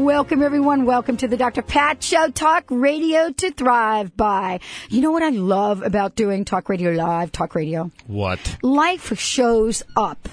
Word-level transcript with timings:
welcome 0.00 0.42
everyone. 0.42 0.86
Welcome 0.86 1.18
to 1.18 1.28
the 1.28 1.36
Dr. 1.36 1.60
Pat 1.60 2.02
Show 2.02 2.30
Talk 2.30 2.64
Radio 2.70 3.30
to 3.32 3.50
Thrive 3.50 4.16
by. 4.16 4.60
You 4.88 5.02
know 5.02 5.10
what 5.10 5.22
I 5.22 5.28
love 5.28 5.82
about 5.82 6.16
doing 6.16 6.46
Talk 6.46 6.70
Radio 6.70 6.92
Live, 6.92 7.30
Talk 7.32 7.54
Radio? 7.54 7.90
What? 8.06 8.56
Life 8.62 9.18
shows 9.18 9.82
up. 9.94 10.26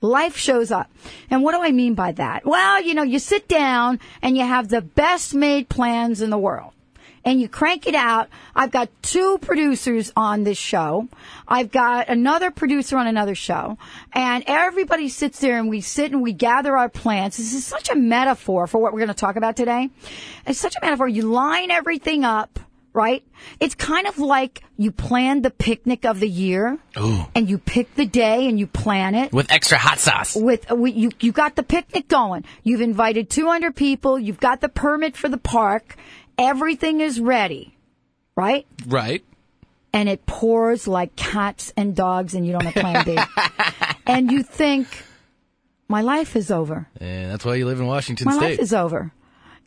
Life 0.00 0.38
shows 0.38 0.70
up. 0.70 0.90
And 1.28 1.42
what 1.42 1.52
do 1.52 1.62
I 1.62 1.72
mean 1.72 1.94
by 1.94 2.12
that? 2.12 2.46
Well, 2.46 2.82
you 2.82 2.94
know, 2.94 3.02
you 3.02 3.18
sit 3.18 3.48
down 3.48 4.00
and 4.22 4.34
you 4.34 4.44
have 4.44 4.68
the 4.68 4.80
best 4.80 5.34
made 5.34 5.68
plans 5.68 6.22
in 6.22 6.30
the 6.30 6.38
world 6.38 6.72
and 7.26 7.40
you 7.40 7.48
crank 7.48 7.86
it 7.86 7.94
out. 7.96 8.28
I've 8.54 8.70
got 8.70 8.88
two 9.02 9.36
producers 9.38 10.12
on 10.16 10.44
this 10.44 10.56
show. 10.56 11.08
I've 11.46 11.70
got 11.72 12.08
another 12.08 12.50
producer 12.52 12.96
on 12.96 13.06
another 13.08 13.34
show. 13.34 13.76
And 14.12 14.44
everybody 14.46 15.08
sits 15.08 15.40
there 15.40 15.58
and 15.58 15.68
we 15.68 15.80
sit 15.80 16.12
and 16.12 16.22
we 16.22 16.32
gather 16.32 16.76
our 16.76 16.88
plans. 16.88 17.36
This 17.36 17.52
is 17.52 17.66
such 17.66 17.90
a 17.90 17.96
metaphor 17.96 18.66
for 18.68 18.78
what 18.80 18.92
we're 18.92 19.00
going 19.00 19.08
to 19.08 19.14
talk 19.14 19.36
about 19.36 19.56
today. 19.56 19.90
It's 20.46 20.60
such 20.60 20.76
a 20.76 20.78
metaphor. 20.80 21.08
You 21.08 21.22
line 21.22 21.70
everything 21.70 22.24
up. 22.24 22.60
Right? 22.92 23.22
It's 23.60 23.74
kind 23.74 24.06
of 24.06 24.16
like 24.18 24.64
you 24.78 24.90
plan 24.90 25.42
the 25.42 25.50
picnic 25.50 26.06
of 26.06 26.18
the 26.18 26.26
year, 26.26 26.78
Ooh. 26.98 27.26
and 27.34 27.46
you 27.46 27.58
pick 27.58 27.94
the 27.94 28.06
day 28.06 28.48
and 28.48 28.58
you 28.58 28.66
plan 28.66 29.14
it 29.14 29.34
With 29.34 29.52
extra 29.52 29.76
hot 29.76 29.98
sauce. 29.98 30.34
with 30.34 30.72
uh, 30.72 30.76
we, 30.76 30.92
you 30.92 31.10
you 31.20 31.30
got 31.30 31.56
the 31.56 31.62
picnic 31.62 32.08
going. 32.08 32.46
You've 32.62 32.80
invited 32.80 33.28
200 33.28 33.76
people. 33.76 34.18
You've 34.18 34.40
got 34.40 34.62
the 34.62 34.70
permit 34.70 35.14
for 35.14 35.28
the 35.28 35.36
park. 35.36 35.96
Everything 36.38 37.00
is 37.00 37.20
ready, 37.20 37.76
right? 38.36 38.66
Right. 38.86 39.24
And 39.92 40.08
it 40.08 40.26
pours 40.26 40.86
like 40.86 41.16
cats 41.16 41.72
and 41.76 41.96
dogs, 41.96 42.34
and 42.34 42.46
you 42.46 42.52
don't 42.52 42.64
have 42.64 42.74
Plan 42.74 43.04
B. 43.04 43.18
and 44.06 44.30
you 44.30 44.42
think, 44.42 44.86
my 45.88 46.02
life 46.02 46.36
is 46.36 46.50
over. 46.50 46.88
And 47.00 47.30
that's 47.30 47.44
why 47.44 47.54
you 47.54 47.66
live 47.66 47.80
in 47.80 47.86
Washington 47.86 48.26
My 48.26 48.36
State. 48.36 48.50
life 48.50 48.58
is 48.58 48.74
over. 48.74 49.12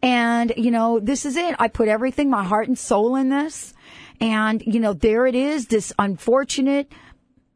And, 0.01 0.53
you 0.55 0.71
know, 0.71 0.99
this 0.99 1.25
is 1.25 1.35
it. 1.35 1.55
I 1.59 1.67
put 1.67 1.87
everything, 1.87 2.29
my 2.29 2.43
heart 2.43 2.67
and 2.67 2.77
soul 2.77 3.15
in 3.15 3.29
this. 3.29 3.73
And, 4.21 4.61
you 4.65 4.79
know, 4.79 4.93
there 4.93 5.27
it 5.27 5.35
is, 5.35 5.67
this 5.67 5.93
unfortunate, 5.97 6.91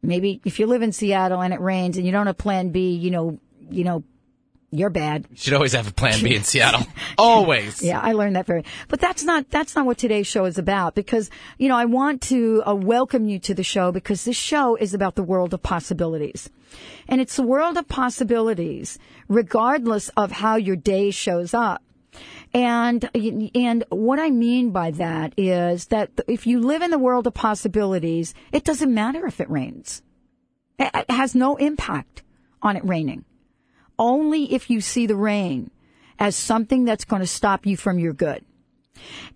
maybe 0.02 0.40
if 0.44 0.58
you 0.58 0.66
live 0.66 0.82
in 0.82 0.92
Seattle 0.92 1.40
and 1.42 1.54
it 1.54 1.60
rains 1.60 1.96
and 1.96 2.06
you 2.06 2.12
don't 2.12 2.26
have 2.26 2.38
plan 2.38 2.70
B, 2.70 2.94
you 2.94 3.10
know, 3.10 3.38
you 3.70 3.84
know, 3.84 4.02
you're 4.78 4.90
bad. 4.90 5.26
you 5.30 5.36
should 5.36 5.52
always 5.54 5.72
have 5.72 5.88
a 5.88 5.92
plan 5.92 6.22
B 6.22 6.34
in 6.34 6.42
Seattle. 6.52 6.86
always. 7.18 7.82
Yeah, 7.90 8.00
I 8.00 8.12
learned 8.12 8.36
that 8.36 8.46
very. 8.46 8.64
But 8.88 9.00
that's 9.00 9.24
not 9.24 9.50
that's 9.50 9.74
not 9.76 9.86
what 9.86 9.98
today's 9.98 10.26
show 10.26 10.44
is 10.46 10.58
about 10.58 10.94
because 10.94 11.30
you 11.58 11.68
know 11.68 11.76
I 11.76 11.84
want 11.84 12.20
to 12.22 12.62
uh, 12.66 12.74
welcome 12.74 13.28
you 13.28 13.38
to 13.40 13.54
the 13.54 13.62
show 13.64 13.92
because 13.92 14.24
this 14.24 14.36
show 14.36 14.76
is 14.76 14.94
about 14.94 15.14
the 15.14 15.22
world 15.22 15.54
of 15.54 15.62
possibilities, 15.62 16.50
and 17.08 17.20
it's 17.20 17.36
the 17.36 17.42
world 17.42 17.76
of 17.76 17.86
possibilities 17.88 18.98
regardless 19.28 20.08
of 20.16 20.32
how 20.32 20.56
your 20.56 20.76
day 20.76 21.10
shows 21.10 21.54
up. 21.54 21.82
And 22.52 23.10
and 23.54 23.84
what 23.90 24.18
I 24.20 24.30
mean 24.30 24.70
by 24.70 24.92
that 24.92 25.34
is 25.36 25.86
that 25.86 26.10
if 26.28 26.46
you 26.46 26.60
live 26.60 26.82
in 26.82 26.90
the 26.90 26.98
world 26.98 27.26
of 27.26 27.34
possibilities, 27.34 28.34
it 28.52 28.64
doesn't 28.64 28.92
matter 28.94 29.26
if 29.26 29.40
it 29.40 29.50
rains. 29.50 30.02
It 30.78 30.90
it 30.94 31.10
has 31.10 31.34
no 31.34 31.56
impact 31.56 32.22
on 32.62 32.76
it 32.76 32.84
raining. 32.84 33.24
Only 33.98 34.52
if 34.52 34.70
you 34.70 34.80
see 34.80 35.06
the 35.06 35.16
rain 35.16 35.70
as 36.18 36.36
something 36.36 36.84
that's 36.84 37.04
going 37.04 37.20
to 37.20 37.26
stop 37.26 37.66
you 37.66 37.76
from 37.76 37.98
your 37.98 38.12
good. 38.12 38.44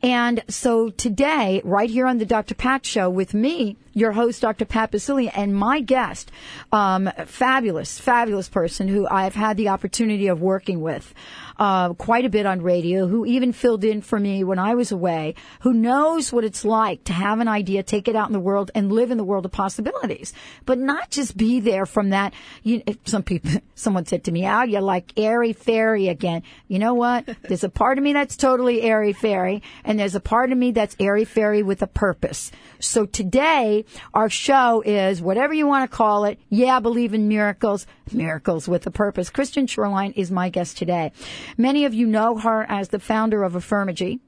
And 0.03 0.43
so 0.49 0.91
today, 0.91 1.61
right 1.65 1.91
here 1.91 2.07
on 2.07 2.19
the 2.19 2.27
Dr. 2.27 2.55
Pat 2.55 2.87
Show 2.87 3.11
with 3.11 3.35
me, 3.35 3.77
your 3.93 4.13
host, 4.13 4.41
Dr. 4.41 4.65
Pat 4.65 4.93
Baccili, 4.93 5.31
and 5.35 5.55
my 5.55 5.81
guest, 5.81 6.31
um, 6.71 7.11
fabulous, 7.27 7.99
fabulous 7.99 8.49
person 8.49 8.89
who 8.89 9.09
I've 9.09 9.35
had 9.35 9.57
the 9.57 9.69
opportunity 9.69 10.29
of 10.29 10.41
working 10.41 10.81
with 10.81 11.13
uh, 11.59 11.95
quite 11.95 12.25
a 12.25 12.29
bit 12.29 12.47
on 12.47 12.63
radio, 12.63 13.07
who 13.07 13.27
even 13.27 13.53
filled 13.53 13.85
in 13.85 14.01
for 14.01 14.19
me 14.19 14.45
when 14.45 14.59
I 14.59 14.75
was 14.75 14.93
away, 14.93 15.35
who 15.61 15.73
knows 15.73 16.33
what 16.33 16.45
it's 16.45 16.65
like 16.65 17.05
to 17.05 17.13
have 17.13 17.41
an 17.41 17.49
idea, 17.49 17.83
take 17.83 18.09
it 18.09 18.17
out 18.17 18.29
in 18.29 18.33
the 18.33 18.41
world, 18.41 18.71
and 18.75 18.93
live 18.93 19.11
in 19.11 19.19
the 19.19 19.25
world 19.25 19.45
of 19.45 19.53
possibilities, 19.53 20.33
but 20.67 20.79
not 20.79 21.11
just 21.11 21.37
be 21.37 21.61
there 21.61 21.87
from 21.87 22.11
that. 22.11 22.35
You, 22.63 22.83
some 23.05 23.23
people, 23.23 23.51
someone 23.75 24.07
said 24.07 24.25
to 24.25 24.33
me, 24.33 24.47
"Oh, 24.47 24.63
you're 24.63 24.81
like 24.81 25.13
airy 25.17 25.53
fairy 25.53 26.09
again." 26.09 26.43
You 26.69 26.79
know 26.79 26.95
what? 26.95 27.29
There's 27.43 27.65
a 27.65 27.69
part 27.69 27.99
of 27.99 28.05
me 28.05 28.13
that's 28.13 28.37
totally 28.37 28.83
airy 28.83 29.13
fairy, 29.13 29.63
and 29.85 29.99
there's 29.99 30.15
a 30.15 30.21
part 30.21 30.53
of 30.53 30.59
me 30.59 30.73
that's 30.73 30.97
airy 31.01 31.25
fairy 31.25 31.63
with 31.63 31.83
a 31.83 31.87
purpose. 31.87 32.51
So 32.81 33.07
today, 33.07 33.85
our 34.15 34.29
show 34.29 34.83
is 34.83 35.21
whatever 35.21 35.55
you 35.55 35.67
want 35.67 35.91
to 35.91 35.97
call 35.97 36.25
it. 36.25 36.39
Yeah, 36.49 36.77
I 36.77 36.81
believe 36.81 37.15
in 37.15 37.29
miracles, 37.29 37.87
miracles 38.13 38.69
with 38.69 38.87
a 38.87 38.91
purpose. 38.91 39.31
Kristen 39.31 39.67
Shoreline 39.67 40.13
is 40.13 40.31
my 40.31 40.49
guest 40.49 40.77
today. 40.77 41.13
Many 41.57 41.85
of 41.85 41.95
you 41.95 42.07
know 42.07 42.39
her 42.39 42.65
as 42.69 42.89
the 42.89 42.99
founder 42.99 43.43
of 43.43 43.55
Affirmagy. 43.55 44.21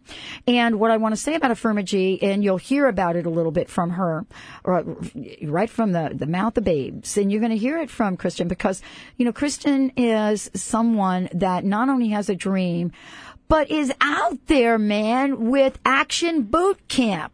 And 0.46 0.80
what 0.80 0.90
I 0.90 0.96
want 0.96 1.12
to 1.14 1.20
say 1.20 1.34
about 1.34 1.50
Affirmagy, 1.50 2.18
and 2.22 2.42
you'll 2.44 2.56
hear 2.56 2.86
about 2.86 3.16
it 3.16 3.26
a 3.26 3.30
little 3.30 3.52
bit 3.52 3.68
from 3.68 3.90
her, 3.90 4.24
right 5.42 5.70
from 5.70 5.92
the, 5.92 6.10
the 6.14 6.26
mouth 6.26 6.56
of 6.56 6.64
babes. 6.64 7.16
And 7.16 7.30
you're 7.30 7.40
going 7.40 7.52
to 7.52 7.58
hear 7.58 7.78
it 7.78 7.90
from 7.90 8.16
Kristen 8.16 8.48
because, 8.48 8.82
you 9.16 9.24
know, 9.24 9.32
Kristen 9.32 9.92
is 9.96 10.50
someone 10.54 11.28
that 11.34 11.64
not 11.64 11.88
only 11.88 12.08
has 12.08 12.28
a 12.28 12.34
dream, 12.34 12.92
but 13.48 13.70
is 13.70 13.92
out 14.00 14.46
there, 14.46 14.78
man, 14.78 15.50
with 15.50 15.78
Action 15.84 16.42
Boot 16.42 16.86
Camp. 16.88 17.32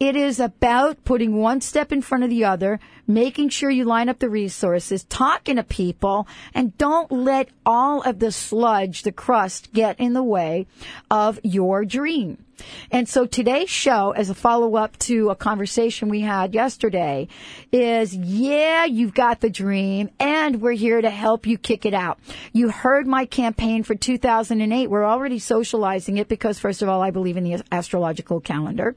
It 0.00 0.16
is 0.16 0.40
about 0.40 1.04
putting 1.04 1.36
one 1.36 1.60
step 1.60 1.92
in 1.92 2.00
front 2.00 2.24
of 2.24 2.30
the 2.30 2.44
other, 2.44 2.80
making 3.14 3.48
sure 3.48 3.70
you 3.70 3.84
line 3.84 4.08
up 4.08 4.18
the 4.18 4.30
resources, 4.30 5.04
talking 5.04 5.56
to 5.56 5.62
people, 5.62 6.26
and 6.54 6.76
don't 6.78 7.10
let 7.10 7.48
all 7.66 8.02
of 8.02 8.18
the 8.18 8.32
sludge, 8.32 9.02
the 9.02 9.12
crust 9.12 9.72
get 9.72 9.98
in 9.98 10.12
the 10.12 10.22
way 10.22 10.66
of 11.10 11.38
your 11.42 11.84
dream. 11.84 12.44
And 12.90 13.08
so 13.08 13.26
today's 13.26 13.70
show, 13.70 14.12
as 14.12 14.30
a 14.30 14.34
follow 14.34 14.76
up 14.76 14.98
to 15.00 15.30
a 15.30 15.36
conversation 15.36 16.08
we 16.08 16.20
had 16.20 16.54
yesterday, 16.54 17.28
is 17.72 18.14
yeah, 18.14 18.84
you've 18.84 19.14
got 19.14 19.40
the 19.40 19.50
dream 19.50 20.10
and 20.18 20.60
we're 20.60 20.72
here 20.72 21.00
to 21.00 21.10
help 21.10 21.46
you 21.46 21.58
kick 21.58 21.86
it 21.86 21.94
out. 21.94 22.18
You 22.52 22.70
heard 22.70 23.06
my 23.06 23.26
campaign 23.26 23.82
for 23.82 23.94
2008. 23.94 24.88
We're 24.88 25.04
already 25.04 25.38
socializing 25.38 26.18
it 26.18 26.28
because 26.28 26.58
first 26.58 26.82
of 26.82 26.88
all, 26.88 27.02
I 27.02 27.10
believe 27.10 27.36
in 27.36 27.44
the 27.44 27.62
astrological 27.72 28.40
calendar. 28.40 28.96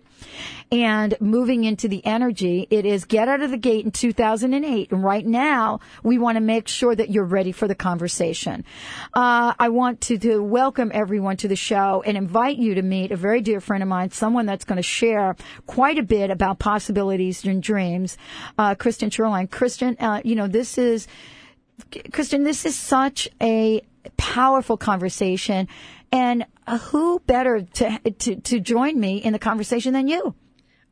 And 0.71 1.15
moving 1.19 1.65
into 1.65 1.87
the 1.87 2.03
energy, 2.05 2.67
it 2.69 2.85
is 2.85 3.05
get 3.05 3.27
out 3.27 3.41
of 3.41 3.51
the 3.51 3.57
gate 3.57 3.85
in 3.85 3.91
2008. 3.91 4.91
And 4.91 5.03
right 5.03 5.25
now, 5.25 5.81
we 6.01 6.17
want 6.17 6.37
to 6.37 6.41
make 6.41 6.67
sure 6.67 6.95
that 6.95 7.11
you're 7.11 7.23
ready 7.23 7.51
for 7.51 7.67
the 7.67 7.75
conversation. 7.75 8.65
Uh, 9.13 9.53
I 9.59 9.69
want 9.69 10.01
to, 10.01 10.17
to 10.17 10.41
welcome 10.41 10.91
everyone 10.93 11.37
to 11.37 11.47
the 11.47 11.55
show 11.55 12.03
and 12.05 12.17
invite 12.17 12.57
you 12.57 12.75
to 12.75 12.81
meet 12.81 13.11
a 13.11 13.15
very 13.15 13.41
dear 13.41 13.52
friend 13.61 13.83
of 13.83 13.89
mine, 13.89 14.11
someone 14.11 14.45
that's 14.45 14.65
going 14.65 14.77
to 14.77 14.83
share 14.83 15.35
quite 15.65 15.97
a 15.97 16.03
bit 16.03 16.29
about 16.29 16.59
possibilities 16.59 17.43
and 17.45 17.61
dreams. 17.61 18.17
Uh, 18.57 18.75
Kristen 18.75 19.09
Shoreline. 19.09 19.47
Kristen, 19.47 19.97
uh, 19.99 20.21
you 20.23 20.35
know, 20.35 20.47
this 20.47 20.77
is, 20.77 21.07
Kristen, 22.11 22.43
this 22.43 22.65
is 22.65 22.75
such 22.75 23.29
a 23.41 23.81
powerful 24.17 24.77
conversation. 24.77 25.67
And 26.11 26.45
who 26.91 27.19
better 27.19 27.61
to, 27.61 27.99
to, 28.19 28.35
to 28.35 28.59
join 28.59 28.99
me 28.99 29.17
in 29.17 29.33
the 29.33 29.39
conversation 29.39 29.93
than 29.93 30.07
you? 30.07 30.35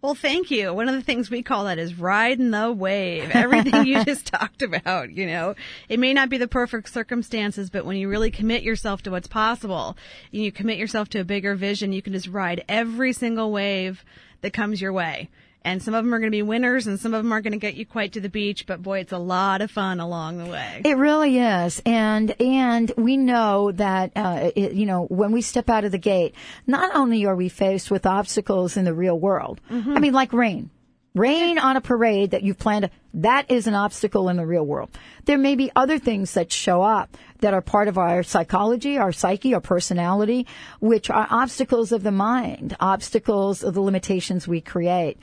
Well, 0.02 0.16
thank 0.16 0.50
you. 0.50 0.74
One 0.74 0.90
of 0.90 0.96
the 0.96 1.04
things 1.04 1.30
we 1.30 1.44
call 1.44 1.66
that 1.66 1.78
is 1.78 2.00
riding 2.00 2.50
the 2.50 2.72
wave. 2.72 3.30
Everything 3.34 3.86
you 3.86 4.04
just 4.06 4.26
talked 4.26 4.64
about, 4.64 5.12
you 5.12 5.28
know, 5.28 5.54
it 5.90 6.00
may 6.00 6.12
not 6.12 6.28
be 6.28 6.40
the 6.40 6.48
perfect 6.48 6.90
circumstances, 6.90 7.70
but 7.70 7.86
when 7.86 7.98
you 7.98 8.10
really 8.10 8.32
commit 8.32 8.64
yourself 8.64 9.04
to 9.04 9.12
what's 9.12 9.28
possible, 9.28 9.96
and 10.34 10.42
you 10.42 10.52
commit 10.52 10.80
yourself 10.80 11.10
to 11.10 11.20
a 11.20 11.24
bigger 11.24 11.54
vision, 11.54 11.94
you 11.94 12.02
can 12.02 12.14
just 12.14 12.28
ride 12.28 12.66
every 12.68 13.14
single 13.14 13.52
wave 13.52 14.04
that 14.42 14.54
comes 14.54 14.82
your 14.82 14.92
way. 14.92 15.30
And 15.64 15.82
some 15.82 15.94
of 15.94 16.04
them 16.04 16.12
are 16.14 16.18
going 16.18 16.32
to 16.32 16.36
be 16.36 16.42
winners 16.42 16.88
and 16.88 17.00
some 17.00 17.14
of 17.14 17.24
them 17.24 17.32
aren't 17.32 17.44
going 17.44 17.54
to 17.54 17.60
get 17.60 17.76
you 17.76 17.86
quite 17.86 18.14
to 18.14 18.20
the 18.20 18.30
beach, 18.30 18.66
but 18.66 18.82
boy, 18.82 19.00
it's 19.00 19.12
a 19.12 19.20
lot 19.20 19.62
of 19.62 19.70
fun 19.70 20.00
along 20.00 20.40
the 20.40 20.48
way. 20.48 20.82
It 20.84 20.98
really 20.98 21.38
is, 21.38 21.82
and 21.86 22.32
and 22.42 22.92
we 22.98 23.16
know 23.16 23.72
that 23.74 24.12
uh, 24.16 24.50
it, 24.56 24.74
you 24.74 24.88
know 24.88 25.06
when 25.06 25.32
we 25.32 25.42
step 25.44 25.70
out 25.70 25.86
of 25.86 25.92
the 25.92 26.00
gate, 26.00 26.34
not 26.66 26.96
only 26.96 27.26
are 27.26 27.36
we 27.36 27.48
faced 27.48 27.92
with 27.92 28.08
obstacles 28.08 28.76
in 28.76 28.86
the 28.86 28.94
real 28.94 29.20
world. 29.20 29.62
I 29.70 30.00
mean, 30.00 30.14
like 30.14 30.34
rain, 30.34 30.72
rain 31.14 31.60
on 31.60 31.78
a 31.78 31.82
parade 31.82 32.32
that 32.32 32.42
you've 32.42 32.58
planned. 32.58 32.90
That 33.14 33.50
is 33.52 33.68
an 33.68 33.74
obstacle 33.74 34.30
in 34.30 34.38
the 34.38 34.46
real 34.46 34.66
world. 34.66 34.90
There 35.26 35.38
may 35.38 35.56
be 35.56 35.72
other 35.76 36.00
things 36.00 36.34
that 36.34 36.52
show 36.52 36.82
up 36.82 37.18
that 37.42 37.54
are 37.54 37.62
part 37.62 37.88
of 37.88 37.98
our 37.98 38.24
psychology, 38.24 38.98
our 38.98 39.12
psyche, 39.12 39.54
our 39.54 39.62
personality, 39.62 40.48
which 40.80 41.10
are 41.10 41.28
obstacles 41.30 41.92
of 41.92 42.04
the 42.04 42.12
mind, 42.12 42.78
obstacles 42.80 43.64
of 43.64 43.74
the 43.74 43.82
limitations 43.82 44.48
we 44.48 44.62
create. 44.62 45.18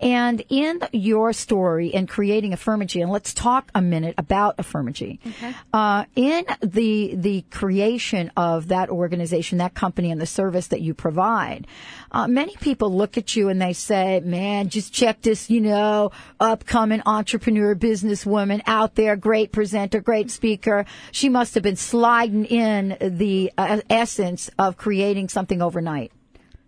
And 0.00 0.42
in 0.48 0.80
your 0.92 1.32
story 1.32 1.88
in 1.88 2.06
creating 2.06 2.52
Affirmagy, 2.52 3.02
and 3.02 3.10
let's 3.10 3.34
talk 3.34 3.70
a 3.74 3.82
minute 3.82 4.14
about 4.18 4.56
Affirmagy. 4.56 5.18
Okay. 5.26 5.54
Uh, 5.72 6.04
in 6.14 6.46
the 6.62 7.14
the 7.16 7.42
creation 7.50 8.30
of 8.36 8.68
that 8.68 8.88
organization, 8.88 9.58
that 9.58 9.74
company, 9.74 10.10
and 10.10 10.20
the 10.20 10.26
service 10.26 10.68
that 10.68 10.80
you 10.80 10.94
provide, 10.94 11.66
uh, 12.12 12.28
many 12.28 12.54
people 12.56 12.94
look 12.94 13.18
at 13.18 13.34
you 13.34 13.48
and 13.48 13.60
they 13.60 13.72
say, 13.72 14.20
"Man, 14.20 14.68
just 14.68 14.92
check 14.92 15.22
this, 15.22 15.50
you 15.50 15.60
know, 15.60 16.12
upcoming 16.38 17.02
entrepreneur, 17.34 17.74
businesswoman 17.74 18.62
out 18.64 18.94
there, 18.94 19.16
great 19.16 19.50
presenter, 19.50 20.00
great 20.00 20.30
speaker. 20.30 20.86
She 21.10 21.28
must 21.28 21.54
have 21.54 21.64
been 21.64 21.74
sliding 21.74 22.44
in 22.44 22.96
the 23.00 23.50
uh, 23.58 23.80
essence 23.90 24.50
of 24.56 24.76
creating 24.76 25.28
something 25.30 25.60
overnight. 25.60 26.12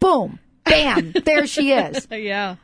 Boom, 0.00 0.40
bam, 0.64 1.12
there 1.24 1.46
she 1.46 1.70
is. 1.70 2.08
yeah. 2.10 2.56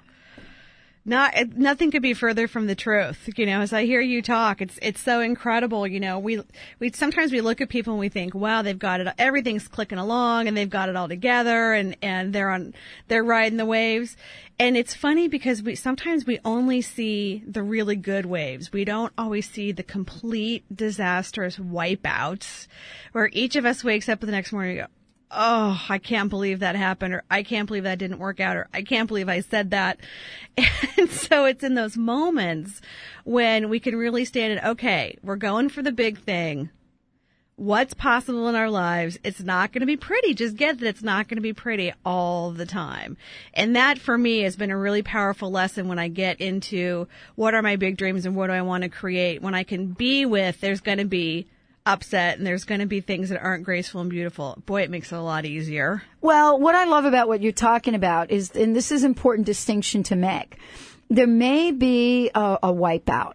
Not 1.05 1.35
nothing 1.57 1.91
could 1.91 2.03
be 2.03 2.15
further 2.15 2.47
from 2.47 2.69
the 2.69 2.77
truth. 2.77 3.29
You 3.37 3.45
know, 3.45 3.61
as 3.61 3.73
I 3.73 3.85
hear 3.87 4.01
you 4.01 4.23
talk, 4.23 4.61
it's 4.61 4.79
it's 4.81 5.01
so 5.01 5.19
incredible. 5.19 5.85
You 5.85 5.99
know, 5.99 6.21
we 6.21 6.41
we 6.79 6.93
sometimes 6.93 7.33
we 7.33 7.41
look 7.41 7.61
at 7.61 7.69
people 7.69 7.95
and 7.95 8.01
we 8.01 8.09
think, 8.09 8.35
wow, 8.35 8.63
they've 8.63 8.79
got 8.79 9.01
it, 9.01 9.09
everything's 9.19 9.67
clicking 9.67 9.99
along, 9.99 10.47
and 10.47 10.57
they've 10.57 10.71
got 10.71 10.89
it 10.89 10.95
all 10.95 11.09
together, 11.09 11.73
and 11.73 11.97
and 12.03 12.33
they're 12.33 12.51
on 12.51 12.73
they're 13.09 13.25
riding 13.25 13.59
the 13.59 13.67
waves. 13.67 14.17
And 14.61 14.77
it's 14.77 14.95
funny 14.95 15.27
because 15.27 15.61
we 15.61 15.75
sometimes 15.75 16.25
we 16.25 16.39
only 16.45 16.83
see 16.83 17.43
the 17.49 17.65
really 17.65 17.97
good 17.97 18.25
waves. 18.25 18.73
We 18.73 18.85
don't 18.85 19.13
always 19.19 19.51
see 19.51 19.73
the 19.73 19.83
complete 19.83 20.65
disastrous 20.73 21.57
wipeouts, 21.57 22.69
where 23.11 23.29
each 23.33 23.57
of 23.57 23.67
us 23.67 23.83
wakes 23.83 24.09
up 24.09 24.21
the 24.21 24.27
next 24.29 24.53
morning 24.53 24.79
and 24.79 24.87
go, 24.87 24.93
oh, 25.32 25.84
I 25.88 25.99
can't 25.99 26.31
believe 26.31 26.61
that 26.61 26.76
happened, 26.76 27.14
or 27.14 27.25
I 27.31 27.43
can't 27.43 27.67
believe 27.67 27.84
that 27.84 27.99
didn't 27.99 28.19
work 28.19 28.40
out, 28.40 28.56
or 28.56 28.69
I 28.73 28.82
can't 28.82 29.08
believe 29.08 29.29
I 29.29 29.40
said 29.40 29.70
that. 29.70 30.00
And 30.99 31.11
so 31.11 31.46
it's 31.46 31.64
in 31.64 31.75
those 31.75 31.96
moments 31.96 32.81
when 33.25 33.69
we 33.69 33.81
can 33.81 33.96
really 33.96 34.25
stand 34.25 34.52
it, 34.52 34.64
okay, 34.64 35.17
we're 35.23 35.37
going 35.37 35.69
for 35.69 35.82
the 35.82 35.90
big 35.90 36.19
thing. 36.19 36.70
What's 37.56 37.94
possible 37.94 38.49
in 38.49 38.55
our 38.55 38.70
lives? 38.70 39.19
It's 39.25 39.40
not 39.40 39.73
going 39.73 39.81
to 39.81 39.87
be 39.87 39.96
pretty. 39.96 40.34
Just 40.34 40.56
get 40.56 40.79
that 40.79 40.87
it's 40.87 41.02
not 41.02 41.29
going 41.29 41.38
to 41.38 41.43
be 41.43 41.52
pretty 41.52 41.93
all 42.05 42.52
the 42.52 42.67
time. 42.67 43.17
And 43.55 43.75
that 43.75 43.99
for 43.99 44.17
me 44.17 44.40
has 44.40 44.55
been 44.55 44.70
a 44.70 44.76
really 44.76 45.02
powerful 45.02 45.50
lesson 45.50 45.88
when 45.88 45.99
I 45.99 46.08
get 46.08 46.40
into 46.40 47.08
what 47.34 47.55
are 47.55 47.62
my 47.62 47.76
big 47.76 47.96
dreams 47.96 48.26
and 48.26 48.37
what 48.37 48.46
do 48.46 48.52
I 48.52 48.62
want 48.62 48.84
to 48.84 48.88
create. 48.88 49.43
When 49.43 49.55
I 49.55 49.64
can 49.64 49.88
be 49.88 50.25
with, 50.25 50.61
there's 50.61 50.81
going 50.81 50.99
to 50.99 51.05
be 51.05 51.46
upset 51.84 52.38
and 52.38 52.46
there's 52.46 52.64
going 52.64 52.81
to 52.81 52.87
be 52.87 53.00
things 53.00 53.29
that 53.31 53.43
aren't 53.43 53.64
graceful 53.64 54.00
and 54.00 54.11
beautiful. 54.11 54.62
Boy, 54.67 54.82
it 54.82 54.90
makes 54.90 55.12
it 55.12 55.17
a 55.17 55.20
lot 55.20 55.44
easier. 55.44 56.02
Well, 56.20 56.58
what 56.58 56.75
I 56.75 56.84
love 56.84 57.05
about 57.05 57.29
what 57.29 57.40
you're 57.40 57.52
talking 57.52 57.94
about 57.94 58.31
is, 58.31 58.50
and 58.52 58.75
this 58.75 58.93
is 58.93 59.02
an 59.05 59.11
important 59.11 59.46
distinction 59.46 60.02
to 60.05 60.17
make. 60.17 60.58
There 61.11 61.26
may 61.26 61.73
be 61.73 62.31
a, 62.34 62.58
a 62.62 62.73
wipeout, 62.73 63.34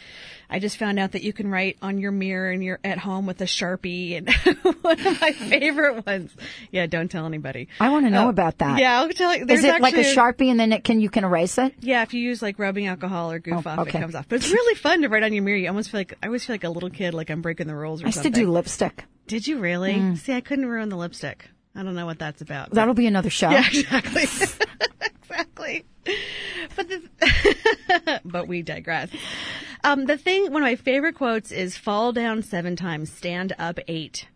I 0.50 0.58
just 0.58 0.76
found 0.78 0.98
out 0.98 1.12
that 1.12 1.22
you 1.22 1.32
can 1.32 1.50
write 1.50 1.76
on 1.80 1.98
your 1.98 2.10
mirror 2.10 2.50
and 2.50 2.62
you're 2.62 2.80
at 2.82 2.98
home 2.98 3.26
with 3.26 3.40
a 3.40 3.44
Sharpie 3.44 4.16
and 4.16 4.32
one 4.82 4.98
of 4.98 5.20
my 5.20 5.32
favorite 5.32 6.06
ones. 6.06 6.34
Yeah, 6.70 6.86
don't 6.86 7.08
tell 7.08 7.26
anybody. 7.26 7.68
I 7.78 7.90
want 7.90 8.06
to 8.06 8.10
know 8.10 8.26
uh, 8.26 8.30
about 8.30 8.58
that. 8.58 8.80
Yeah, 8.80 9.00
I'll 9.00 9.08
tell 9.10 9.36
you. 9.36 9.46
Is 9.48 9.64
it 9.64 9.80
like 9.80 9.94
a 9.94 10.14
Sharpie 10.14 10.50
and 10.50 10.58
then 10.58 10.72
it 10.72 10.82
can, 10.82 11.00
you 11.00 11.10
can 11.10 11.24
erase 11.24 11.58
it? 11.58 11.74
Yeah, 11.80 12.02
if 12.02 12.14
you 12.14 12.20
use 12.20 12.42
like 12.42 12.58
rubbing 12.58 12.86
alcohol 12.86 13.30
or 13.30 13.38
goof 13.38 13.66
oh, 13.66 13.70
off, 13.70 13.78
okay. 13.80 13.98
it 13.98 14.02
comes 14.02 14.14
off. 14.14 14.28
But 14.28 14.36
it's 14.36 14.50
really 14.50 14.74
fun 14.74 15.02
to 15.02 15.08
write 15.08 15.22
on 15.22 15.32
your 15.32 15.44
mirror. 15.44 15.58
You 15.58 15.68
almost 15.68 15.90
feel 15.90 16.00
like, 16.00 16.14
I 16.22 16.26
always 16.26 16.44
feel 16.44 16.54
like 16.54 16.64
a 16.64 16.70
little 16.70 16.90
kid, 16.90 17.14
like 17.14 17.30
I'm 17.30 17.42
breaking 17.42 17.66
the 17.66 17.76
rules 17.76 18.02
or 18.02 18.06
I 18.06 18.10
something. 18.10 18.32
I 18.32 18.36
used 18.36 18.40
to 18.40 18.46
do 18.46 18.50
lipstick. 18.50 19.04
Did 19.26 19.46
you 19.46 19.58
really? 19.58 19.94
Mm. 19.94 20.18
See, 20.18 20.32
I 20.32 20.40
couldn't 20.40 20.66
ruin 20.66 20.88
the 20.88 20.96
lipstick. 20.96 21.50
I 21.78 21.84
don't 21.84 21.94
know 21.94 22.06
what 22.06 22.18
that's 22.18 22.42
about. 22.42 22.72
That'll 22.72 22.92
be 22.92 23.06
another 23.06 23.30
show. 23.30 23.50
Yeah, 23.50 23.64
exactly. 23.72 24.24
exactly. 24.24 25.84
But 26.74 26.88
the, 26.88 28.20
but 28.24 28.48
we 28.48 28.62
digress. 28.62 29.10
Um, 29.84 30.06
the 30.06 30.18
thing, 30.18 30.52
one 30.52 30.62
of 30.62 30.66
my 30.66 30.74
favorite 30.74 31.14
quotes 31.14 31.52
is 31.52 31.76
"Fall 31.76 32.12
down 32.12 32.42
seven 32.42 32.74
times, 32.74 33.12
stand 33.12 33.54
up 33.60 33.78
eight. 33.86 34.26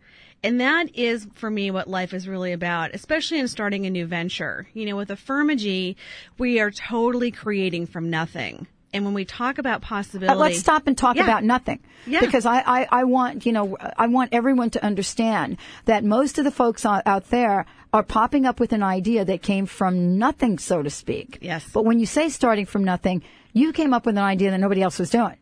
And 0.44 0.60
that 0.60 0.94
is 0.96 1.26
for 1.34 1.50
me 1.50 1.72
what 1.72 1.88
life 1.88 2.14
is 2.14 2.28
really 2.28 2.52
about, 2.52 2.94
especially 2.94 3.40
in 3.40 3.48
starting 3.48 3.86
a 3.86 3.90
new 3.90 4.06
venture. 4.06 4.68
You 4.72 4.86
know, 4.86 4.96
with 4.96 5.08
Affirmagy, 5.08 5.96
we 6.38 6.60
are 6.60 6.70
totally 6.70 7.32
creating 7.32 7.86
from 7.86 8.08
nothing. 8.08 8.68
And 8.92 9.04
when 9.04 9.14
we 9.14 9.24
talk 9.24 9.58
about 9.58 9.80
possibility, 9.80 10.28
but 10.28 10.38
let's 10.38 10.58
stop 10.58 10.86
and 10.86 10.96
talk 10.96 11.16
yeah. 11.16 11.24
about 11.24 11.44
nothing. 11.44 11.80
Yeah. 12.06 12.20
Because 12.20 12.44
I, 12.44 12.60
I, 12.60 12.88
I 12.90 13.04
want, 13.04 13.46
you 13.46 13.52
know, 13.52 13.76
I 13.96 14.06
want 14.08 14.34
everyone 14.34 14.70
to 14.70 14.84
understand 14.84 15.56
that 15.86 16.04
most 16.04 16.38
of 16.38 16.44
the 16.44 16.50
folks 16.50 16.84
out 16.84 17.30
there 17.30 17.64
are 17.92 18.02
popping 18.02 18.46
up 18.46 18.60
with 18.60 18.72
an 18.72 18.82
idea 18.82 19.24
that 19.24 19.42
came 19.42 19.66
from 19.66 20.18
nothing, 20.18 20.58
so 20.58 20.82
to 20.82 20.90
speak. 20.90 21.38
Yes. 21.40 21.68
But 21.72 21.84
when 21.84 22.00
you 22.00 22.06
say 22.06 22.28
starting 22.28 22.66
from 22.66 22.84
nothing, 22.84 23.22
you 23.52 23.72
came 23.72 23.94
up 23.94 24.06
with 24.06 24.16
an 24.16 24.24
idea 24.24 24.50
that 24.50 24.58
nobody 24.58 24.82
else 24.82 24.98
was 24.98 25.10
doing. 25.10 25.36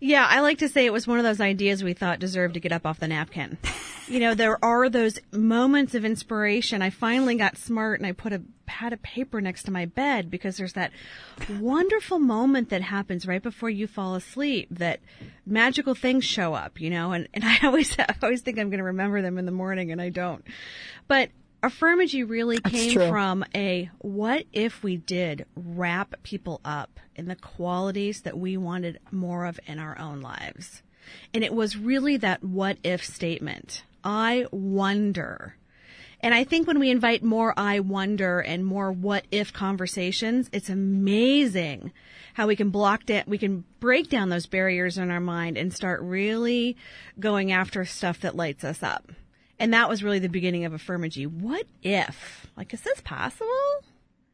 Yeah, 0.00 0.26
I 0.28 0.40
like 0.40 0.58
to 0.58 0.68
say 0.68 0.84
it 0.84 0.92
was 0.92 1.06
one 1.06 1.18
of 1.18 1.24
those 1.24 1.40
ideas 1.40 1.84
we 1.84 1.92
thought 1.92 2.18
deserved 2.18 2.54
to 2.54 2.60
get 2.60 2.72
up 2.72 2.86
off 2.86 3.00
the 3.00 3.08
napkin. 3.08 3.58
you 4.08 4.20
know, 4.20 4.34
there 4.34 4.62
are 4.64 4.88
those 4.88 5.18
moments 5.30 5.94
of 5.94 6.04
inspiration. 6.04 6.82
I 6.82 6.90
finally 6.90 7.36
got 7.36 7.56
smart 7.56 8.00
and 8.00 8.06
I 8.06 8.12
put 8.12 8.32
a 8.32 8.42
pad 8.66 8.92
of 8.92 9.02
paper 9.02 9.40
next 9.40 9.64
to 9.64 9.70
my 9.70 9.84
bed 9.84 10.30
because 10.30 10.56
there's 10.56 10.72
that 10.72 10.92
wonderful 11.60 12.18
moment 12.18 12.70
that 12.70 12.82
happens 12.82 13.26
right 13.26 13.42
before 13.42 13.70
you 13.70 13.86
fall 13.86 14.14
asleep 14.14 14.68
that 14.70 15.00
magical 15.46 15.94
things 15.94 16.24
show 16.24 16.54
up, 16.54 16.80
you 16.80 16.90
know, 16.90 17.12
and, 17.12 17.28
and 17.34 17.44
I 17.46 17.58
always, 17.64 17.96
I 17.98 18.14
always 18.22 18.40
think 18.40 18.58
I'm 18.58 18.70
going 18.70 18.78
to 18.78 18.84
remember 18.84 19.22
them 19.22 19.38
in 19.38 19.46
the 19.46 19.52
morning 19.52 19.92
and 19.92 20.00
I 20.00 20.08
don't. 20.08 20.44
But 21.06 21.30
Affirmagy 21.62 22.28
really 22.28 22.58
came 22.58 22.98
from 22.98 23.44
a 23.54 23.88
what 23.98 24.46
if 24.52 24.82
we 24.82 24.96
did 24.96 25.46
wrap 25.54 26.20
people 26.24 26.60
up 26.64 26.98
in 27.14 27.26
the 27.26 27.36
qualities 27.36 28.22
that 28.22 28.36
we 28.36 28.56
wanted 28.56 28.98
more 29.12 29.46
of 29.46 29.60
in 29.66 29.78
our 29.78 29.96
own 29.96 30.20
lives. 30.20 30.82
And 31.32 31.44
it 31.44 31.54
was 31.54 31.76
really 31.76 32.16
that 32.16 32.42
what 32.42 32.78
if 32.82 33.04
statement. 33.04 33.84
I 34.02 34.46
wonder. 34.50 35.54
And 36.18 36.34
I 36.34 36.42
think 36.42 36.66
when 36.66 36.80
we 36.80 36.90
invite 36.90 37.22
more 37.22 37.54
I 37.56 37.78
wonder 37.80 38.40
and 38.40 38.64
more 38.64 38.90
what 38.90 39.24
if 39.30 39.52
conversations, 39.52 40.48
it's 40.52 40.68
amazing 40.68 41.92
how 42.34 42.48
we 42.48 42.56
can 42.56 42.70
block 42.70 43.06
that, 43.06 43.28
we 43.28 43.38
can 43.38 43.64
break 43.78 44.08
down 44.08 44.30
those 44.30 44.46
barriers 44.46 44.98
in 44.98 45.10
our 45.10 45.20
mind 45.20 45.56
and 45.56 45.72
start 45.72 46.00
really 46.00 46.76
going 47.20 47.52
after 47.52 47.84
stuff 47.84 48.20
that 48.20 48.34
lights 48.34 48.64
us 48.64 48.82
up. 48.82 49.12
And 49.62 49.72
that 49.74 49.88
was 49.88 50.02
really 50.02 50.18
the 50.18 50.28
beginning 50.28 50.64
of 50.64 50.72
Affirmagy. 50.72 51.24
What 51.24 51.66
if? 51.84 52.50
Like, 52.56 52.74
is 52.74 52.80
this 52.80 53.00
possible? 53.00 53.46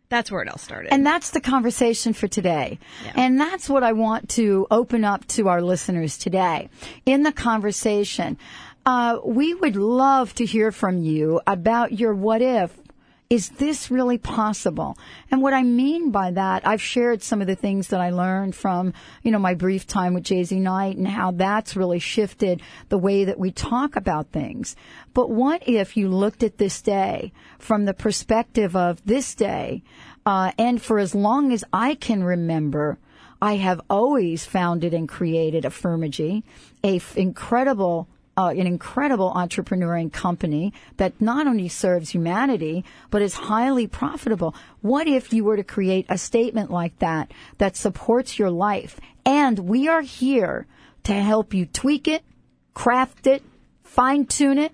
That's 0.08 0.32
where 0.32 0.40
it 0.40 0.48
all 0.48 0.56
started. 0.56 0.90
And 0.90 1.04
that's 1.04 1.32
the 1.32 1.40
conversation 1.42 2.14
for 2.14 2.28
today. 2.28 2.78
Yeah. 3.04 3.12
And 3.14 3.38
that's 3.38 3.68
what 3.68 3.82
I 3.82 3.92
want 3.92 4.30
to 4.30 4.66
open 4.70 5.04
up 5.04 5.26
to 5.28 5.48
our 5.48 5.60
listeners 5.60 6.16
today. 6.16 6.70
In 7.04 7.24
the 7.24 7.32
conversation, 7.32 8.38
uh, 8.86 9.18
we 9.22 9.52
would 9.52 9.76
love 9.76 10.34
to 10.36 10.46
hear 10.46 10.72
from 10.72 11.02
you 11.02 11.42
about 11.46 11.92
your 11.92 12.14
what 12.14 12.40
if 12.40 12.74
is 13.30 13.50
this 13.50 13.90
really 13.90 14.16
possible? 14.16 14.96
And 15.30 15.42
what 15.42 15.52
I 15.52 15.62
mean 15.62 16.10
by 16.10 16.30
that, 16.30 16.66
I've 16.66 16.80
shared 16.80 17.22
some 17.22 17.42
of 17.42 17.46
the 17.46 17.54
things 17.54 17.88
that 17.88 18.00
I 18.00 18.08
learned 18.08 18.56
from, 18.56 18.94
you 19.22 19.30
know, 19.30 19.38
my 19.38 19.52
brief 19.52 19.86
time 19.86 20.14
with 20.14 20.24
JZ 20.24 20.58
Knight 20.58 20.96
and 20.96 21.06
how 21.06 21.32
that's 21.32 21.76
really 21.76 21.98
shifted 21.98 22.62
the 22.88 22.96
way 22.96 23.24
that 23.24 23.38
we 23.38 23.50
talk 23.50 23.96
about 23.96 24.32
things. 24.32 24.76
But 25.12 25.28
what 25.28 25.62
if 25.68 25.94
you 25.94 26.08
looked 26.08 26.42
at 26.42 26.56
this 26.56 26.80
day 26.80 27.32
from 27.58 27.84
the 27.84 27.92
perspective 27.92 28.74
of 28.74 29.04
this 29.04 29.34
day, 29.34 29.82
uh, 30.24 30.52
and 30.56 30.80
for 30.80 30.98
as 30.98 31.14
long 31.14 31.52
as 31.52 31.64
I 31.70 31.96
can 31.96 32.24
remember, 32.24 32.98
I 33.42 33.56
have 33.56 33.82
always 33.90 34.46
founded 34.46 34.94
and 34.94 35.06
created 35.06 35.64
Affirmagy, 35.64 36.44
a 36.82 36.96
f- 36.96 37.14
incredible 37.14 38.08
uh, 38.38 38.50
an 38.50 38.68
incredible 38.68 39.32
entrepreneuring 39.34 40.12
company 40.12 40.72
that 40.96 41.20
not 41.20 41.48
only 41.48 41.68
serves 41.68 42.10
humanity, 42.10 42.84
but 43.10 43.20
is 43.20 43.34
highly 43.34 43.88
profitable. 43.88 44.54
What 44.80 45.08
if 45.08 45.32
you 45.32 45.42
were 45.42 45.56
to 45.56 45.64
create 45.64 46.06
a 46.08 46.16
statement 46.16 46.70
like 46.70 46.96
that 47.00 47.32
that 47.58 47.76
supports 47.76 48.38
your 48.38 48.50
life? 48.50 49.00
And 49.26 49.58
we 49.58 49.88
are 49.88 50.02
here 50.02 50.68
to 51.02 51.14
help 51.14 51.52
you 51.52 51.66
tweak 51.66 52.06
it, 52.06 52.22
craft 52.74 53.26
it, 53.26 53.42
fine 53.82 54.24
tune 54.24 54.58
it, 54.58 54.72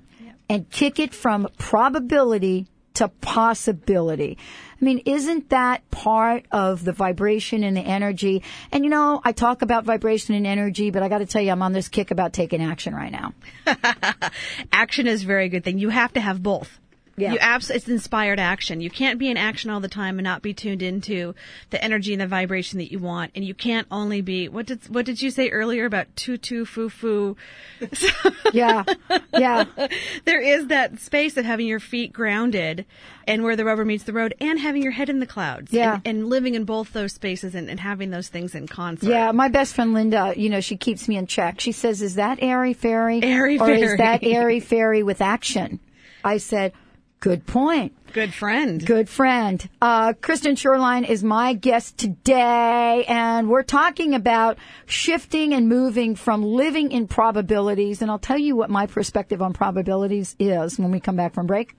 and 0.51 0.69
kick 0.69 0.99
it 0.99 1.15
from 1.15 1.49
probability 1.57 2.67
to 2.93 3.09
possibility. 3.09 4.37
I 4.85 4.87
mean, 4.87 5.01
isn't 5.07 5.49
that 5.49 5.91
part 5.91 6.45
of 6.53 6.85
the 6.85 6.93
vibration 6.93 7.65
and 7.65 7.75
the 7.75 7.81
energy? 7.81 8.43
And 8.71 8.85
you 8.85 8.91
know, 8.91 9.19
I 9.25 9.33
talk 9.33 9.63
about 9.63 9.85
vibration 9.85 10.35
and 10.35 10.47
energy, 10.47 10.91
but 10.91 11.03
I 11.03 11.09
got 11.09 11.21
to 11.21 11.27
tell 11.27 11.41
you, 11.41 11.53
I'm 11.53 11.63
on 11.63 11.73
this 11.73 11.89
kick 11.89 12.11
about 12.11 12.35
taking 12.35 12.61
action 12.63 12.95
right 12.95 13.11
now. 13.11 13.33
action 14.73 15.07
is 15.07 15.23
a 15.23 15.27
very 15.27 15.49
good 15.49 15.65
thing. 15.65 15.79
You 15.79 15.89
have 15.89 16.13
to 16.13 16.21
have 16.21 16.43
both. 16.43 16.79
Yeah. 17.17 17.33
You 17.33 17.39
abs- 17.39 17.71
it's 17.71 17.89
inspired 17.89 18.41
action. 18.41 18.81
You 18.81 18.91
can't 18.91 19.19
be 19.19 19.31
in 19.31 19.37
action 19.37 19.71
all 19.71 19.81
the 19.81 19.89
time 19.89 20.19
and 20.19 20.25
not 20.25 20.43
be 20.43 20.53
tuned 20.53 20.83
into 20.83 21.35
the 21.71 21.83
energy 21.83 22.13
and 22.13 22.21
the 22.21 22.27
vibration 22.27 22.79
that 22.79 22.91
you 22.91 22.99
want. 22.99 23.31
And 23.35 23.45
you 23.45 23.55
can't 23.55 23.87
only 23.91 24.21
be 24.21 24.49
what 24.49 24.67
did 24.67 24.89
what 24.89 25.07
did 25.07 25.23
you 25.23 25.31
say 25.31 25.51
earlier 25.51 25.85
about 25.85 26.15
tutu 26.17 26.65
foo 26.65 26.89
foo? 26.89 27.37
Yeah, 28.53 28.85
yeah. 29.33 29.65
there 30.25 30.41
is 30.41 30.69
that 30.69 31.01
space 31.01 31.37
of 31.37 31.45
having 31.45 31.67
your 31.67 31.81
feet 31.81 32.13
grounded 32.13 32.85
and 33.27 33.43
where 33.43 33.57
the 33.57 33.65
rubber 33.65 33.85
meets 33.85 34.05
the 34.05 34.13
road 34.13 34.35
and 34.41 34.59
having 34.61 34.83
your 34.83 34.93
head 34.93 35.09
in 35.09 35.19
the 35.19 35.27
clouds. 35.27 35.73
Yeah. 35.73 35.95
And, 35.95 36.07
and 36.07 36.29
living 36.29 36.55
in 36.55 36.65
both 36.65 36.93
those 36.93 37.15
spaces 37.15 37.55
and, 37.55 37.69
and 37.69 37.81
having 37.81 38.11
those 38.11 38.29
things 38.29 38.55
in 38.55 38.69
concert. 38.69 39.09
Yeah, 39.09 39.33
my 39.33 39.49
best 39.49 39.75
friend 39.75 39.93
Linda, 39.93 40.35
you 40.37 40.51
know, 40.51 40.61
she 40.61 40.77
keeps 40.77 41.09
me 41.09 41.17
in 41.17 41.27
check. 41.27 41.61
She 41.61 41.73
says, 41.73 42.01
"Is 42.03 42.15
that 42.17 42.39
airy 42.43 42.75
fairy, 42.75 43.21
Airy 43.23 43.59
fairy. 43.59 43.83
or 43.83 43.93
is 43.93 43.97
that 43.99 44.23
airy 44.23 44.61
fairy 44.61 45.03
with 45.03 45.21
action?" 45.21 45.81
I 46.23 46.39
said, 46.39 46.73
"Good 47.25 47.47
point." 47.47 47.93
Good 48.13 48.33
friend. 48.33 48.87
Good 48.87 49.09
friend. 49.09 49.69
Uh, 49.83 50.13
Kristen 50.13 50.55
Shoreline 50.55 51.03
is 51.03 51.25
my 51.25 51.55
guest 51.55 51.99
today, 51.99 53.05
and 53.09 53.49
we're 53.49 53.65
talking 53.65 54.15
about 54.15 54.57
shifting 54.87 55.53
and 55.53 55.69
moving 55.69 56.15
from 56.15 56.45
living 56.45 56.93
in 56.93 57.09
probabilities. 57.09 58.03
And 58.03 58.11
I'll 58.13 58.21
tell 58.21 58.39
you 58.39 58.55
what 58.55 58.71
my 58.71 58.87
perspective 58.87 59.43
on 59.43 59.53
probabilities 59.53 60.37
is 60.39 60.79
when 60.79 60.93
we 60.93 61.01
come 61.01 61.17
back 61.17 61.35
from 61.35 61.49
break. 61.49 61.75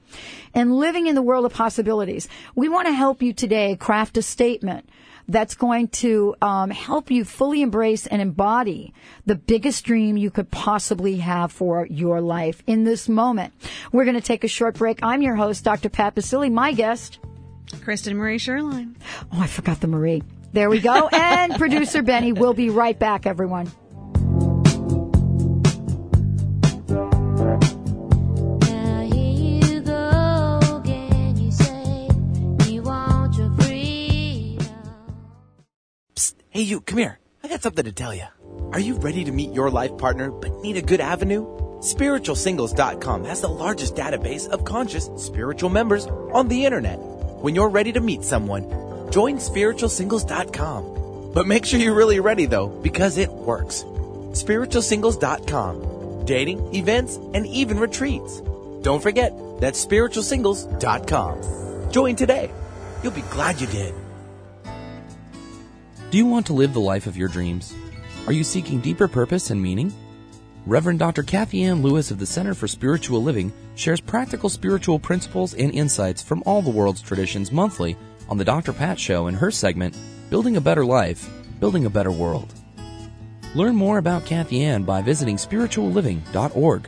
And 0.53 0.75
living 0.75 1.07
in 1.07 1.15
the 1.15 1.21
world 1.21 1.45
of 1.45 1.53
possibilities. 1.53 2.27
We 2.55 2.67
want 2.67 2.87
to 2.87 2.93
help 2.93 3.21
you 3.21 3.31
today 3.31 3.77
craft 3.77 4.17
a 4.17 4.21
statement 4.21 4.89
that's 5.27 5.55
going 5.55 5.87
to 5.87 6.35
um, 6.41 6.69
help 6.69 7.11
you 7.11 7.25
fully 7.25 7.61
embrace 7.61 8.07
and 8.07 8.21
embody 8.21 8.93
the 9.25 9.35
biggest 9.35 9.85
dream 9.85 10.17
you 10.17 10.29
could 10.29 10.51
possibly 10.51 11.17
have 11.17 11.51
for 11.51 11.85
your 11.87 12.21
life 12.21 12.61
in 12.67 12.83
this 12.83 13.09
moment. 13.09 13.53
We're 13.91 14.05
going 14.05 14.15
to 14.15 14.21
take 14.21 14.43
a 14.43 14.47
short 14.47 14.75
break. 14.75 14.99
I'm 15.01 15.21
your 15.21 15.35
host, 15.35 15.63
Dr. 15.63 15.89
Pat 15.89 16.15
Baccili. 16.15 16.51
My 16.51 16.73
guest, 16.73 17.19
Kristen 17.83 18.17
Marie 18.17 18.37
Sherline. 18.37 18.95
oh, 19.31 19.41
I 19.41 19.47
forgot 19.47 19.81
the 19.81 19.87
Marie. 19.87 20.23
There 20.53 20.69
we 20.69 20.79
go. 20.79 21.07
and 21.11 21.55
producer 21.55 22.01
Benny 22.01 22.31
will 22.31 22.53
be 22.53 22.69
right 22.69 22.97
back, 22.97 23.25
everyone. 23.25 23.71
Hey, 36.55 36.61
you, 36.61 36.79
come 36.79 36.99
here. 36.99 37.19
I 37.43 37.49
got 37.49 37.61
something 37.61 37.83
to 37.83 37.91
tell 37.91 38.13
you. 38.13 38.27
Are 38.71 38.79
you 38.79 38.95
ready 38.95 39.25
to 39.25 39.31
meet 39.33 39.51
your 39.51 39.69
life 39.69 39.97
partner 39.97 40.31
but 40.31 40.61
need 40.61 40.77
a 40.77 40.81
good 40.81 41.01
avenue? 41.01 41.45
SpiritualSingles.com 41.79 43.25
has 43.25 43.41
the 43.41 43.49
largest 43.49 43.95
database 43.95 44.47
of 44.47 44.63
conscious 44.63 45.09
spiritual 45.17 45.69
members 45.69 46.05
on 46.31 46.47
the 46.47 46.63
internet. 46.63 46.97
When 47.41 47.55
you're 47.55 47.67
ready 47.67 47.91
to 47.91 47.99
meet 47.99 48.23
someone, 48.23 48.69
join 49.11 49.35
SpiritualSingles.com. 49.35 51.31
But 51.33 51.45
make 51.45 51.65
sure 51.65 51.77
you're 51.77 51.93
really 51.93 52.21
ready 52.21 52.45
though, 52.45 52.67
because 52.67 53.17
it 53.17 53.33
works. 53.33 53.83
SpiritualSingles.com. 54.31 56.23
Dating, 56.23 56.73
events, 56.73 57.17
and 57.33 57.45
even 57.47 57.79
retreats. 57.79 58.39
Don't 58.81 59.03
forget, 59.03 59.33
that's 59.59 59.85
SpiritualSingles.com. 59.85 61.91
Join 61.91 62.15
today. 62.15 62.49
You'll 63.03 63.11
be 63.11 63.23
glad 63.23 63.59
you 63.59 63.67
did. 63.67 63.93
Do 66.15 66.19
you 66.19 66.27
want 66.27 66.45
to 66.45 66.53
live 66.53 66.71
the 66.71 66.79
life 66.79 67.07
of 67.07 67.17
your 67.17 67.27
dreams? 67.27 67.75
Are 68.25 68.31
you 68.31 68.45
seeking 68.45 68.79
deeper 68.79 69.05
purpose 69.05 69.49
and 69.49 69.61
meaning? 69.61 69.93
Reverend 70.65 70.99
Dr. 70.99 71.23
Kathy 71.23 71.65
Ann 71.65 71.81
Lewis 71.81 72.09
of 72.09 72.19
the 72.19 72.25
Center 72.25 72.53
for 72.53 72.69
Spiritual 72.69 73.21
Living 73.21 73.51
shares 73.75 73.99
practical 73.99 74.47
spiritual 74.47 74.97
principles 74.97 75.55
and 75.55 75.73
insights 75.73 76.23
from 76.23 76.41
all 76.45 76.61
the 76.61 76.69
world's 76.69 77.01
traditions 77.01 77.51
monthly 77.51 77.97
on 78.29 78.37
The 78.37 78.45
Dr. 78.45 78.71
Pat 78.71 78.97
Show 78.97 79.27
in 79.27 79.33
her 79.33 79.51
segment, 79.51 79.97
Building 80.29 80.55
a 80.55 80.61
Better 80.61 80.85
Life, 80.85 81.29
Building 81.59 81.85
a 81.85 81.89
Better 81.89 82.13
World. 82.13 82.53
Learn 83.53 83.75
more 83.75 83.97
about 83.97 84.25
Kathy 84.25 84.63
Ann 84.63 84.83
by 84.83 85.01
visiting 85.01 85.35
spiritualliving.org. 85.35 86.87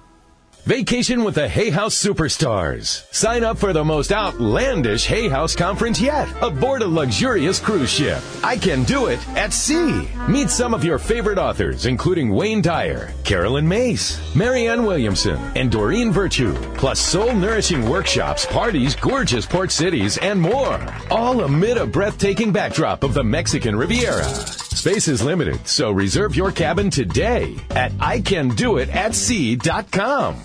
Vacation 0.65 1.23
with 1.23 1.33
the 1.33 1.49
Hay 1.49 1.71
House 1.71 1.95
Superstars. 1.95 3.11
Sign 3.11 3.43
up 3.43 3.57
for 3.57 3.73
the 3.73 3.83
most 3.83 4.11
outlandish 4.11 5.07
Hay 5.07 5.27
House 5.27 5.55
conference 5.55 5.99
yet 5.99 6.29
aboard 6.39 6.83
a 6.83 6.87
luxurious 6.87 7.59
cruise 7.59 7.89
ship. 7.89 8.21
I 8.43 8.57
can 8.57 8.83
do 8.83 9.07
it 9.07 9.27
at 9.29 9.53
sea. 9.53 10.07
Meet 10.29 10.51
some 10.51 10.75
of 10.75 10.83
your 10.83 10.99
favorite 10.99 11.39
authors, 11.39 11.87
including 11.87 12.29
Wayne 12.29 12.61
Dyer, 12.61 13.11
Carolyn 13.23 13.67
Myss, 13.67 14.19
Marianne 14.35 14.85
Williamson, 14.85 15.39
and 15.55 15.71
Doreen 15.71 16.11
Virtue, 16.11 16.53
plus 16.75 16.99
soul 16.99 17.33
nourishing 17.33 17.89
workshops, 17.89 18.45
parties, 18.45 18.95
gorgeous 18.95 19.47
port 19.47 19.71
cities, 19.71 20.19
and 20.19 20.39
more. 20.39 20.79
All 21.09 21.41
amid 21.41 21.77
a 21.77 21.87
breathtaking 21.87 22.51
backdrop 22.51 23.03
of 23.03 23.15
the 23.15 23.23
Mexican 23.23 23.75
Riviera. 23.75 24.27
Space 24.73 25.09
is 25.09 25.21
limited, 25.21 25.67
so 25.67 25.91
reserve 25.91 26.33
your 26.35 26.51
cabin 26.51 26.89
today 26.89 27.55
at 27.71 27.91
icandoitatsea.com. 27.93 30.35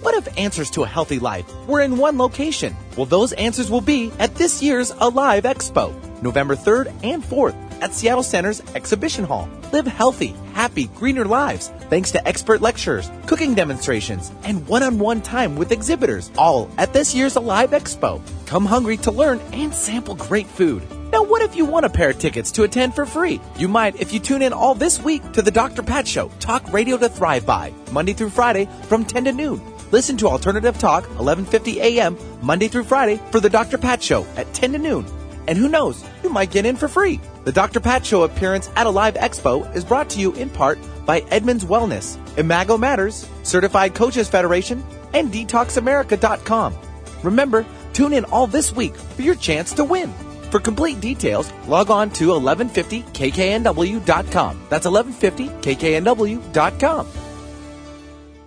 What 0.00 0.14
if 0.14 0.38
answers 0.38 0.70
to 0.70 0.84
a 0.84 0.88
healthy 0.88 1.18
life 1.18 1.44
were 1.66 1.82
in 1.82 1.98
one 1.98 2.16
location? 2.16 2.74
Well, 2.96 3.04
those 3.06 3.34
answers 3.34 3.70
will 3.70 3.82
be 3.82 4.10
at 4.18 4.34
this 4.34 4.62
year's 4.62 4.92
Alive 4.92 5.44
Expo, 5.44 5.92
November 6.22 6.56
3rd 6.56 6.90
and 7.04 7.22
4th 7.22 7.54
at 7.82 7.92
Seattle 7.92 8.22
Center's 8.22 8.62
Exhibition 8.74 9.24
Hall. 9.24 9.46
Live 9.72 9.86
healthy, 9.86 10.34
happy, 10.54 10.86
greener 10.88 11.26
lives 11.26 11.70
thanks 11.90 12.10
to 12.12 12.26
expert 12.26 12.62
lectures, 12.62 13.10
cooking 13.26 13.54
demonstrations, 13.54 14.32
and 14.42 14.66
one-on-one 14.66 15.20
time 15.20 15.54
with 15.54 15.70
exhibitors, 15.70 16.30
all 16.38 16.70
at 16.78 16.94
this 16.94 17.14
year's 17.14 17.36
Alive 17.36 17.70
Expo. 17.70 18.22
Come 18.46 18.64
hungry 18.64 18.96
to 18.98 19.10
learn 19.10 19.38
and 19.52 19.74
sample 19.74 20.14
great 20.14 20.46
food. 20.46 20.82
Now, 21.12 21.22
what 21.22 21.40
if 21.42 21.54
you 21.54 21.64
want 21.64 21.86
a 21.86 21.90
pair 21.90 22.10
of 22.10 22.18
tickets 22.18 22.50
to 22.52 22.64
attend 22.64 22.94
for 22.94 23.06
free? 23.06 23.40
You 23.56 23.68
might 23.68 24.00
if 24.00 24.12
you 24.12 24.18
tune 24.18 24.42
in 24.42 24.52
all 24.52 24.74
this 24.74 25.00
week 25.00 25.32
to 25.32 25.42
the 25.42 25.52
Dr. 25.52 25.82
Pat 25.82 26.06
Show, 26.06 26.30
talk 26.40 26.72
radio 26.72 26.96
to 26.96 27.08
thrive 27.08 27.46
by, 27.46 27.72
Monday 27.92 28.12
through 28.12 28.30
Friday 28.30 28.68
from 28.82 29.04
10 29.04 29.26
to 29.26 29.32
noon. 29.32 29.62
Listen 29.92 30.16
to 30.16 30.26
Alternative 30.26 30.76
Talk, 30.76 31.04
1150 31.04 31.80
a.m., 31.80 32.18
Monday 32.42 32.66
through 32.66 32.84
Friday 32.84 33.20
for 33.30 33.38
the 33.38 33.48
Dr. 33.48 33.78
Pat 33.78 34.02
Show 34.02 34.26
at 34.36 34.52
10 34.52 34.72
to 34.72 34.78
noon. 34.78 35.06
And 35.46 35.56
who 35.56 35.68
knows, 35.68 36.04
you 36.24 36.28
might 36.28 36.50
get 36.50 36.66
in 36.66 36.74
for 36.74 36.88
free. 36.88 37.20
The 37.44 37.52
Dr. 37.52 37.78
Pat 37.78 38.04
Show 38.04 38.24
appearance 38.24 38.68
at 38.74 38.88
a 38.88 38.90
live 38.90 39.14
expo 39.14 39.72
is 39.76 39.84
brought 39.84 40.10
to 40.10 40.20
you 40.20 40.32
in 40.32 40.50
part 40.50 40.76
by 41.06 41.20
Edmonds 41.30 41.64
Wellness, 41.64 42.18
Imago 42.36 42.76
Matters, 42.76 43.28
Certified 43.44 43.94
Coaches 43.94 44.28
Federation, 44.28 44.84
and 45.14 45.32
DetoxAmerica.com. 45.32 46.74
Remember, 47.22 47.64
tune 47.92 48.12
in 48.12 48.24
all 48.24 48.48
this 48.48 48.72
week 48.72 48.96
for 48.96 49.22
your 49.22 49.36
chance 49.36 49.72
to 49.74 49.84
win. 49.84 50.12
For 50.50 50.60
complete 50.60 51.00
details, 51.00 51.50
log 51.66 51.90
on 51.90 52.10
to 52.10 52.28
1150kknw.com. 52.28 54.60
That's 54.68 54.86
1150kknw.com. 54.86 57.06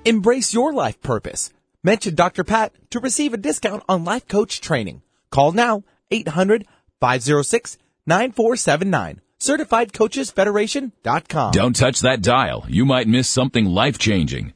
Embrace 0.05 0.53
your 0.53 0.71
life 0.73 1.01
purpose. 1.01 1.51
Mention 1.83 2.15
Dr. 2.15 2.43
Pat 2.43 2.73
to 2.89 2.99
receive 2.99 3.33
a 3.33 3.37
discount 3.37 3.83
on 3.87 4.03
life 4.03 4.27
coach 4.27 4.59
training. 4.61 5.01
Call 5.29 5.51
now 5.51 5.83
800 6.11 6.65
506 6.99 7.77
9479. 8.05 9.21
CertifiedCoachesFederation.com. 9.39 11.51
Don't 11.51 11.75
touch 11.75 12.01
that 12.01 12.21
dial. 12.21 12.65
You 12.67 12.85
might 12.85 13.07
miss 13.07 13.29
something 13.29 13.65
life 13.65 13.97
changing. 13.97 14.53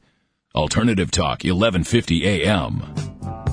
Alternative 0.54 1.10
Talk, 1.10 1.44
1150 1.44 2.24
AM. 2.26 3.43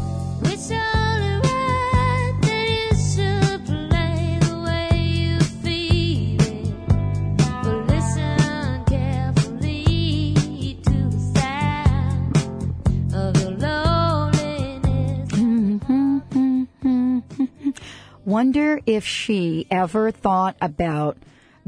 Wonder 18.25 18.79
if 18.85 19.03
she 19.03 19.65
ever 19.71 20.11
thought 20.11 20.55
about 20.61 21.17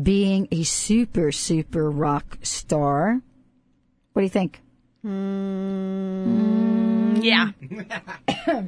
being 0.01 0.47
a 0.51 0.63
super, 0.63 1.31
super 1.31 1.89
rock 1.89 2.37
star. 2.43 3.19
What 4.13 4.21
do 4.21 4.23
you 4.23 4.29
think? 4.29 4.61
Hmm. 5.01 6.43
Yeah. 7.21 7.51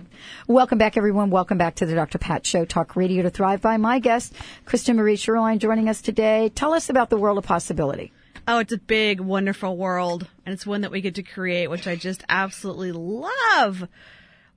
Welcome 0.48 0.78
back, 0.80 0.98
everyone. 0.98 1.30
Welcome 1.30 1.60
back 1.60 1.76
to 1.76 1.86
the 1.86 1.94
Dr. 1.94 2.18
Pat 2.18 2.46
Show, 2.46 2.66
Talk 2.66 2.96
Radio 2.96 3.22
to 3.22 3.30
Thrive 3.30 3.62
by. 3.62 3.78
My 3.78 4.00
guest, 4.00 4.34
Kristen 4.66 4.96
Marie 4.96 5.18
Sherline, 5.18 5.60
joining 5.60 5.88
us 5.88 6.02
today. 6.02 6.50
Tell 6.56 6.74
us 6.74 6.90
about 6.90 7.12
the 7.12 7.18
world 7.18 7.38
of 7.38 7.44
possibility. 7.44 8.12
Oh, 8.48 8.60
it's 8.60 8.74
a 8.74 8.78
big, 8.78 9.20
wonderful 9.20 9.78
world, 9.78 10.28
and 10.46 10.54
it's 10.54 10.66
one 10.66 10.82
that 10.82 10.92
we 10.92 11.02
get 11.02 11.16
to 11.16 11.24
create, 11.24 11.70
which 11.70 11.88
I 11.88 11.96
just 11.96 12.24
absolutely 12.30 12.92
love. 12.92 13.88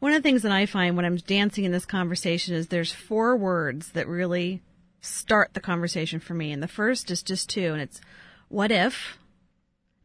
One 0.00 0.12
of 0.12 0.22
the 0.22 0.28
things 0.28 0.42
that 0.42 0.52
I 0.52 0.66
find 0.66 0.96
when 0.96 1.04
I'm 1.04 1.16
dancing 1.16 1.64
in 1.64 1.72
this 1.72 1.84
conversation 1.86 2.54
is 2.54 2.68
there's 2.68 2.92
four 2.92 3.36
words 3.36 3.92
that 3.92 4.06
really 4.06 4.62
start 5.00 5.54
the 5.54 5.60
conversation 5.60 6.20
for 6.20 6.34
me. 6.34 6.52
And 6.52 6.62
the 6.62 6.68
first 6.68 7.10
is 7.10 7.22
just 7.22 7.48
two, 7.48 7.72
and 7.72 7.80
it's 7.80 8.00
what 8.48 8.70
if 8.70 9.18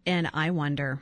and 0.05 0.29
I 0.33 0.51
wonder. 0.51 1.00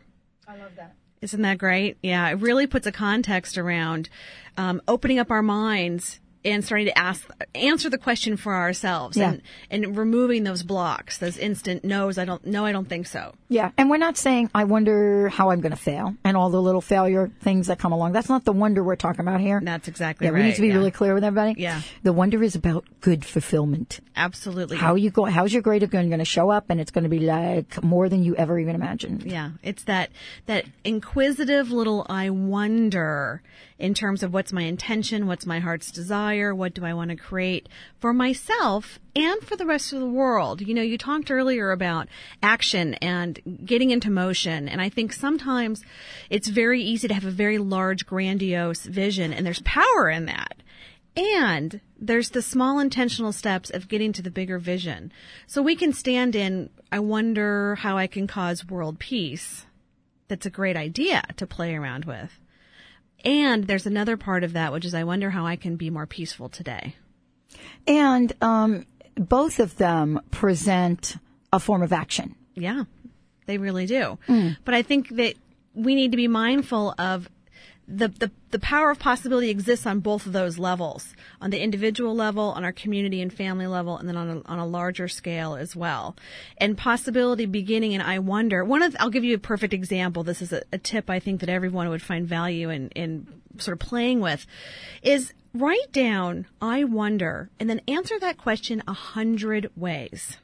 I 0.47 0.57
love 0.57 0.71
that. 0.75 0.95
Isn't 1.21 1.41
that 1.43 1.57
great? 1.57 1.97
Yeah, 2.01 2.27
it 2.29 2.39
really 2.39 2.67
puts 2.67 2.87
a 2.87 2.91
context 2.91 3.57
around 3.57 4.09
um, 4.57 4.81
opening 4.87 5.19
up 5.19 5.31
our 5.31 5.43
minds 5.43 6.19
and 6.43 6.63
starting 6.65 6.87
to 6.87 6.97
ask, 6.97 7.27
answer 7.53 7.89
the 7.89 7.97
question 7.97 8.37
for 8.37 8.55
ourselves, 8.55 9.17
Yeah. 9.17 9.31
and 9.31 9.41
and 9.69 9.97
removing 9.97 10.43
those 10.43 10.63
blocks, 10.63 11.17
those 11.17 11.37
instant 11.37 11.83
no's. 11.83 12.17
I 12.17 12.25
don't, 12.25 12.45
no, 12.45 12.65
I 12.65 12.71
don't 12.71 12.87
think 12.87 13.07
so. 13.07 13.33
Yeah, 13.49 13.71
and 13.77 13.89
we're 13.89 13.97
not 13.97 14.17
saying 14.17 14.49
I 14.55 14.63
wonder 14.63 15.29
how 15.29 15.51
I'm 15.51 15.61
going 15.61 15.71
to 15.71 15.77
fail 15.77 16.15
and 16.23 16.35
all 16.37 16.49
the 16.49 16.61
little 16.61 16.81
failure 16.81 17.29
things 17.41 17.67
that 17.67 17.79
come 17.79 17.91
along. 17.91 18.13
That's 18.13 18.29
not 18.29 18.45
the 18.45 18.53
wonder 18.53 18.83
we're 18.83 18.95
talking 18.95 19.21
about 19.21 19.41
here. 19.41 19.61
That's 19.63 19.87
exactly 19.87 20.25
yeah, 20.25 20.31
right. 20.31 20.39
we 20.39 20.47
need 20.47 20.55
to 20.55 20.61
be 20.61 20.69
yeah. 20.69 20.75
really 20.75 20.91
clear 20.91 21.13
with 21.13 21.23
everybody. 21.23 21.59
Yeah. 21.59 21.81
the 22.03 22.13
wonder 22.13 22.41
is 22.41 22.55
about 22.55 22.85
good 23.01 23.25
fulfillment. 23.25 23.99
Absolutely. 24.15 24.77
How 24.77 24.95
you 24.95 25.09
go? 25.09 25.25
How's 25.25 25.53
your 25.53 25.61
grade 25.61 25.81
going 25.89 26.19
to 26.19 26.25
show 26.25 26.49
up? 26.49 26.65
And 26.69 26.79
it's 26.79 26.91
going 26.91 27.03
to 27.03 27.09
be 27.09 27.19
like 27.19 27.83
more 27.83 28.09
than 28.09 28.23
you 28.23 28.35
ever 28.35 28.59
even 28.59 28.75
imagined. 28.75 29.23
Yeah, 29.23 29.51
it's 29.63 29.83
that 29.83 30.11
that 30.45 30.65
inquisitive 30.83 31.71
little 31.71 32.05
I 32.09 32.29
wonder 32.29 33.41
in 33.81 33.93
terms 33.95 34.21
of 34.21 34.31
what's 34.31 34.53
my 34.53 34.61
intention, 34.61 35.25
what's 35.25 35.45
my 35.45 35.59
heart's 35.59 35.91
desire, 35.91 36.30
what 36.55 36.73
do 36.73 36.85
I 36.85 36.93
want 36.93 37.11
to 37.11 37.15
create 37.15 37.67
for 37.99 38.13
myself 38.13 38.99
and 39.15 39.41
for 39.41 39.55
the 39.55 39.65
rest 39.65 39.93
of 39.93 39.99
the 39.99 40.07
world. 40.07 40.61
You 40.61 40.73
know, 40.73 40.81
you 40.81 40.97
talked 40.97 41.29
earlier 41.29 41.71
about 41.71 42.07
action 42.41 42.95
and 42.95 43.39
getting 43.65 43.91
into 43.91 44.09
motion, 44.09 44.69
and 44.69 44.81
I 44.81 44.89
think 44.89 45.13
sometimes 45.13 45.83
it's 46.29 46.47
very 46.47 46.81
easy 46.81 47.07
to 47.07 47.13
have 47.13 47.25
a 47.25 47.31
very 47.31 47.57
large 47.57 48.05
grandiose 48.05 48.85
vision 48.85 49.33
and 49.33 49.45
there's 49.45 49.61
power 49.61 50.09
in 50.09 50.25
that. 50.25 50.61
And 51.15 51.81
there's 51.99 52.29
the 52.29 52.41
small 52.41 52.79
intentional 52.79 53.33
steps 53.33 53.69
of 53.69 53.89
getting 53.89 54.13
to 54.13 54.21
the 54.21 54.31
bigger 54.31 54.59
vision. 54.59 55.11
So 55.45 55.61
we 55.61 55.75
can 55.75 55.91
stand 55.91 56.35
in, 56.35 56.69
I 56.91 56.99
wonder 56.99 57.75
how 57.75 57.97
I 57.97 58.07
can 58.07 58.27
cause 58.27 58.65
world 58.65 58.97
peace. 58.97 59.65
That's 60.29 60.45
a 60.45 60.49
great 60.49 60.77
idea 60.77 61.23
to 61.35 61.45
play 61.45 61.75
around 61.75 62.05
with. 62.05 62.39
And 63.23 63.65
there's 63.67 63.85
another 63.85 64.17
part 64.17 64.43
of 64.43 64.53
that, 64.53 64.71
which 64.73 64.85
is 64.85 64.93
I 64.93 65.03
wonder 65.03 65.29
how 65.29 65.45
I 65.45 65.55
can 65.55 65.75
be 65.75 65.89
more 65.89 66.07
peaceful 66.07 66.49
today. 66.49 66.95
And 67.87 68.31
um, 68.41 68.85
both 69.15 69.59
of 69.59 69.77
them 69.77 70.21
present 70.31 71.17
a 71.53 71.59
form 71.59 71.83
of 71.83 71.93
action. 71.93 72.35
Yeah, 72.55 72.83
they 73.45 73.57
really 73.57 73.85
do. 73.85 74.17
But 74.65 74.73
I 74.73 74.81
think 74.81 75.09
that 75.09 75.35
we 75.73 75.95
need 75.95 76.11
to 76.11 76.17
be 76.17 76.27
mindful 76.27 76.93
of 76.97 77.29
the, 77.91 78.07
the, 78.07 78.31
the 78.51 78.59
power 78.59 78.89
of 78.89 78.99
possibility 78.99 79.49
exists 79.49 79.85
on 79.85 79.99
both 79.99 80.25
of 80.25 80.33
those 80.33 80.57
levels, 80.57 81.13
on 81.41 81.49
the 81.49 81.61
individual 81.61 82.15
level, 82.15 82.45
on 82.55 82.63
our 82.63 82.71
community 82.71 83.21
and 83.21 83.33
family 83.33 83.67
level, 83.67 83.97
and 83.97 84.07
then 84.07 84.17
on 84.17 84.29
a, 84.29 84.41
on 84.49 84.59
a 84.59 84.65
larger 84.65 85.07
scale 85.07 85.55
as 85.55 85.75
well. 85.75 86.15
And 86.57 86.77
possibility 86.77 87.45
beginning 87.45 87.93
and 87.93 88.03
I 88.03 88.19
wonder. 88.19 88.63
One 88.63 88.81
of, 88.81 88.95
I'll 88.99 89.09
give 89.09 89.23
you 89.23 89.35
a 89.35 89.39
perfect 89.39 89.73
example. 89.73 90.23
This 90.23 90.41
is 90.41 90.53
a, 90.53 90.63
a 90.71 90.77
tip 90.77 91.09
I 91.09 91.19
think 91.19 91.41
that 91.41 91.49
everyone 91.49 91.89
would 91.89 92.01
find 92.01 92.27
value 92.27 92.69
in, 92.69 92.89
in 92.89 93.27
sort 93.57 93.73
of 93.73 93.79
playing 93.79 94.21
with 94.21 94.45
is 95.01 95.33
write 95.53 95.91
down 95.91 96.47
I 96.61 96.85
wonder 96.85 97.49
and 97.59 97.69
then 97.69 97.81
answer 97.87 98.17
that 98.19 98.37
question 98.37 98.81
a 98.87 98.93
hundred 98.93 99.69
ways. 99.75 100.37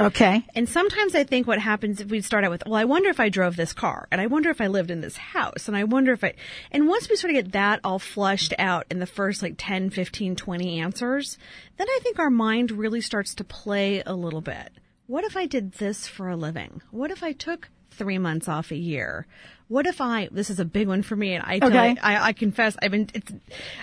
Okay. 0.00 0.44
And 0.54 0.68
sometimes 0.68 1.14
I 1.14 1.24
think 1.24 1.46
what 1.46 1.58
happens 1.58 2.00
if 2.00 2.08
we 2.08 2.20
start 2.20 2.44
out 2.44 2.50
with, 2.50 2.62
well, 2.66 2.76
I 2.76 2.84
wonder 2.84 3.08
if 3.08 3.20
I 3.20 3.28
drove 3.28 3.56
this 3.56 3.72
car, 3.72 4.06
and 4.10 4.20
I 4.20 4.26
wonder 4.26 4.50
if 4.50 4.60
I 4.60 4.66
lived 4.68 4.90
in 4.90 5.00
this 5.00 5.16
house, 5.16 5.68
and 5.68 5.76
I 5.76 5.84
wonder 5.84 6.12
if 6.12 6.22
I, 6.22 6.34
and 6.70 6.88
once 6.88 7.08
we 7.08 7.16
sort 7.16 7.30
of 7.30 7.36
get 7.36 7.52
that 7.52 7.80
all 7.84 7.98
flushed 7.98 8.54
out 8.58 8.86
in 8.90 8.98
the 8.98 9.06
first 9.06 9.42
like 9.42 9.54
10, 9.58 9.90
15, 9.90 10.36
20 10.36 10.80
answers, 10.80 11.38
then 11.76 11.88
I 11.88 12.00
think 12.02 12.18
our 12.18 12.30
mind 12.30 12.70
really 12.70 13.00
starts 13.00 13.34
to 13.36 13.44
play 13.44 14.02
a 14.04 14.14
little 14.14 14.40
bit. 14.40 14.70
What 15.06 15.24
if 15.24 15.36
I 15.36 15.46
did 15.46 15.72
this 15.72 16.06
for 16.06 16.28
a 16.28 16.36
living? 16.36 16.82
What 16.90 17.10
if 17.10 17.22
I 17.22 17.32
took 17.32 17.68
three 17.90 18.18
months 18.18 18.48
off 18.48 18.70
a 18.70 18.76
year? 18.76 19.26
What 19.68 19.86
if 19.86 20.00
I, 20.00 20.28
this 20.30 20.48
is 20.48 20.60
a 20.60 20.64
big 20.64 20.88
one 20.88 21.02
for 21.02 21.16
me, 21.16 21.34
and 21.34 21.44
I, 21.44 21.56
Okay. 21.62 21.96
I, 22.00 22.28
I 22.28 22.32
confess, 22.32 22.76
I've 22.80 22.90
been, 22.90 23.08
it's, 23.12 23.32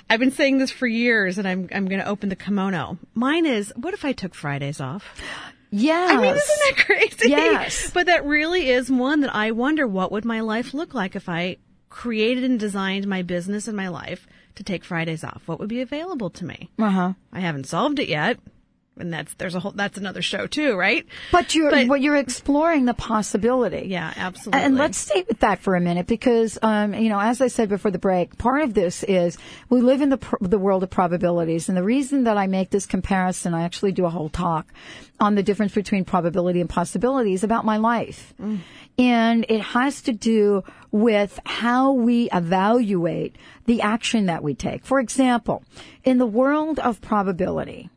I've 0.09 0.19
been 0.19 0.31
saying 0.31 0.57
this 0.57 0.71
for 0.71 0.87
years, 0.87 1.37
and 1.37 1.47
I'm, 1.47 1.69
I'm 1.73 1.87
going 1.87 2.01
to 2.01 2.07
open 2.07 2.29
the 2.29 2.35
kimono. 2.35 2.97
Mine 3.13 3.45
is, 3.45 3.71
what 3.75 3.93
if 3.93 4.03
I 4.05 4.11
took 4.13 4.33
Fridays 4.33 4.79
off? 4.81 5.03
Yes. 5.77 6.11
I 6.11 6.15
mean, 6.21 6.35
isn't 6.35 6.77
that 6.77 6.85
crazy? 6.85 7.29
Yes. 7.29 7.91
But 7.91 8.07
that 8.07 8.25
really 8.25 8.69
is 8.69 8.89
one 8.89 9.21
that 9.21 9.35
I 9.35 9.51
wonder 9.51 9.85
what 9.87 10.11
would 10.11 10.25
my 10.25 10.39
life 10.39 10.73
look 10.73 10.93
like 10.93 11.15
if 11.15 11.27
I 11.27 11.57
created 11.89 12.43
and 12.43 12.59
designed 12.59 13.07
my 13.07 13.21
business 13.21 13.67
and 13.67 13.75
my 13.75 13.89
life 13.89 14.25
to 14.55 14.63
take 14.63 14.83
Fridays 14.85 15.23
off? 15.23 15.43
What 15.45 15.59
would 15.59 15.69
be 15.69 15.81
available 15.81 16.29
to 16.31 16.45
me? 16.45 16.69
Uh 16.79 16.89
huh. 16.89 17.13
I 17.33 17.41
haven't 17.41 17.65
solved 17.67 17.99
it 17.99 18.07
yet. 18.07 18.39
And 18.97 19.11
that's, 19.11 19.33
there's 19.33 19.55
a 19.55 19.59
whole, 19.59 19.71
that's 19.71 19.97
another 19.97 20.21
show 20.21 20.47
too, 20.47 20.75
right? 20.75 21.05
But 21.31 21.53
you're 21.53 21.69
But- 21.69 21.87
but, 21.87 22.01
you're 22.01 22.15
exploring 22.15 22.85
the 22.85 22.93
possibility. 22.93 23.87
Yeah, 23.89 24.13
absolutely. 24.15 24.61
And 24.61 24.77
let's 24.77 24.97
stay 24.97 25.25
with 25.27 25.39
that 25.41 25.59
for 25.59 25.75
a 25.75 25.81
minute 25.81 26.07
because, 26.07 26.57
um, 26.61 26.93
you 26.93 27.09
know, 27.09 27.19
as 27.19 27.41
I 27.41 27.47
said 27.47 27.67
before 27.67 27.91
the 27.91 27.99
break, 27.99 28.37
part 28.37 28.61
of 28.63 28.73
this 28.73 29.03
is 29.03 29.37
we 29.69 29.81
live 29.81 30.01
in 30.01 30.09
the 30.09 30.19
the 30.39 30.57
world 30.57 30.83
of 30.83 30.89
probabilities, 30.89 31.67
and 31.67 31.77
the 31.77 31.83
reason 31.83 32.23
that 32.23 32.37
I 32.37 32.47
make 32.47 32.69
this 32.69 32.85
comparison, 32.85 33.53
I 33.53 33.63
actually 33.63 33.91
do 33.91 34.05
a 34.05 34.09
whole 34.09 34.29
talk 34.29 34.65
on 35.19 35.35
the 35.35 35.43
difference 35.43 35.73
between 35.73 36.05
probability 36.05 36.61
and 36.61 36.69
possibility 36.69 37.33
is 37.33 37.43
about 37.43 37.65
my 37.65 37.77
life, 37.77 38.33
and 38.97 39.45
it 39.49 39.61
has 39.61 40.01
to 40.03 40.13
do 40.13 40.63
with 40.91 41.37
how 41.45 41.91
we 41.91 42.29
evaluate 42.31 43.35
the 43.65 43.81
action 43.81 44.27
that 44.27 44.41
we 44.43 44.53
take. 44.55 44.85
For 44.85 44.99
example, 44.99 45.63
in 46.05 46.17
the 46.17 46.25
world 46.25 46.79
of 46.79 47.01
probability 47.01 47.89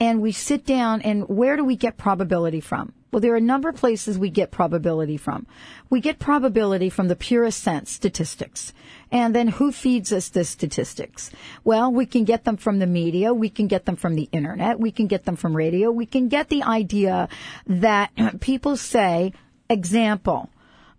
and 0.00 0.22
we 0.22 0.32
sit 0.32 0.64
down 0.64 1.02
and 1.02 1.28
where 1.28 1.56
do 1.56 1.64
we 1.64 1.76
get 1.76 1.98
probability 1.98 2.60
from? 2.60 2.92
Well, 3.12 3.20
there 3.20 3.34
are 3.34 3.36
a 3.36 3.40
number 3.40 3.68
of 3.68 3.76
places 3.76 4.18
we 4.18 4.30
get 4.30 4.50
probability 4.50 5.16
from. 5.16 5.46
We 5.90 6.00
get 6.00 6.18
probability 6.18 6.90
from 6.90 7.08
the 7.08 7.16
purest 7.16 7.60
sense, 7.60 7.90
statistics. 7.90 8.72
And 9.10 9.34
then 9.34 9.48
who 9.48 9.72
feeds 9.72 10.12
us 10.12 10.28
the 10.28 10.44
statistics? 10.44 11.30
Well, 11.64 11.92
we 11.92 12.06
can 12.06 12.24
get 12.24 12.44
them 12.44 12.56
from 12.56 12.78
the 12.78 12.86
media. 12.86 13.34
We 13.34 13.50
can 13.50 13.66
get 13.66 13.84
them 13.84 13.96
from 13.96 14.14
the 14.14 14.28
internet. 14.32 14.78
We 14.78 14.92
can 14.92 15.08
get 15.08 15.24
them 15.24 15.36
from 15.36 15.56
radio. 15.56 15.90
We 15.90 16.06
can 16.06 16.28
get 16.28 16.48
the 16.48 16.62
idea 16.62 17.28
that 17.66 18.12
people 18.40 18.76
say, 18.76 19.32
example, 19.68 20.48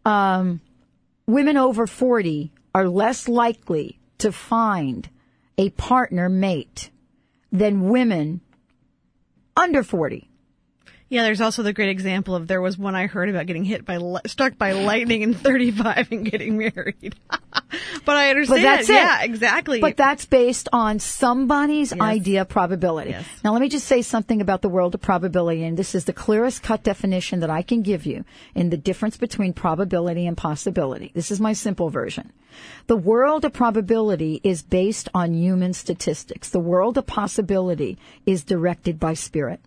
um, 0.06 0.60
women 1.28 1.56
over 1.56 1.88
40 1.88 2.52
are 2.76 2.90
less 2.90 3.30
likely 3.30 4.00
to 4.18 4.34
find 4.34 5.10
a 5.58 5.70
partner 5.72 6.28
mate 6.28 6.90
than 7.54 7.90
women 7.90 8.42
under 9.56 9.84
40. 9.84 10.31
Yeah, 11.12 11.24
there's 11.24 11.42
also 11.42 11.62
the 11.62 11.74
great 11.74 11.90
example 11.90 12.36
of 12.36 12.48
there 12.48 12.62
was 12.62 12.78
one 12.78 12.96
I 12.96 13.06
heard 13.06 13.28
about 13.28 13.46
getting 13.46 13.66
hit 13.66 13.84
by 13.84 14.00
struck 14.28 14.58
by 14.58 14.72
lightning 14.72 15.24
in 15.24 15.34
35 15.34 16.10
and 16.10 16.24
getting 16.24 16.58
married. 16.58 17.16
but 18.06 18.16
I 18.16 18.30
understand. 18.30 18.60
But 18.60 18.64
that's 18.64 18.90
it. 18.90 18.94
Yeah, 18.94 19.22
exactly. 19.24 19.82
But 19.82 19.98
that's 19.98 20.24
based 20.26 20.70
on 20.72 21.00
somebody's 21.00 21.92
idea 21.92 22.44
of 22.44 22.48
probability. 22.48 23.10
Yes. 23.10 23.26
Now, 23.44 23.52
let 23.52 23.62
me 23.62 23.68
just 23.68 23.88
say 23.88 24.04
something 24.04 24.40
about 24.40 24.62
the 24.62 24.70
world 24.70 24.96
of 24.96 25.02
probability, 25.02 25.66
and 25.66 25.76
this 25.76 25.96
is 25.96 26.06
the 26.06 26.14
clearest 26.14 26.64
cut 26.64 26.82
definition 26.82 27.42
that 27.42 27.50
I 27.50 27.62
can 27.62 27.82
give 27.82 28.06
you 28.06 28.24
in 28.56 28.70
the 28.70 28.78
difference 28.78 29.18
between 29.18 29.52
probability 29.52 30.26
and 30.26 30.38
possibility. 30.38 31.12
This 31.14 31.30
is 31.30 31.42
my 31.42 31.52
simple 31.52 31.90
version. 31.90 32.32
The 32.88 32.96
world 32.96 33.44
of 33.44 33.52
probability 33.52 34.40
is 34.46 34.64
based 34.64 35.10
on 35.14 35.34
human 35.34 35.74
statistics. 35.74 36.48
The 36.48 36.60
world 36.60 36.98
of 36.98 37.06
possibility 37.06 37.98
is 38.26 38.46
directed 38.46 38.98
by 38.98 39.14
spirit. 39.16 39.60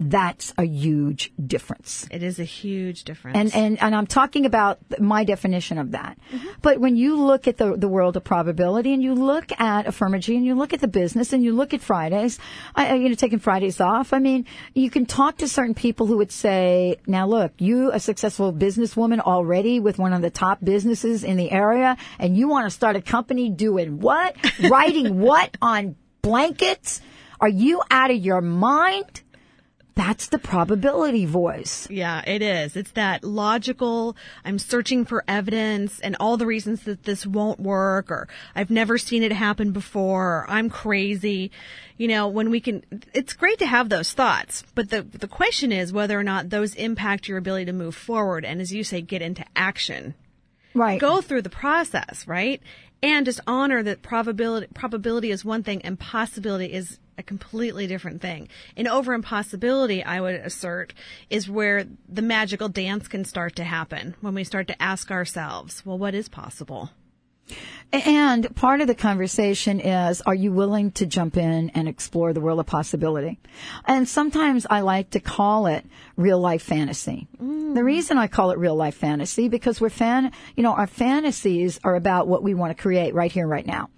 That's 0.00 0.54
a 0.56 0.64
huge 0.64 1.32
difference. 1.44 2.06
it 2.12 2.22
is 2.22 2.38
a 2.38 2.44
huge 2.44 3.02
difference. 3.02 3.36
And, 3.36 3.54
and, 3.54 3.82
and 3.82 3.94
I'm 3.96 4.06
talking 4.06 4.46
about 4.46 4.78
my 5.00 5.24
definition 5.24 5.76
of 5.78 5.90
that. 5.90 6.16
Mm-hmm. 6.32 6.48
But 6.62 6.78
when 6.78 6.94
you 6.96 7.16
look 7.20 7.48
at 7.48 7.56
the, 7.56 7.76
the 7.76 7.88
world 7.88 8.16
of 8.16 8.22
probability 8.22 8.92
and 8.94 9.02
you 9.02 9.14
look 9.14 9.50
at 9.60 9.86
Affirmagy 9.86 10.36
and 10.36 10.44
you 10.46 10.54
look 10.54 10.72
at 10.72 10.80
the 10.80 10.86
business 10.86 11.32
and 11.32 11.42
you 11.42 11.52
look 11.52 11.74
at 11.74 11.80
Fridays, 11.80 12.38
I, 12.76 12.90
I- 12.90 12.94
you 12.94 13.08
know, 13.08 13.14
taking 13.16 13.40
Fridays 13.40 13.80
off, 13.80 14.12
I 14.12 14.20
mean, 14.20 14.46
you 14.72 14.88
can 14.88 15.04
talk 15.04 15.38
to 15.38 15.48
certain 15.48 15.74
people 15.74 16.06
who 16.06 16.18
would 16.18 16.30
say, 16.32 16.98
now 17.06 17.26
look, 17.26 17.52
you 17.58 17.90
a 17.90 17.98
successful 17.98 18.52
businesswoman 18.52 19.18
already 19.18 19.80
with 19.80 19.98
one 19.98 20.12
of 20.12 20.22
the 20.22 20.30
top 20.30 20.58
businesses 20.62 21.24
in 21.24 21.36
the 21.36 21.50
area 21.50 21.96
and 22.20 22.36
you 22.36 22.46
want 22.46 22.66
to 22.66 22.70
start 22.70 22.94
a 22.94 23.02
company 23.02 23.50
doing 23.50 23.98
what? 23.98 24.36
Writing 24.70 25.18
what 25.28 25.56
on 25.60 25.96
blankets? 26.22 27.00
Are 27.40 27.48
you 27.48 27.82
out 27.90 28.10
of 28.10 28.16
your 28.16 28.40
mind? 28.40 29.22
That's 29.98 30.28
the 30.28 30.38
probability 30.38 31.24
voice. 31.24 31.90
Yeah, 31.90 32.22
it 32.24 32.40
is. 32.40 32.76
It's 32.76 32.92
that 32.92 33.24
logical, 33.24 34.16
I'm 34.44 34.60
searching 34.60 35.04
for 35.04 35.24
evidence 35.26 35.98
and 35.98 36.14
all 36.20 36.36
the 36.36 36.46
reasons 36.46 36.84
that 36.84 37.02
this 37.02 37.26
won't 37.26 37.58
work 37.58 38.08
or 38.08 38.28
I've 38.54 38.70
never 38.70 38.96
seen 38.96 39.24
it 39.24 39.32
happen 39.32 39.72
before 39.72 40.24
or 40.24 40.46
I'm 40.48 40.70
crazy. 40.70 41.50
You 41.96 42.06
know, 42.06 42.28
when 42.28 42.50
we 42.50 42.60
can, 42.60 42.84
it's 43.12 43.32
great 43.32 43.58
to 43.58 43.66
have 43.66 43.88
those 43.88 44.12
thoughts, 44.12 44.62
but 44.76 44.88
the, 44.88 45.02
the 45.02 45.26
question 45.26 45.72
is 45.72 45.92
whether 45.92 46.16
or 46.16 46.22
not 46.22 46.48
those 46.48 46.76
impact 46.76 47.26
your 47.26 47.38
ability 47.38 47.64
to 47.64 47.72
move 47.72 47.96
forward 47.96 48.44
and 48.44 48.60
as 48.60 48.72
you 48.72 48.84
say, 48.84 49.00
get 49.00 49.20
into 49.20 49.44
action. 49.56 50.14
Right. 50.74 51.00
Go 51.00 51.20
through 51.20 51.42
the 51.42 51.50
process, 51.50 52.24
right? 52.28 52.62
And 53.02 53.26
just 53.26 53.40
honor 53.48 53.82
that 53.82 54.02
probability, 54.02 54.68
probability 54.72 55.32
is 55.32 55.44
one 55.44 55.64
thing 55.64 55.82
and 55.82 55.98
possibility 55.98 56.72
is 56.72 57.00
a 57.18 57.22
completely 57.22 57.86
different 57.86 58.22
thing. 58.22 58.48
And 58.76 58.88
over 58.88 59.12
impossibility, 59.12 60.02
I 60.02 60.20
would 60.20 60.36
assert, 60.36 60.94
is 61.28 61.50
where 61.50 61.84
the 62.08 62.22
magical 62.22 62.68
dance 62.68 63.08
can 63.08 63.24
start 63.24 63.56
to 63.56 63.64
happen 63.64 64.14
when 64.20 64.34
we 64.34 64.44
start 64.44 64.68
to 64.68 64.82
ask 64.82 65.10
ourselves, 65.10 65.84
well, 65.84 65.98
what 65.98 66.14
is 66.14 66.28
possible? 66.28 66.90
And 67.90 68.54
part 68.54 68.82
of 68.82 68.86
the 68.86 68.94
conversation 68.94 69.80
is, 69.80 70.20
are 70.20 70.34
you 70.34 70.52
willing 70.52 70.92
to 70.92 71.06
jump 71.06 71.38
in 71.38 71.70
and 71.70 71.88
explore 71.88 72.34
the 72.34 72.40
world 72.40 72.60
of 72.60 72.66
possibility? 72.66 73.38
And 73.86 74.06
sometimes 74.06 74.66
I 74.68 74.80
like 74.80 75.10
to 75.10 75.20
call 75.20 75.66
it 75.66 75.86
real 76.14 76.38
life 76.38 76.62
fantasy. 76.62 77.26
Mm. 77.42 77.74
The 77.74 77.82
reason 77.82 78.18
I 78.18 78.26
call 78.26 78.50
it 78.50 78.58
real 78.58 78.76
life 78.76 78.96
fantasy 78.96 79.48
because 79.48 79.80
we're 79.80 79.88
fan, 79.88 80.32
you 80.54 80.62
know, 80.62 80.74
our 80.74 80.86
fantasies 80.86 81.80
are 81.82 81.94
about 81.94 82.28
what 82.28 82.42
we 82.42 82.52
want 82.52 82.76
to 82.76 82.82
create 82.82 83.14
right 83.14 83.32
here, 83.32 83.46
right 83.46 83.66
now. 83.66 83.88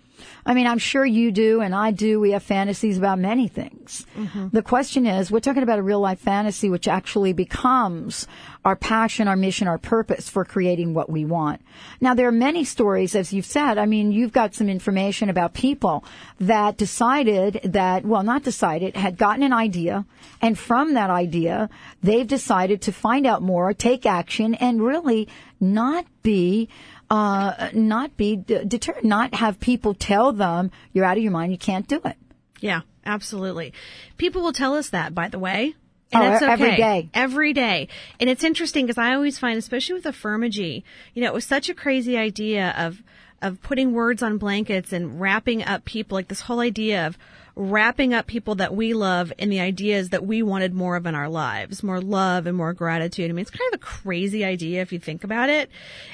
I 0.45 0.55
mean, 0.55 0.67
I'm 0.67 0.79
sure 0.79 1.05
you 1.05 1.31
do 1.31 1.61
and 1.61 1.75
I 1.75 1.91
do. 1.91 2.21
We 2.21 2.33
have 2.33 2.43
fantasies 2.43 2.99
about 2.99 3.19
many 3.19 3.49
things. 3.49 4.07
Mm-hmm. 4.17 4.49
The 4.53 4.63
question 4.63 5.07
is, 5.07 5.31
we're 5.31 5.41
talking 5.41 5.63
about 5.63 5.79
a 5.79 5.83
real 5.83 6.01
life 6.01 6.21
fantasy 6.21 6.71
which 6.71 6.89
actually 6.89 7.33
becomes 7.33 8.27
our 8.65 8.77
passion, 8.77 9.27
our 9.27 9.37
mission, 9.37 9.69
our 9.69 9.79
purpose 9.79 10.29
for 10.29 10.45
creating 10.45 10.93
what 10.93 11.09
we 11.09 11.25
want. 11.25 11.63
Now, 12.01 12.15
there 12.15 12.29
are 12.29 12.33
many 12.33 12.65
stories, 12.65 13.15
as 13.15 13.33
you've 13.33 13.47
said. 13.47 13.79
I 13.79 13.87
mean, 13.87 14.13
you've 14.13 14.33
got 14.33 14.55
some 14.55 14.69
information 14.69 15.31
about 15.31 15.55
people 15.55 16.05
that 16.39 16.77
decided 16.77 17.61
that, 17.65 18.05
well, 18.05 18.23
not 18.23 18.43
decided, 18.43 18.97
had 18.97 19.17
gotten 19.17 19.43
an 19.43 19.55
idea, 19.55 20.05
and 20.43 20.59
from 20.59 20.95
that 20.95 21.09
idea, 21.11 21.71
they've 22.03 22.27
decided 22.27 22.83
to 22.83 22.93
find 22.93 23.27
out 23.27 23.41
more, 23.43 23.73
take 23.73 24.05
action, 24.05 24.55
and 24.55 24.83
really 24.83 25.29
not 25.59 26.05
be 26.23 26.69
uh, 27.11 27.71
not 27.75 28.17
be 28.17 28.37
deterred, 28.37 29.05
not 29.05 29.35
have 29.35 29.59
people 29.59 29.95
tell 29.95 30.33
them 30.33 30.71
you're 30.93 31.05
out 31.05 31.17
of 31.17 31.23
your 31.23 31.33
mind, 31.33 31.53
you 31.53 31.59
can't 31.59 31.89
do 31.89 32.01
it. 32.05 32.17
Yeah, 32.61 32.83
absolutely. 33.05 33.73
People 34.17 34.43
will 34.43 34.53
tell 34.53 34.75
us 34.75 34.91
that, 34.91 35.15
by 35.15 35.29
the 35.29 35.39
way. 35.39 35.75
And 36.13 36.23
Oh, 36.23 36.27
that's 36.27 36.43
okay. 36.43 36.53
every 36.53 36.77
day. 36.77 37.11
Every 37.15 37.53
day. 37.53 37.89
And 38.19 38.29
it's 38.29 38.45
interesting 38.45 38.87
because 38.87 38.99
I 38.99 39.15
always 39.15 39.39
find, 39.39 39.59
especially 39.59 39.95
with 39.95 40.05
Affirmagy, 40.05 40.83
you 41.15 41.23
know, 41.23 41.29
it 41.29 41.35
was 41.35 41.45
such 41.45 41.69
a 41.69 41.75
crazy 41.75 42.17
idea 42.17 42.75
of, 42.77 43.03
of 43.43 43.61
putting 43.63 43.93
words 43.93 44.23
on 44.23 44.39
blankets 44.39 44.93
and 44.93 45.21
wrapping 45.21 45.63
up 45.65 45.85
people, 45.85 46.17
like 46.17 46.29
this 46.29 46.43
whole 46.43 46.61
idea 46.61 47.07
of 47.07 47.17
wrapping 47.57 48.15
up 48.15 48.27
people 48.27 48.55
that 48.57 48.75
we 48.75 48.95
love 48.95 49.33
in 49.39 49.51
the 49.51 49.61
ideas 49.61 50.11
that 50.11 50.25
we 50.25 50.43
wanted 50.43 50.75
more 50.75 50.97
of 50.97 51.07
in 51.07 51.15
our 51.15 51.29
lives, 51.29 51.83
more 51.83 52.01
love 52.01 52.47
and 52.47 52.57
more 52.57 52.73
gratitude. 52.73 53.31
I 53.31 53.33
mean, 53.33 53.43
it's 53.43 53.51
kind 53.51 53.73
of 53.73 53.81
a 53.81 53.85
crazy 53.85 54.45
idea 54.45 54.83
if 54.83 54.93
you 54.93 54.99
think 54.99 55.25
about 55.25 55.51
it. 55.51 55.71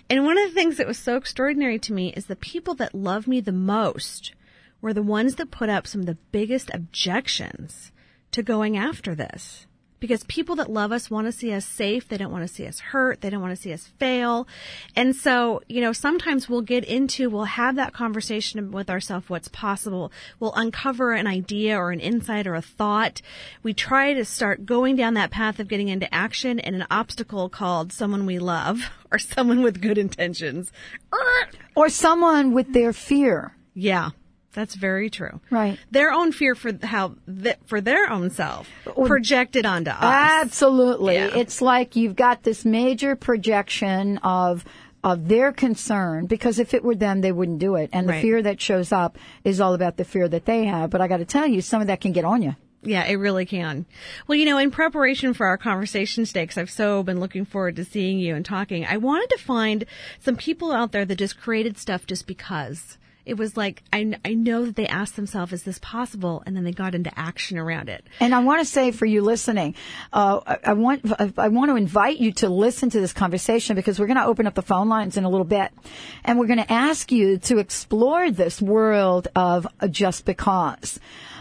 And 0.09 0.25
one 0.25 0.39
of 0.39 0.49
the 0.49 0.55
things 0.55 0.77
that 0.77 0.87
was 0.87 0.99
so 0.99 1.17
extraordinary 1.17 1.79
to 1.81 1.93
me 1.93 2.13
is 2.17 2.27
the 2.27 2.37
people 2.37 2.75
that 2.77 2.95
love 2.95 3.27
me 3.27 3.41
the 3.41 3.53
most 3.53 4.33
were 4.81 4.93
the 4.93 5.03
ones 5.03 5.37
that 5.37 5.51
put 5.51 5.69
up 5.69 5.87
some 5.87 6.03
of 6.03 6.07
the 6.07 6.19
biggest 6.33 6.71
objections 6.73 7.93
to 8.33 8.43
going 8.43 8.77
after 8.77 9.15
this. 9.15 9.66
Because 9.99 10.25
people 10.25 10.57
that 10.57 10.71
love 10.71 10.93
us 10.93 11.11
want 11.11 11.27
to 11.27 11.33
see 11.33 11.53
us 11.53 11.65
safe. 11.65 12.09
They 12.09 12.17
don't 12.17 12.33
want 12.33 12.47
to 12.47 12.53
see 12.53 12.67
us 12.67 12.81
hurt. 12.81 13.21
They 13.21 13.31
don't 13.31 13.41
want 13.41 13.57
to 13.57 13.61
see 13.61 13.73
us 13.73 13.89
fail. 13.99 14.47
And 14.95 15.17
so, 15.17 15.63
you 15.69 15.81
know, 15.81 15.93
sometimes 15.93 16.49
we'll 16.49 16.61
get 16.61 16.85
into, 16.85 17.31
we'll 17.31 17.45
have 17.45 17.77
that 17.77 17.93
conversation 17.93 18.71
with 18.71 18.91
ourselves, 18.91 19.29
what's 19.29 19.49
possible. 19.49 20.13
We'll 20.39 20.55
uncover 20.55 21.13
an 21.13 21.27
idea 21.27 21.79
or 21.79 21.91
an 21.91 22.01
insight 22.01 22.47
or 22.47 22.55
a 22.55 22.63
thought. 22.63 23.23
We 23.63 23.73
try 23.73 24.13
to 24.15 24.25
start 24.25 24.67
going 24.67 24.97
down 24.97 25.15
that 25.15 25.31
path 25.31 25.59
of 25.59 25.69
getting 25.69 25.89
into 25.89 26.13
action 26.15 26.61
and 26.61 26.77
an 26.77 26.87
obstacle 26.91 27.49
called 27.49 27.93
someone 27.93 28.27
we 28.27 28.39
love 28.39 28.91
or 29.11 29.19
someone 29.19 29.63
with 29.63 29.81
good 29.81 29.99
intentions. 29.99 30.73
Or 31.75 31.89
someone 31.89 32.53
with 32.53 32.73
their 32.73 32.93
fear. 32.93 33.53
Yeah, 33.75 34.11
that's 34.57 34.75
very 34.75 35.09
true. 35.11 35.39
Right. 35.51 35.79
Their 35.93 36.11
own 36.11 36.33
fear 36.33 36.57
for 36.57 36.73
how 36.83 37.15
th- 37.43 37.59
for 37.67 37.81
their 37.81 38.11
own 38.11 38.31
self 38.31 38.69
projected 39.07 39.65
onto 39.67 39.91
us. 39.91 40.03
Absolutely. 40.03 41.15
Yeah. 41.15 41.37
It's 41.37 41.61
like 41.63 41.95
you've 41.95 42.17
got 42.17 42.43
this 42.43 42.65
major 42.65 43.15
projection 43.15 44.19
of 44.19 44.65
of 45.05 45.29
their 45.29 45.53
concern 45.53 46.27
because 46.27 46.59
if 46.59 46.75
it 46.75 46.83
were 46.83 46.97
them 46.97 47.21
they 47.21 47.31
wouldn't 47.31 47.61
do 47.61 47.77
it 47.77 47.91
and 47.93 48.09
the 48.09 48.15
fear 48.15 48.43
that 48.43 48.61
shows 48.61 48.91
up 48.91 49.19
is 49.45 49.61
all 49.61 49.75
about 49.75 49.97
the 49.97 50.05
fear 50.05 50.27
that 50.27 50.45
they 50.47 50.65
have 50.65 50.91
but 50.91 51.01
I 51.01 51.07
got 51.07 51.19
to 51.19 51.25
tell 51.25 51.47
you 51.47 51.61
some 51.61 51.81
of 51.81 51.87
that 51.87 52.01
can 52.01 52.11
get 52.13 52.25
on 52.25 52.43
you. 52.43 52.57
Yeah, 52.83 53.05
it 53.05 53.15
really 53.17 53.47
can. 53.47 53.85
Well, 54.27 54.37
you 54.37 54.45
know, 54.45 54.59
in 54.59 54.71
preparation 54.71 55.35
for 55.35 55.47
our 55.47 55.59
conversation 55.59 56.25
today, 56.25 56.47
'cause 56.47 56.57
I've 56.59 56.71
so 56.71 57.03
been 57.03 57.19
looking 57.21 57.45
forward 57.45 57.77
to 57.77 57.85
seeing 57.85 58.19
you 58.21 58.35
and 58.37 58.45
talking, 58.45 58.85
I 58.87 58.97
wanted 58.99 59.29
to 59.31 59.39
find 59.43 59.85
some 60.21 60.37
people 60.37 60.71
out 60.73 60.93
there 60.93 61.05
that 61.05 61.17
just 61.17 61.41
created 61.41 61.79
stuff 61.79 62.07
just 62.07 62.27
because. 62.27 62.97
It 63.27 63.37
was 63.37 63.57
like, 63.57 63.83
I, 63.93 64.17
I 64.25 64.35
know 64.35 64.65
that 64.67 64.77
they 64.77 64.87
asked 64.87 65.17
themselves, 65.17 65.53
is 65.53 65.65
this 65.65 65.81
possible? 65.81 66.45
And 66.47 66.57
then 66.57 66.63
they 66.63 66.71
got 66.71 66.95
into 66.95 67.11
action 67.19 67.59
around 67.59 67.89
it. 67.89 68.07
And 68.21 68.33
I 68.33 68.39
want 68.39 68.61
to 68.61 68.65
say 68.65 68.93
for 68.93 69.05
you 69.05 69.21
listening, 69.21 69.75
uh, 70.13 70.41
I, 70.47 70.59
I 70.71 70.73
want 70.75 71.05
I 71.37 71.49
want 71.49 71.71
to 71.71 71.77
invite 71.77 72.19
you 72.19 72.33
to 72.35 72.49
listen 72.49 72.89
to 72.91 73.01
this 73.01 73.13
conversation 73.13 73.75
because 73.75 73.99
we're 73.99 74.07
going 74.07 74.17
to 74.17 74.25
open 74.25 74.47
up 74.47 74.55
the 74.55 74.63
phone 74.63 74.89
lines 74.89 75.17
in 75.17 75.25
a 75.25 75.29
little 75.29 75.45
bit, 75.45 75.73
and 76.25 76.39
we're 76.39 76.47
going 76.47 76.63
to 76.63 76.73
ask 76.73 77.11
you 77.11 77.39
to 77.39 77.59
explore 77.59 78.31
this 78.31 78.63
world 78.63 79.27
of 79.35 79.67
just 79.91 80.25
because, 80.25 81.01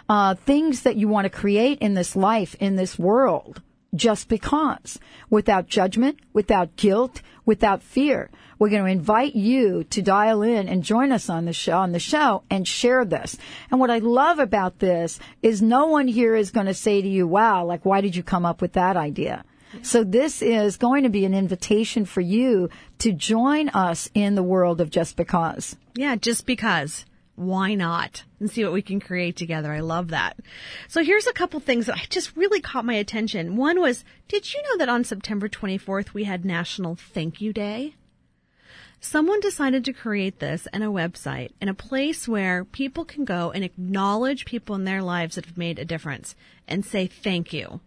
uh, 0.10 0.34
things 0.34 0.82
that 0.82 0.96
you 0.96 1.08
want 1.08 1.26
to 1.26 1.30
create 1.30 1.80
in 1.80 1.94
this 1.94 2.16
life 2.16 2.56
in 2.60 2.76
this 2.76 2.98
world 2.98 3.62
just 3.96 4.28
because, 4.28 5.00
without 5.30 5.68
judgment, 5.68 6.20
without 6.34 6.76
guilt, 6.76 7.22
without 7.46 7.82
fear. 7.82 8.30
We're 8.58 8.70
going 8.70 8.84
to 8.84 8.92
invite 8.92 9.36
you 9.36 9.84
to 9.86 10.02
dial 10.02 10.42
in 10.42 10.68
and 10.70 10.84
join 10.84 11.12
us 11.12 11.30
on 11.30 11.46
the 11.46 11.54
show, 11.54 11.78
on 11.78 11.92
the 11.92 12.00
show 12.00 12.44
and 12.50 12.68
share 12.68 13.06
this. 13.06 13.38
And 13.72 13.80
what 13.80 13.92
I 13.92 14.00
love 14.00 14.40
about 14.40 14.80
this 14.80 15.20
is 15.42 15.62
no 15.62 15.88
one 15.88 16.08
here 16.08 16.36
is 16.36 16.52
going 16.52 16.68
to 16.68 16.74
say 16.74 17.02
to 17.02 17.08
you, 17.08 17.28
wow, 17.28 17.66
like, 17.66 17.86
why 17.86 18.02
did 18.02 18.16
you 18.16 18.24
come 18.24 18.46
up 18.46 18.62
with 18.62 18.74
that 18.74 18.98
idea? 18.98 19.44
So 19.82 20.04
this 20.04 20.42
is 20.42 20.78
going 20.78 21.04
to 21.04 21.10
be 21.10 21.26
an 21.26 21.34
invitation 21.34 22.06
for 22.06 22.22
you 22.22 22.70
to 23.00 23.12
join 23.12 23.70
us 23.70 24.10
in 24.14 24.36
the 24.36 24.44
world 24.44 24.80
of 24.80 24.90
just 24.90 25.18
because. 25.18 25.76
Yeah, 25.96 26.16
just 26.16 26.46
because. 26.46 27.06
Why 27.36 27.76
not? 27.76 28.24
And 28.40 28.50
see 28.50 28.64
what 28.64 28.72
we 28.72 28.82
can 28.82 29.02
create 29.02 29.36
together. 29.36 29.74
I 29.74 29.82
love 29.82 30.10
that. 30.10 30.38
So 30.88 31.04
here's 31.04 31.28
a 31.28 31.34
couple 31.34 31.60
things 31.60 31.88
that 31.88 31.98
I 31.98 32.06
just 32.10 32.36
really 32.38 32.62
caught 32.62 32.86
my 32.86 32.94
attention. 32.94 33.58
One 33.58 33.82
was, 33.82 34.06
did 34.30 34.54
you 34.54 34.62
know 34.64 34.78
that 34.78 34.88
on 34.88 35.04
September 35.04 35.50
24th 35.50 36.14
we 36.14 36.24
had 36.24 36.46
National 36.46 36.96
Thank 36.96 37.42
You 37.42 37.52
Day? 37.52 37.96
Someone 39.08 39.40
decided 39.40 39.86
to 39.86 39.94
create 39.94 40.40
this 40.40 40.68
and 40.74 40.84
a 40.84 40.88
website 40.88 41.52
and 41.62 41.70
a 41.70 41.76
place 41.76 42.28
where 42.28 42.66
people 42.66 43.06
can 43.06 43.24
go 43.24 43.52
and 43.52 43.64
acknowledge 43.64 44.46
people 44.46 44.74
in 44.74 44.84
their 44.84 45.04
lives 45.04 45.36
that 45.36 45.46
have 45.46 45.60
made 45.60 45.78
a 45.78 45.86
difference 45.86 46.36
and 46.68 46.84
say 46.84 47.06
thank 47.06 47.54
you. 47.54 47.82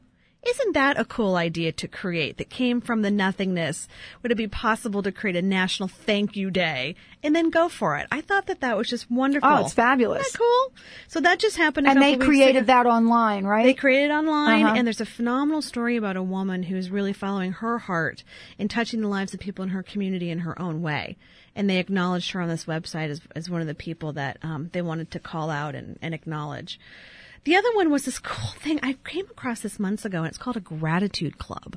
Isn't 0.50 0.72
that 0.74 0.98
a 0.98 1.04
cool 1.04 1.36
idea 1.36 1.72
to 1.72 1.88
create 1.88 2.38
that 2.38 2.48
came 2.48 2.80
from 2.80 3.02
the 3.02 3.10
nothingness? 3.10 3.88
Would 4.22 4.32
it 4.32 4.36
be 4.36 4.48
possible 4.48 5.02
to 5.02 5.12
create 5.12 5.36
a 5.36 5.42
national 5.42 5.88
thank 5.88 6.36
you 6.36 6.50
day 6.50 6.94
and 7.22 7.34
then 7.34 7.50
go 7.50 7.68
for 7.68 7.96
it? 7.96 8.06
I 8.10 8.20
thought 8.20 8.46
that 8.46 8.60
that 8.60 8.76
was 8.76 8.88
just 8.88 9.10
wonderful. 9.10 9.48
Oh, 9.48 9.64
it's 9.64 9.74
fabulous. 9.74 10.26
Isn't 10.26 10.32
that 10.32 10.38
cool? 10.38 10.72
So 11.08 11.20
that 11.20 11.38
just 11.38 11.56
happened. 11.56 11.86
A 11.86 11.90
And 11.90 12.02
they 12.02 12.16
created 12.16 12.66
that 12.68 12.86
online, 12.86 13.44
right? 13.44 13.64
They 13.64 13.74
created 13.74 14.10
it 14.10 14.14
online, 14.14 14.64
Uh-huh. 14.64 14.74
and 14.76 14.86
there's 14.86 15.00
a 15.00 15.06
phenomenal 15.06 15.62
story 15.62 15.96
about 15.96 16.16
a 16.16 16.22
woman 16.22 16.62
who's 16.62 16.90
really 16.90 17.12
following 17.12 17.52
her 17.52 17.78
heart 17.78 18.24
and 18.58 18.70
touching 18.70 19.00
the 19.00 19.08
lives 19.08 19.34
of 19.34 19.40
people 19.40 19.62
in 19.62 19.70
her 19.70 19.82
community 19.82 20.30
in 20.30 20.40
her 20.40 20.60
own 20.60 20.82
way. 20.82 21.16
And 21.54 21.68
they 21.68 21.78
acknowledged 21.78 22.30
her 22.32 22.40
on 22.40 22.48
this 22.48 22.66
website 22.66 23.08
as, 23.08 23.20
as 23.34 23.50
one 23.50 23.60
of 23.60 23.66
the 23.66 23.74
people 23.74 24.12
that 24.12 24.38
um, 24.42 24.70
they 24.72 24.80
wanted 24.82 25.10
to 25.10 25.18
call 25.18 25.50
out 25.50 25.74
and, 25.74 25.98
and 26.00 26.14
acknowledge. 26.14 26.78
The 27.44 27.56
other 27.56 27.74
one 27.74 27.90
was 27.90 28.04
this 28.04 28.18
cool 28.18 28.50
thing. 28.58 28.80
I 28.82 28.94
came 29.04 29.26
across 29.30 29.60
this 29.60 29.78
months 29.78 30.04
ago, 30.04 30.18
and 30.18 30.28
it's 30.28 30.38
called 30.38 30.56
a 30.56 30.60
gratitude 30.60 31.38
club. 31.38 31.76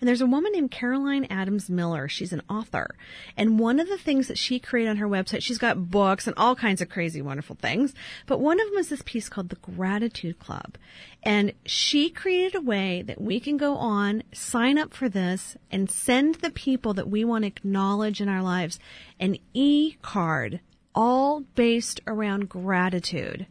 And 0.00 0.08
there's 0.08 0.20
a 0.20 0.26
woman 0.26 0.52
named 0.52 0.70
Caroline 0.70 1.26
Adams 1.30 1.70
Miller. 1.70 2.08
She's 2.08 2.32
an 2.32 2.42
author. 2.48 2.94
And 3.36 3.58
one 3.58 3.80
of 3.80 3.88
the 3.88 3.98
things 3.98 4.28
that 4.28 4.38
she 4.38 4.58
created 4.58 4.90
on 4.90 4.96
her 4.98 5.08
website, 5.08 5.42
she's 5.42 5.58
got 5.58 5.90
books 5.90 6.26
and 6.26 6.36
all 6.36 6.54
kinds 6.54 6.80
of 6.80 6.88
crazy, 6.88 7.22
wonderful 7.22 7.56
things. 7.56 7.94
But 8.26 8.40
one 8.40 8.60
of 8.60 8.68
them 8.68 8.78
is 8.78 8.88
this 8.88 9.02
piece 9.04 9.28
called 9.28 9.48
the 9.48 9.56
Gratitude 9.56 10.38
Club. 10.38 10.76
And 11.22 11.52
she 11.64 12.10
created 12.10 12.54
a 12.54 12.60
way 12.60 13.02
that 13.02 13.20
we 13.20 13.40
can 13.40 13.56
go 13.56 13.76
on, 13.76 14.22
sign 14.32 14.78
up 14.78 14.92
for 14.92 15.08
this, 15.08 15.56
and 15.70 15.90
send 15.90 16.36
the 16.36 16.50
people 16.50 16.94
that 16.94 17.08
we 17.08 17.24
want 17.24 17.42
to 17.42 17.48
acknowledge 17.48 18.20
in 18.20 18.28
our 18.28 18.42
lives 18.42 18.78
an 19.18 19.38
e-card, 19.54 20.60
all 20.94 21.40
based 21.40 22.00
around 22.06 22.48
gratitude. 22.48 23.46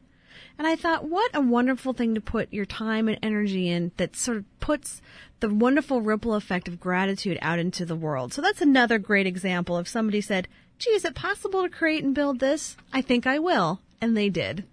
And 0.63 0.71
I 0.71 0.77
thought, 0.77 1.09
what 1.09 1.31
a 1.33 1.41
wonderful 1.41 1.91
thing 1.91 2.15
to 2.15 2.21
put 2.21 2.53
your 2.53 2.63
time 2.63 3.09
and 3.09 3.19
energy 3.21 3.67
in 3.67 3.91
that 3.97 4.15
sort 4.15 4.37
of 4.37 4.59
puts 4.61 5.01
the 5.41 5.49
wonderful 5.49 5.99
ripple 6.01 6.35
effect 6.35 6.69
of 6.69 6.79
gratitude 6.79 7.37
out 7.41 7.59
into 7.59 7.85
the 7.85 7.97
world. 7.97 8.31
So 8.31 8.41
that's 8.41 8.61
another 8.61 8.97
great 8.97 9.27
example. 9.27 9.77
If 9.77 9.89
somebody 9.89 10.21
said, 10.21 10.47
gee, 10.79 10.91
is 10.91 11.03
it 11.03 11.15
possible 11.15 11.63
to 11.63 11.69
create 11.69 12.05
and 12.05 12.15
build 12.15 12.39
this? 12.39 12.77
I 12.93 13.01
think 13.01 13.27
I 13.27 13.39
will. 13.39 13.81
And 13.99 14.15
they 14.15 14.29
did. 14.29 14.63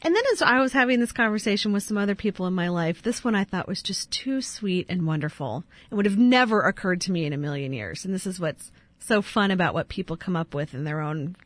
And 0.00 0.14
then 0.14 0.22
as 0.32 0.42
I 0.42 0.60
was 0.60 0.74
having 0.74 1.00
this 1.00 1.10
conversation 1.10 1.72
with 1.72 1.82
some 1.82 1.98
other 1.98 2.14
people 2.14 2.46
in 2.46 2.54
my 2.54 2.68
life, 2.68 3.02
this 3.02 3.24
one 3.24 3.34
I 3.34 3.42
thought 3.42 3.66
was 3.66 3.82
just 3.82 4.12
too 4.12 4.40
sweet 4.40 4.86
and 4.88 5.08
wonderful. 5.08 5.64
It 5.90 5.96
would 5.96 6.06
have 6.06 6.18
never 6.18 6.62
occurred 6.62 7.00
to 7.00 7.12
me 7.12 7.24
in 7.24 7.32
a 7.32 7.36
million 7.36 7.72
years. 7.72 8.04
And 8.04 8.14
this 8.14 8.28
is 8.28 8.38
what's 8.38 8.70
so 9.00 9.22
fun 9.22 9.50
about 9.50 9.74
what 9.74 9.88
people 9.88 10.16
come 10.16 10.36
up 10.36 10.54
with 10.54 10.74
in 10.74 10.84
their 10.84 11.00
own, 11.00 11.36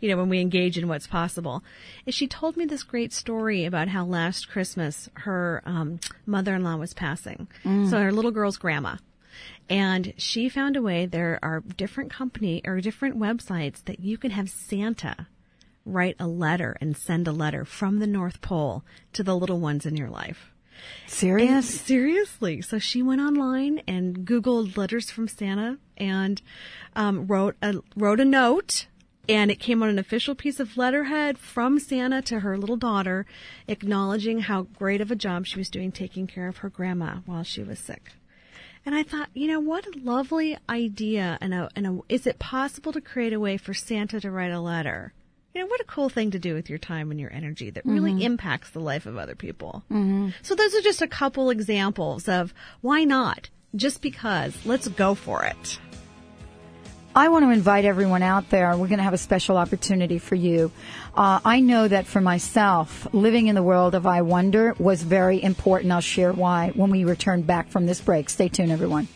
you 0.00 0.08
know, 0.08 0.16
when 0.16 0.28
we 0.28 0.40
engage 0.40 0.78
in 0.78 0.88
what's 0.88 1.06
possible. 1.06 1.62
Is 2.06 2.14
she 2.14 2.26
told 2.26 2.56
me 2.56 2.64
this 2.64 2.82
great 2.82 3.12
story 3.12 3.64
about 3.64 3.88
how 3.88 4.04
last 4.04 4.48
Christmas 4.48 5.08
her 5.14 5.62
um, 5.66 6.00
mother-in-law 6.26 6.76
was 6.76 6.94
passing. 6.94 7.48
So 7.90 7.98
her 7.98 8.12
little 8.12 8.30
girl's 8.30 8.56
grandma. 8.56 8.96
And 9.68 10.12
she 10.16 10.48
found 10.48 10.76
a 10.76 10.82
way, 10.82 11.06
there 11.06 11.38
are 11.42 11.60
different 11.60 12.12
company 12.12 12.60
or 12.64 12.80
different 12.80 13.18
websites 13.18 13.84
that 13.84 14.00
you 14.00 14.18
can 14.18 14.30
have 14.30 14.50
Santa 14.50 15.28
write 15.84 16.16
a 16.20 16.26
letter 16.26 16.76
and 16.80 16.96
send 16.96 17.26
a 17.26 17.32
letter 17.32 17.64
from 17.64 17.98
the 17.98 18.06
North 18.06 18.40
Pole 18.40 18.84
to 19.14 19.22
the 19.22 19.36
little 19.36 19.58
ones 19.58 19.86
in 19.86 19.96
your 19.96 20.10
life. 20.10 20.51
Serious? 21.06 21.80
Seriously. 21.80 22.62
So 22.62 22.78
she 22.78 23.02
went 23.02 23.20
online 23.20 23.82
and 23.86 24.26
Googled 24.26 24.76
letters 24.76 25.10
from 25.10 25.28
Santa 25.28 25.78
and 25.96 26.40
um, 26.96 27.26
wrote 27.26 27.56
a 27.62 27.76
wrote 27.96 28.20
a 28.20 28.24
note. 28.24 28.86
And 29.28 29.52
it 29.52 29.60
came 29.60 29.84
on 29.84 29.88
an 29.88 30.00
official 30.00 30.34
piece 30.34 30.58
of 30.58 30.76
letterhead 30.76 31.38
from 31.38 31.78
Santa 31.78 32.22
to 32.22 32.40
her 32.40 32.58
little 32.58 32.76
daughter, 32.76 33.24
acknowledging 33.68 34.40
how 34.40 34.62
great 34.62 35.00
of 35.00 35.12
a 35.12 35.16
job 35.16 35.46
she 35.46 35.58
was 35.58 35.70
doing 35.70 35.92
taking 35.92 36.26
care 36.26 36.48
of 36.48 36.58
her 36.58 36.68
grandma 36.68 37.18
while 37.24 37.44
she 37.44 37.62
was 37.62 37.78
sick. 37.78 38.14
And 38.84 38.96
I 38.96 39.04
thought, 39.04 39.28
you 39.32 39.46
know, 39.46 39.60
what 39.60 39.86
a 39.86 39.98
lovely 40.00 40.58
idea. 40.68 41.38
And 41.40 41.54
a, 41.54 41.68
and 41.76 41.86
a, 41.86 41.98
is 42.08 42.26
it 42.26 42.40
possible 42.40 42.92
to 42.92 43.00
create 43.00 43.32
a 43.32 43.38
way 43.38 43.56
for 43.56 43.72
Santa 43.72 44.20
to 44.20 44.30
write 44.30 44.50
a 44.50 44.60
letter? 44.60 45.12
You 45.54 45.60
know, 45.60 45.66
what 45.66 45.80
a 45.80 45.84
cool 45.84 46.08
thing 46.08 46.30
to 46.30 46.38
do 46.38 46.54
with 46.54 46.70
your 46.70 46.78
time 46.78 47.10
and 47.10 47.20
your 47.20 47.30
energy 47.30 47.68
that 47.70 47.84
really 47.84 48.24
impacts 48.24 48.70
the 48.70 48.80
life 48.80 49.04
of 49.04 49.18
other 49.18 49.34
people. 49.34 49.84
Mm-hmm. 49.90 50.30
So 50.40 50.54
those 50.54 50.74
are 50.74 50.80
just 50.80 51.02
a 51.02 51.06
couple 51.06 51.50
examples 51.50 52.26
of 52.26 52.54
why 52.80 53.04
not? 53.04 53.50
Just 53.76 54.00
because. 54.00 54.56
Let's 54.64 54.88
go 54.88 55.14
for 55.14 55.44
it. 55.44 55.78
I 57.14 57.28
want 57.28 57.44
to 57.44 57.50
invite 57.50 57.84
everyone 57.84 58.22
out 58.22 58.48
there. 58.48 58.70
We're 58.70 58.88
going 58.88 58.96
to 58.96 59.04
have 59.04 59.12
a 59.12 59.18
special 59.18 59.58
opportunity 59.58 60.18
for 60.18 60.34
you. 60.34 60.72
Uh, 61.14 61.40
I 61.44 61.60
know 61.60 61.86
that 61.86 62.06
for 62.06 62.22
myself, 62.22 63.06
living 63.12 63.48
in 63.48 63.54
the 63.54 63.62
world 63.62 63.94
of 63.94 64.06
I 64.06 64.22
Wonder 64.22 64.74
was 64.78 65.02
very 65.02 65.42
important. 65.42 65.92
I'll 65.92 66.00
share 66.00 66.32
why 66.32 66.72
when 66.74 66.88
we 66.88 67.04
return 67.04 67.42
back 67.42 67.68
from 67.68 67.84
this 67.84 68.00
break. 68.00 68.30
Stay 68.30 68.48
tuned, 68.48 68.72
everyone. 68.72 69.08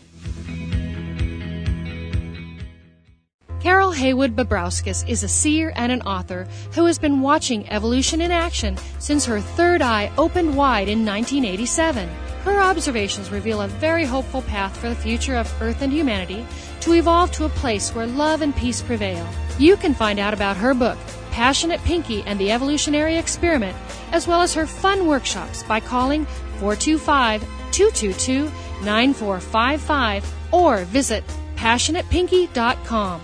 Carol 3.59 3.91
Haywood 3.91 4.35
Babrowskis 4.35 5.07
is 5.09 5.23
a 5.23 5.27
seer 5.27 5.73
and 5.75 5.91
an 5.91 6.03
author 6.03 6.47
who 6.75 6.85
has 6.85 6.99
been 6.99 7.21
watching 7.21 7.67
evolution 7.69 8.21
in 8.21 8.31
action 8.31 8.77
since 8.99 9.25
her 9.25 9.41
third 9.41 9.81
eye 9.81 10.11
opened 10.17 10.55
wide 10.55 10.87
in 10.87 11.03
1987. 11.03 12.07
Her 12.43 12.61
observations 12.61 13.31
reveal 13.31 13.61
a 13.61 13.67
very 13.67 14.05
hopeful 14.05 14.43
path 14.43 14.77
for 14.77 14.89
the 14.89 14.95
future 14.95 15.35
of 15.35 15.51
Earth 15.61 15.81
and 15.81 15.91
humanity 15.91 16.45
to 16.81 16.93
evolve 16.93 17.31
to 17.31 17.45
a 17.45 17.49
place 17.49 17.93
where 17.95 18.05
love 18.05 18.43
and 18.43 18.55
peace 18.55 18.81
prevail. 18.81 19.27
You 19.57 19.75
can 19.75 19.95
find 19.95 20.19
out 20.19 20.35
about 20.35 20.57
her 20.57 20.75
book, 20.75 20.97
Passionate 21.31 21.83
Pinky 21.83 22.21
and 22.27 22.39
the 22.39 22.51
Evolutionary 22.51 23.17
Experiment, 23.17 23.75
as 24.11 24.27
well 24.27 24.43
as 24.43 24.53
her 24.53 24.67
fun 24.67 25.07
workshops 25.07 25.63
by 25.63 25.79
calling 25.79 26.25
425 26.59 27.41
222 27.71 28.51
9455 28.85 30.33
or 30.51 30.83
visit 30.85 31.23
passionatepinky.com. 31.55 33.21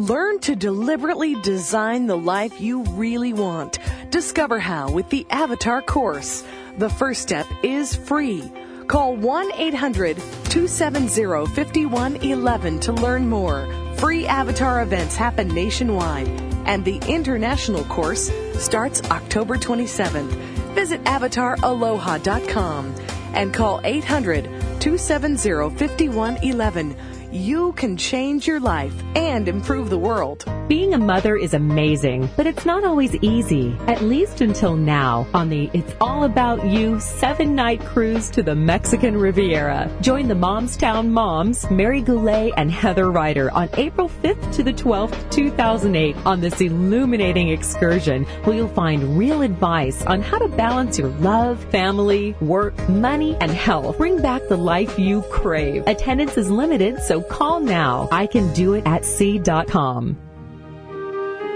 Learn 0.00 0.40
to 0.40 0.56
deliberately 0.56 1.34
design 1.42 2.06
the 2.06 2.16
life 2.16 2.58
you 2.58 2.84
really 2.84 3.34
want. 3.34 3.80
Discover 4.08 4.58
how 4.58 4.90
with 4.90 5.10
the 5.10 5.26
Avatar 5.28 5.82
course. 5.82 6.42
The 6.78 6.88
first 6.88 7.20
step 7.20 7.46
is 7.62 7.96
free. 7.96 8.50
Call 8.86 9.14
1 9.14 9.52
800 9.54 10.16
270 10.16 11.44
5111 11.54 12.80
to 12.80 12.92
learn 12.92 13.28
more. 13.28 13.68
Free 13.98 14.26
Avatar 14.26 14.80
events 14.80 15.16
happen 15.16 15.48
nationwide, 15.48 16.28
and 16.64 16.82
the 16.82 16.96
international 17.06 17.84
course 17.84 18.32
starts 18.54 19.02
October 19.10 19.58
27th. 19.58 20.30
Visit 20.72 21.04
avataraloha.com 21.04 22.94
and 23.34 23.52
call 23.52 23.82
800 23.84 24.44
270 24.80 25.76
5111. 25.76 26.96
You 27.32 27.74
can 27.74 27.96
change 27.96 28.48
your 28.48 28.58
life 28.58 28.92
and 29.14 29.46
improve 29.46 29.88
the 29.88 29.98
world. 29.98 30.44
Being 30.66 30.94
a 30.94 30.98
mother 30.98 31.36
is 31.36 31.54
amazing, 31.54 32.28
but 32.36 32.44
it's 32.44 32.66
not 32.66 32.82
always 32.82 33.14
easy, 33.22 33.76
at 33.86 34.02
least 34.02 34.40
until 34.40 34.74
now 34.74 35.28
on 35.32 35.48
the 35.48 35.70
It's 35.72 35.94
All 36.00 36.24
About 36.24 36.66
You 36.66 36.98
seven 36.98 37.54
night 37.54 37.80
cruise 37.84 38.30
to 38.30 38.42
the 38.42 38.56
Mexican 38.56 39.16
Riviera. 39.16 39.88
Join 40.00 40.26
the 40.26 40.34
Momstown 40.34 41.08
moms, 41.08 41.70
Mary 41.70 42.02
Goulet 42.02 42.52
and 42.56 42.68
Heather 42.68 43.12
Ryder 43.12 43.52
on 43.52 43.68
April 43.76 44.08
5th 44.08 44.52
to 44.54 44.64
the 44.64 44.72
12th, 44.72 45.30
2008 45.30 46.16
on 46.26 46.40
this 46.40 46.60
illuminating 46.60 47.50
excursion 47.50 48.24
where 48.42 48.56
you'll 48.56 48.68
find 48.68 49.16
real 49.16 49.42
advice 49.42 50.04
on 50.06 50.20
how 50.20 50.38
to 50.38 50.48
balance 50.48 50.98
your 50.98 51.10
love, 51.20 51.62
family, 51.66 52.34
work, 52.40 52.76
money, 52.88 53.36
and 53.40 53.52
health. 53.52 53.98
Bring 53.98 54.20
back 54.20 54.42
the 54.48 54.56
life 54.56 54.98
you 54.98 55.22
crave. 55.30 55.84
Attendance 55.86 56.36
is 56.36 56.50
limited, 56.50 57.00
so 57.02 57.19
call 57.22 57.60
now. 57.60 58.08
I 58.10 58.26
can 58.26 58.52
do 58.54 58.74
it 58.74 58.86
at 58.86 59.04
C.com. 59.04 60.16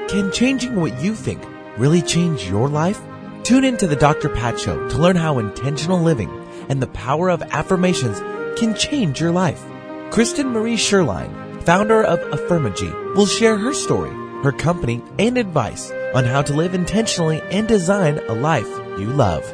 Can 0.08 0.30
changing 0.32 0.76
what 0.76 1.00
you 1.00 1.14
think 1.14 1.42
really 1.78 2.02
change 2.02 2.48
your 2.48 2.68
life? 2.68 3.00
Tune 3.42 3.64
in 3.64 3.76
to 3.78 3.86
the 3.86 3.96
Dr. 3.96 4.28
Pat 4.28 4.58
Show 4.58 4.88
to 4.88 4.98
learn 4.98 5.16
how 5.16 5.38
intentional 5.38 6.00
living 6.00 6.30
and 6.68 6.80
the 6.80 6.86
power 6.88 7.28
of 7.28 7.42
affirmations 7.42 8.18
can 8.58 8.74
change 8.74 9.20
your 9.20 9.32
life. 9.32 9.62
Kristen 10.10 10.48
Marie 10.48 10.76
Sherline, 10.76 11.62
founder 11.64 12.02
of 12.02 12.20
Affirmagy, 12.30 13.16
will 13.16 13.26
share 13.26 13.56
her 13.58 13.74
story, 13.74 14.10
her 14.42 14.52
company, 14.52 15.02
and 15.18 15.36
advice 15.36 15.90
on 16.14 16.24
how 16.24 16.42
to 16.42 16.54
live 16.54 16.74
intentionally 16.74 17.42
and 17.50 17.66
design 17.66 18.18
a 18.28 18.32
life 18.32 18.68
you 18.98 19.06
love. 19.06 19.44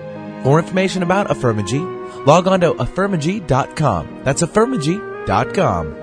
For 0.42 0.58
information 0.58 1.02
about 1.02 1.28
Affirmagy, 1.28 2.26
log 2.26 2.46
on 2.46 2.60
to 2.60 2.74
affirmagy.com. 2.74 4.20
That's 4.24 4.42
affirmagy.com. 4.42 5.99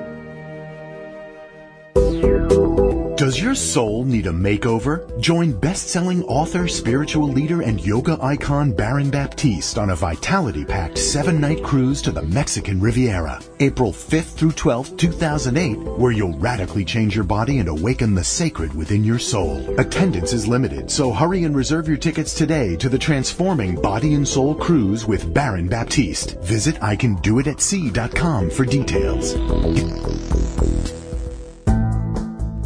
Do 1.97 3.15
Does 3.17 3.41
your 3.41 3.55
soul 3.55 4.05
need 4.05 4.27
a 4.27 4.31
makeover? 4.31 5.19
Join 5.19 5.51
best-selling 5.51 6.23
author, 6.25 6.67
spiritual 6.67 7.27
leader, 7.27 7.61
and 7.61 7.83
yoga 7.85 8.17
icon 8.21 8.71
Baron 8.71 9.09
Baptiste 9.09 9.77
on 9.77 9.89
a 9.89 9.95
vitality-packed 9.95 10.97
seven-night 10.97 11.61
cruise 11.61 12.01
to 12.03 12.11
the 12.11 12.21
Mexican 12.21 12.79
Riviera, 12.79 13.41
April 13.59 13.91
5th 13.91 14.35
through 14.35 14.51
12th, 14.51 14.97
2008, 14.97 15.75
where 15.97 16.13
you'll 16.13 16.37
radically 16.37 16.85
change 16.85 17.15
your 17.15 17.25
body 17.25 17.57
and 17.57 17.67
awaken 17.67 18.15
the 18.15 18.23
sacred 18.23 18.73
within 18.75 19.03
your 19.03 19.19
soul. 19.19 19.77
Attendance 19.77 20.31
is 20.31 20.47
limited, 20.47 20.89
so 20.89 21.11
hurry 21.11 21.43
and 21.43 21.53
reserve 21.53 21.87
your 21.87 21.97
tickets 21.97 22.33
today 22.33 22.77
to 22.77 22.87
the 22.87 22.97
transforming 22.99 23.75
body 23.81 24.13
and 24.13 24.25
soul 24.25 24.55
cruise 24.55 25.05
with 25.05 25.33
Baron 25.33 25.67
Baptiste. 25.67 26.39
Visit 26.43 26.75
icandoitatsea.com 26.75 28.51
for 28.51 28.63
details. 28.63 29.33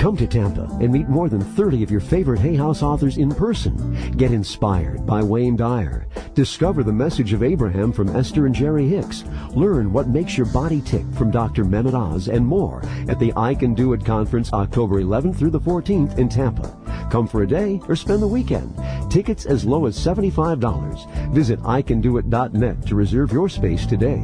Come 0.02 0.18
to 0.18 0.26
Tampa 0.26 0.64
and 0.82 0.92
meet 0.92 1.10
more 1.10 1.30
than 1.30 1.42
30 1.42 1.84
of 1.84 1.92
your 1.92 2.00
favorite 2.00 2.40
Hay 2.40 2.56
House 2.56 2.82
authors 2.82 3.18
in 3.18 3.30
person. 3.30 4.12
Get 4.18 4.32
inspired 4.32 5.06
by 5.06 5.22
Wayne 5.22 5.56
Dyer. 5.56 6.08
Discover 6.34 6.82
the 6.82 6.92
message 6.92 7.34
of 7.34 7.44
Abraham 7.44 7.94
from 7.94 8.10
Esther 8.16 8.48
and 8.48 8.56
Jerry 8.56 8.88
Hicks. 8.88 9.24
Learn 9.52 9.94
what 9.94 10.08
makes 10.08 10.36
your 10.36 10.48
body 10.48 10.82
tick 10.82 11.06
from 11.14 11.30
Dr. 11.30 11.64
Mehmet 11.64 11.94
Oz 11.94 12.30
and 12.30 12.44
more 12.44 12.82
at 13.10 13.20
the 13.20 13.32
I 13.38 13.54
Can 13.54 13.76
Do 13.76 13.94
It 13.94 14.04
conference 14.04 14.52
October 14.54 15.04
11th 15.04 15.38
through 15.38 15.52
the 15.52 15.60
14th 15.60 16.18
in 16.18 16.28
Tampa. 16.30 16.76
Come 17.12 17.28
for 17.28 17.44
a 17.44 17.48
day 17.48 17.80
or 17.88 17.96
spend 17.96 18.24
the 18.24 18.28
weekend. 18.28 18.76
Tickets 19.12 19.46
as 19.46 19.66
low 19.66 19.86
as 19.86 19.96
$75. 19.96 21.32
Visit 21.32 21.60
icandoit.net 21.60 22.88
to 22.88 22.96
reserve 22.96 23.32
your 23.32 23.50
space 23.50 23.86
today. 23.86 24.24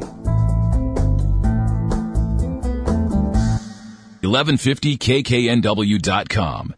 1150kknw.com. 4.28 6.76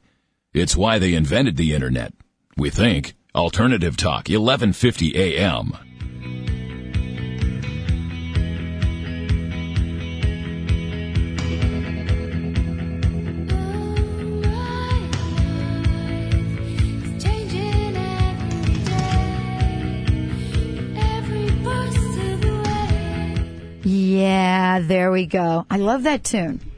It's 0.53 0.75
why 0.75 0.99
they 0.99 1.15
invented 1.15 1.57
the 1.57 1.73
internet. 1.73 2.13
We 2.57 2.69
think. 2.69 3.15
Alternative 3.33 3.95
Talk, 3.95 4.29
1150 4.29 5.15
AM. 5.15 5.71
Yeah, 23.83 24.79
there 24.81 25.11
we 25.11 25.25
go. 25.25 25.65
I 25.69 25.77
love 25.77 26.03
that 26.03 26.23
tune. 26.23 26.68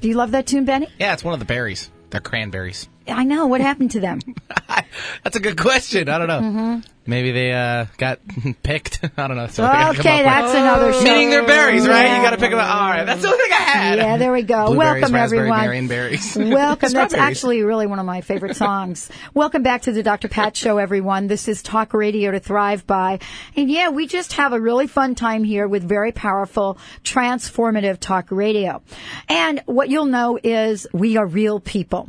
Do 0.00 0.08
you 0.08 0.14
love 0.14 0.30
that 0.32 0.46
tune, 0.46 0.64
Benny? 0.64 0.88
Yeah, 0.98 1.12
it's 1.12 1.22
one 1.24 1.34
of 1.34 1.40
the 1.40 1.46
berries. 1.46 1.90
They're 2.10 2.20
cranberries. 2.20 2.88
I 3.06 3.24
know. 3.24 3.46
What 3.46 3.60
happened 3.60 3.90
to 3.92 4.00
them? 4.00 4.20
That's 5.24 5.36
a 5.36 5.40
good 5.40 5.58
question. 5.58 6.08
I 6.08 6.18
don't 6.18 6.28
know. 6.28 6.40
Mhm. 6.40 6.84
Maybe 7.10 7.32
they 7.32 7.52
uh, 7.52 7.86
got 7.98 8.20
picked. 8.62 9.00
I 9.16 9.26
don't 9.26 9.36
know. 9.36 9.42
That's 9.46 9.56
the 9.56 9.64
only 9.64 9.74
thing 9.74 9.82
I 9.84 9.92
can 9.94 10.00
Okay, 10.00 10.22
that's 10.22 10.46
with. 10.54 10.62
another 10.62 10.92
show. 10.92 11.02
Meaning 11.02 11.30
they're 11.30 11.44
berries, 11.44 11.88
right? 11.88 12.04
Yeah. 12.04 12.16
You 12.18 12.22
got 12.22 12.30
to 12.30 12.36
pick 12.36 12.50
them 12.50 12.60
up. 12.60 12.72
All 12.72 12.88
right, 12.88 13.04
that's 13.04 13.20
the 13.20 13.26
only 13.26 13.38
thing 13.42 13.52
I 13.52 13.56
had. 13.56 13.98
Yeah, 13.98 14.16
there 14.16 14.32
we 14.32 14.42
go. 14.42 14.70
Welcome, 14.76 15.16
everyone. 15.16 15.88
berries. 15.88 16.36
Welcome. 16.36 16.92
That's 16.92 17.12
actually 17.14 17.62
really 17.62 17.88
one 17.88 17.98
of 17.98 18.06
my 18.06 18.20
favorite 18.20 18.54
songs. 18.54 19.10
Welcome 19.34 19.64
back 19.64 19.82
to 19.82 19.92
the 19.92 20.04
Dr. 20.04 20.28
Pat 20.28 20.56
Show, 20.56 20.78
everyone. 20.78 21.26
This 21.26 21.48
is 21.48 21.62
Talk 21.62 21.94
Radio 21.94 22.30
to 22.30 22.38
Thrive 22.38 22.86
By. 22.86 23.18
And 23.56 23.68
yeah, 23.68 23.88
we 23.90 24.06
just 24.06 24.34
have 24.34 24.52
a 24.52 24.60
really 24.60 24.86
fun 24.86 25.16
time 25.16 25.42
here 25.42 25.66
with 25.66 25.82
very 25.82 26.12
powerful, 26.12 26.78
transformative 27.02 27.98
talk 27.98 28.30
radio. 28.30 28.82
And 29.28 29.62
what 29.66 29.88
you'll 29.88 30.06
know 30.06 30.38
is 30.40 30.86
we 30.92 31.16
are 31.16 31.26
real 31.26 31.58
people. 31.58 32.08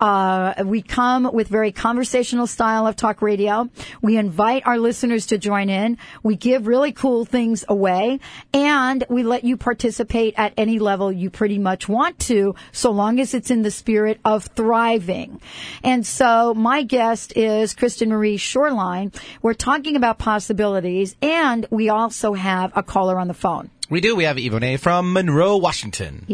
Uh, 0.00 0.54
we 0.64 0.82
come 0.82 1.30
with 1.32 1.48
very 1.48 1.72
conversational 1.72 2.46
style 2.46 2.86
of 2.86 2.96
talk 2.96 3.22
radio. 3.22 3.68
We 4.02 4.16
invite 4.16 4.66
our 4.66 4.78
listeners 4.78 5.26
to 5.26 5.38
join 5.38 5.68
in. 5.68 5.98
We 6.22 6.36
give 6.36 6.66
really 6.66 6.92
cool 6.92 7.24
things 7.24 7.64
away 7.68 8.20
and 8.52 9.04
we 9.08 9.22
let 9.22 9.44
you 9.44 9.56
participate 9.56 10.34
at 10.36 10.52
any 10.56 10.78
level 10.78 11.10
you 11.10 11.30
pretty 11.30 11.58
much 11.58 11.88
want 11.88 12.18
to, 12.20 12.54
so 12.72 12.90
long 12.90 13.20
as 13.20 13.34
it's 13.34 13.50
in 13.50 13.62
the 13.62 13.70
spirit 13.70 14.20
of 14.24 14.44
thriving. 14.46 15.40
And 15.82 16.06
so 16.06 16.54
my 16.54 16.82
guest 16.82 17.32
is 17.36 17.74
Kristen 17.74 18.08
Marie 18.08 18.36
Shoreline. 18.36 19.12
We're 19.42 19.54
talking 19.54 19.96
about 19.96 20.18
possibilities 20.18 21.16
and 21.22 21.66
we 21.70 21.88
also 21.88 22.34
have 22.34 22.72
a 22.76 22.82
caller 22.82 23.18
on 23.18 23.28
the 23.28 23.34
phone. 23.34 23.70
We 23.90 24.00
do. 24.00 24.16
We 24.16 24.24
have 24.24 24.36
Ivone 24.36 24.78
from 24.78 25.12
Monroe, 25.14 25.56
Washington. 25.56 26.26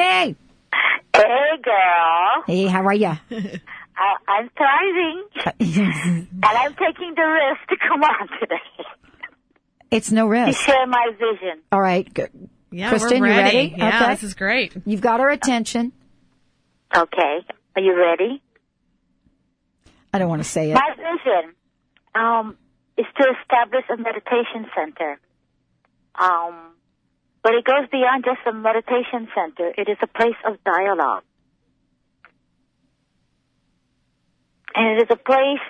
A. 0.00 0.36
Hey, 1.26 1.62
girl. 1.62 2.42
Hey, 2.46 2.66
how 2.66 2.84
are 2.86 2.94
ya? 2.94 3.16
I, 3.30 4.14
I'm 4.28 4.50
thriving, 4.56 5.24
and 6.30 6.44
I'm 6.44 6.74
taking 6.74 7.14
the 7.16 7.22
risk 7.22 7.68
to 7.70 7.76
come 7.88 8.02
on 8.04 8.28
today 8.38 8.86
It's 9.90 10.12
no 10.12 10.28
risk. 10.28 10.44
to 10.44 10.50
risk. 10.50 10.60
share 10.66 10.86
my 10.86 11.10
vision. 11.18 11.62
All 11.72 11.80
right. 11.80 12.12
Good. 12.14 12.30
Yeah, 12.70 12.90
Kristen, 12.90 13.20
we're 13.20 13.28
you 13.28 13.36
ready. 13.36 13.56
ready? 13.56 13.74
Yeah, 13.76 14.02
okay. 14.02 14.14
this 14.14 14.22
is 14.22 14.34
great. 14.34 14.74
You've 14.86 15.00
got 15.00 15.20
our 15.20 15.30
attention. 15.30 15.92
Okay, 16.94 17.40
are 17.74 17.82
you 17.82 17.96
ready? 17.98 18.40
I 20.12 20.18
don't 20.18 20.28
want 20.28 20.42
to 20.42 20.48
say 20.48 20.70
it. 20.70 20.74
My 20.74 20.94
vision 20.96 21.54
um, 22.14 22.56
is 22.96 23.06
to 23.16 23.34
establish 23.42 23.84
a 23.90 23.96
meditation 23.96 24.66
center. 24.76 25.18
Um, 26.14 26.54
but 27.48 27.54
it 27.54 27.64
goes 27.64 27.88
beyond 27.90 28.26
just 28.26 28.40
a 28.46 28.52
meditation 28.52 29.26
center. 29.34 29.72
It 29.78 29.88
is 29.88 29.96
a 30.02 30.06
place 30.06 30.36
of 30.44 30.62
dialogue. 30.64 31.22
And 34.74 34.98
it 34.98 35.04
is 35.04 35.08
a 35.10 35.16
place, 35.16 35.64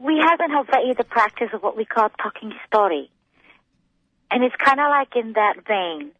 we 0.00 0.20
have 0.20 0.40
in 0.40 0.50
Hawaii 0.50 0.92
the 0.98 1.04
practice 1.04 1.50
of 1.52 1.62
what 1.62 1.76
we 1.76 1.84
call 1.84 2.08
talking 2.20 2.52
story. 2.66 3.08
And 4.32 4.42
it's 4.42 4.56
kind 4.56 4.80
of 4.80 4.86
like 4.90 5.14
in 5.14 5.34
that 5.34 5.64
vein, 5.64 6.10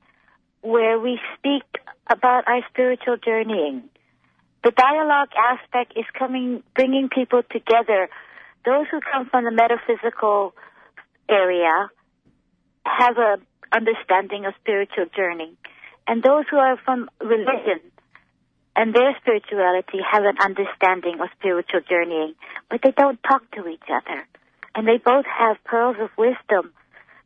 where 0.61 1.01
we 1.01 1.19
speak 1.37 1.65
about 2.09 2.47
our 2.47 2.61
spiritual 2.71 3.17
journeying. 3.17 3.83
The 4.63 4.71
dialogue 4.71 5.31
aspect 5.37 5.95
is 5.97 6.05
coming, 6.17 6.63
bringing 6.77 7.09
people 7.09 7.43
together. 7.51 8.09
Those 8.65 8.87
who 8.93 9.01
come 9.01 9.29
from 9.31 9.47
the 9.47 9.51
metaphysical 9.51 10.55
area 11.29 11.91
have 12.87 13.19
a 13.19 13.39
understanding 13.73 14.47
of 14.47 14.55
spiritual 14.61 15.07
journey, 15.17 15.57
and 16.07 16.23
those 16.23 16.45
who 16.51 16.57
are 16.57 16.77
from 16.85 17.09
religion 17.21 17.81
and 18.77 18.95
their 18.95 19.17
spirituality 19.21 19.99
have 20.11 20.25
an 20.25 20.39
understanding 20.41 21.21
of 21.21 21.29
spiritual 21.39 21.81
journeying, 21.89 22.35
but 22.69 22.81
they 22.83 22.93
don't 22.93 23.23
talk 23.23 23.43
to 23.53 23.69
each 23.69 23.89
other, 23.89 24.27
and 24.75 24.87
they 24.87 24.99
both 24.99 25.27
have 25.27 25.63
pearls 25.65 25.97
of 26.01 26.11
wisdom 26.17 26.73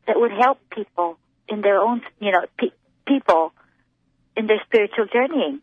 that 0.07 0.19
would 0.19 0.31
help 0.31 0.59
people 0.69 1.17
in 1.47 1.61
their 1.61 1.79
own, 1.79 2.01
you 2.19 2.31
know, 2.31 2.45
pe- 2.57 2.75
people 3.07 3.53
in 4.35 4.47
their 4.47 4.61
spiritual 4.65 5.05
journeying. 5.11 5.61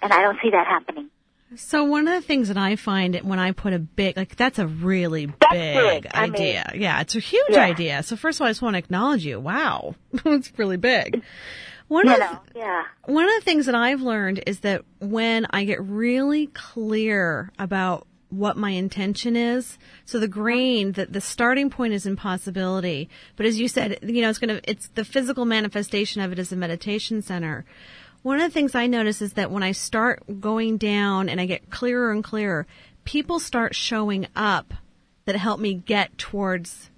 And 0.00 0.12
I 0.12 0.22
don't 0.22 0.38
see 0.42 0.50
that 0.50 0.66
happening. 0.66 1.10
So 1.56 1.84
one 1.84 2.06
of 2.06 2.14
the 2.14 2.26
things 2.26 2.48
that 2.48 2.58
I 2.58 2.76
find 2.76 3.16
when 3.22 3.38
I 3.38 3.52
put 3.52 3.72
a 3.72 3.78
big, 3.78 4.16
like 4.16 4.36
that's 4.36 4.58
a 4.58 4.66
really 4.66 5.26
big, 5.26 5.36
big. 5.50 6.06
I 6.12 6.26
mean- 6.26 6.34
idea. 6.34 6.72
yeah, 6.74 7.00
it's 7.00 7.16
a 7.16 7.20
huge 7.20 7.46
Yeah. 7.50 7.60
idea. 7.64 8.02
So 8.02 8.16
first 8.16 8.36
of 8.38 8.42
all, 8.42 8.48
I 8.48 8.50
just 8.50 8.60
want 8.62 8.74
to 8.74 8.78
acknowledge 8.78 9.24
you. 9.24 9.40
Wow, 9.40 9.94
it's 10.26 10.52
really 10.58 10.76
big. 10.76 11.22
One 11.88 12.06
You 12.06 12.12
of 12.14 12.18
know, 12.20 12.38
yeah. 12.54 12.82
one 13.06 13.24
of 13.24 13.30
the 13.36 13.40
things 13.40 13.64
that 13.64 13.74
I've 13.74 14.02
learned 14.02 14.42
is 14.46 14.60
that 14.60 14.82
when 15.00 15.46
I 15.50 15.64
get 15.64 15.82
really 15.82 16.48
clear 16.48 17.50
about 17.58 18.06
what 18.28 18.58
my 18.58 18.68
intention 18.72 19.36
is, 19.36 19.78
so 20.04 20.18
the 20.18 20.28
grain, 20.28 20.92
that 20.92 21.14
the 21.14 21.20
starting 21.22 21.70
point 21.70 21.94
is 21.94 22.04
impossibility, 22.04 23.08
but 23.36 23.46
as 23.46 23.58
you 23.58 23.68
said, 23.68 23.98
you 24.02 24.20
know, 24.20 24.28
it's 24.28 24.38
gonna, 24.38 24.60
it's 24.64 24.88
the 24.88 25.04
physical 25.04 25.46
manifestation 25.46 26.20
of 26.20 26.30
it 26.30 26.38
as 26.38 26.52
a 26.52 26.56
meditation 26.56 27.22
center. 27.22 27.64
One 28.28 28.40
of 28.42 28.50
the 28.50 28.52
things 28.52 28.74
I 28.74 28.88
notice 28.88 29.22
is 29.22 29.32
that 29.32 29.50
when 29.50 29.62
I 29.62 29.72
start 29.72 30.22
going 30.38 30.76
down 30.76 31.30
and 31.30 31.40
I 31.40 31.46
get 31.46 31.70
clearer 31.70 32.12
and 32.12 32.22
clearer, 32.22 32.66
people 33.04 33.40
start 33.40 33.74
showing 33.74 34.26
up 34.36 34.74
that 35.24 35.34
help 35.34 35.58
me 35.60 35.72
get 35.72 36.18
towards 36.18 36.90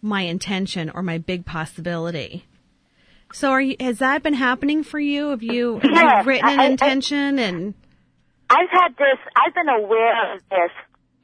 my 0.00 0.20
intention 0.20 0.88
or 0.90 1.02
my 1.02 1.18
big 1.18 1.44
possibility. 1.44 2.44
So 3.32 3.50
are 3.50 3.60
you, 3.60 3.74
has 3.80 3.98
that 3.98 4.22
been 4.22 4.34
happening 4.34 4.84
for 4.84 5.00
you? 5.00 5.30
Have 5.30 5.42
you, 5.42 5.80
have 5.80 5.90
Yes, 5.90 6.24
you 6.24 6.28
written 6.30 6.50
an 6.50 6.60
I- 6.60 6.62
I- 6.62 6.66
intention 6.68 7.40
and 7.40 7.74
I've 8.48 8.70
had 8.70 8.90
this, 8.96 9.18
I've 9.44 9.54
been 9.54 9.68
aware 9.68 10.34
of 10.36 10.40
this 10.48 10.70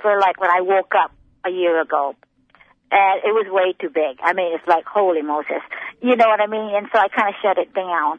for 0.00 0.18
like 0.18 0.40
when 0.40 0.50
I 0.50 0.62
woke 0.62 0.92
up 1.00 1.12
a 1.46 1.50
year 1.50 1.80
ago. 1.80 2.16
And 2.90 3.20
it 3.22 3.30
was 3.32 3.46
way 3.48 3.74
too 3.80 3.90
big. 3.94 4.18
I 4.24 4.32
mean, 4.32 4.56
it's 4.56 4.66
like, 4.66 4.86
holy 4.86 5.22
Moses. 5.22 5.62
You 6.02 6.16
know 6.16 6.26
what 6.26 6.40
I 6.40 6.48
mean? 6.48 6.74
And 6.74 6.88
so 6.92 6.98
I 6.98 7.06
kind 7.06 7.28
of 7.28 7.36
shut 7.40 7.58
it 7.58 7.72
down. 7.72 8.18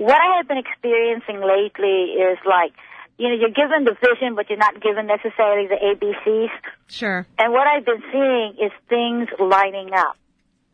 What 0.00 0.16
I 0.16 0.38
have 0.38 0.48
been 0.48 0.56
experiencing 0.56 1.42
lately 1.42 2.14
is 2.14 2.38
like, 2.46 2.72
you 3.18 3.28
know, 3.28 3.34
you're 3.34 3.50
given 3.50 3.84
the 3.84 3.94
vision, 4.00 4.34
but 4.34 4.48
you're 4.48 4.58
not 4.58 4.80
given 4.80 5.06
necessarily 5.06 5.68
the 5.68 5.76
ABCs. 5.76 6.48
Sure. 6.86 7.26
And 7.38 7.52
what 7.52 7.66
I've 7.66 7.84
been 7.84 8.02
seeing 8.10 8.56
is 8.64 8.72
things 8.88 9.28
lining 9.38 9.92
up. 9.92 10.16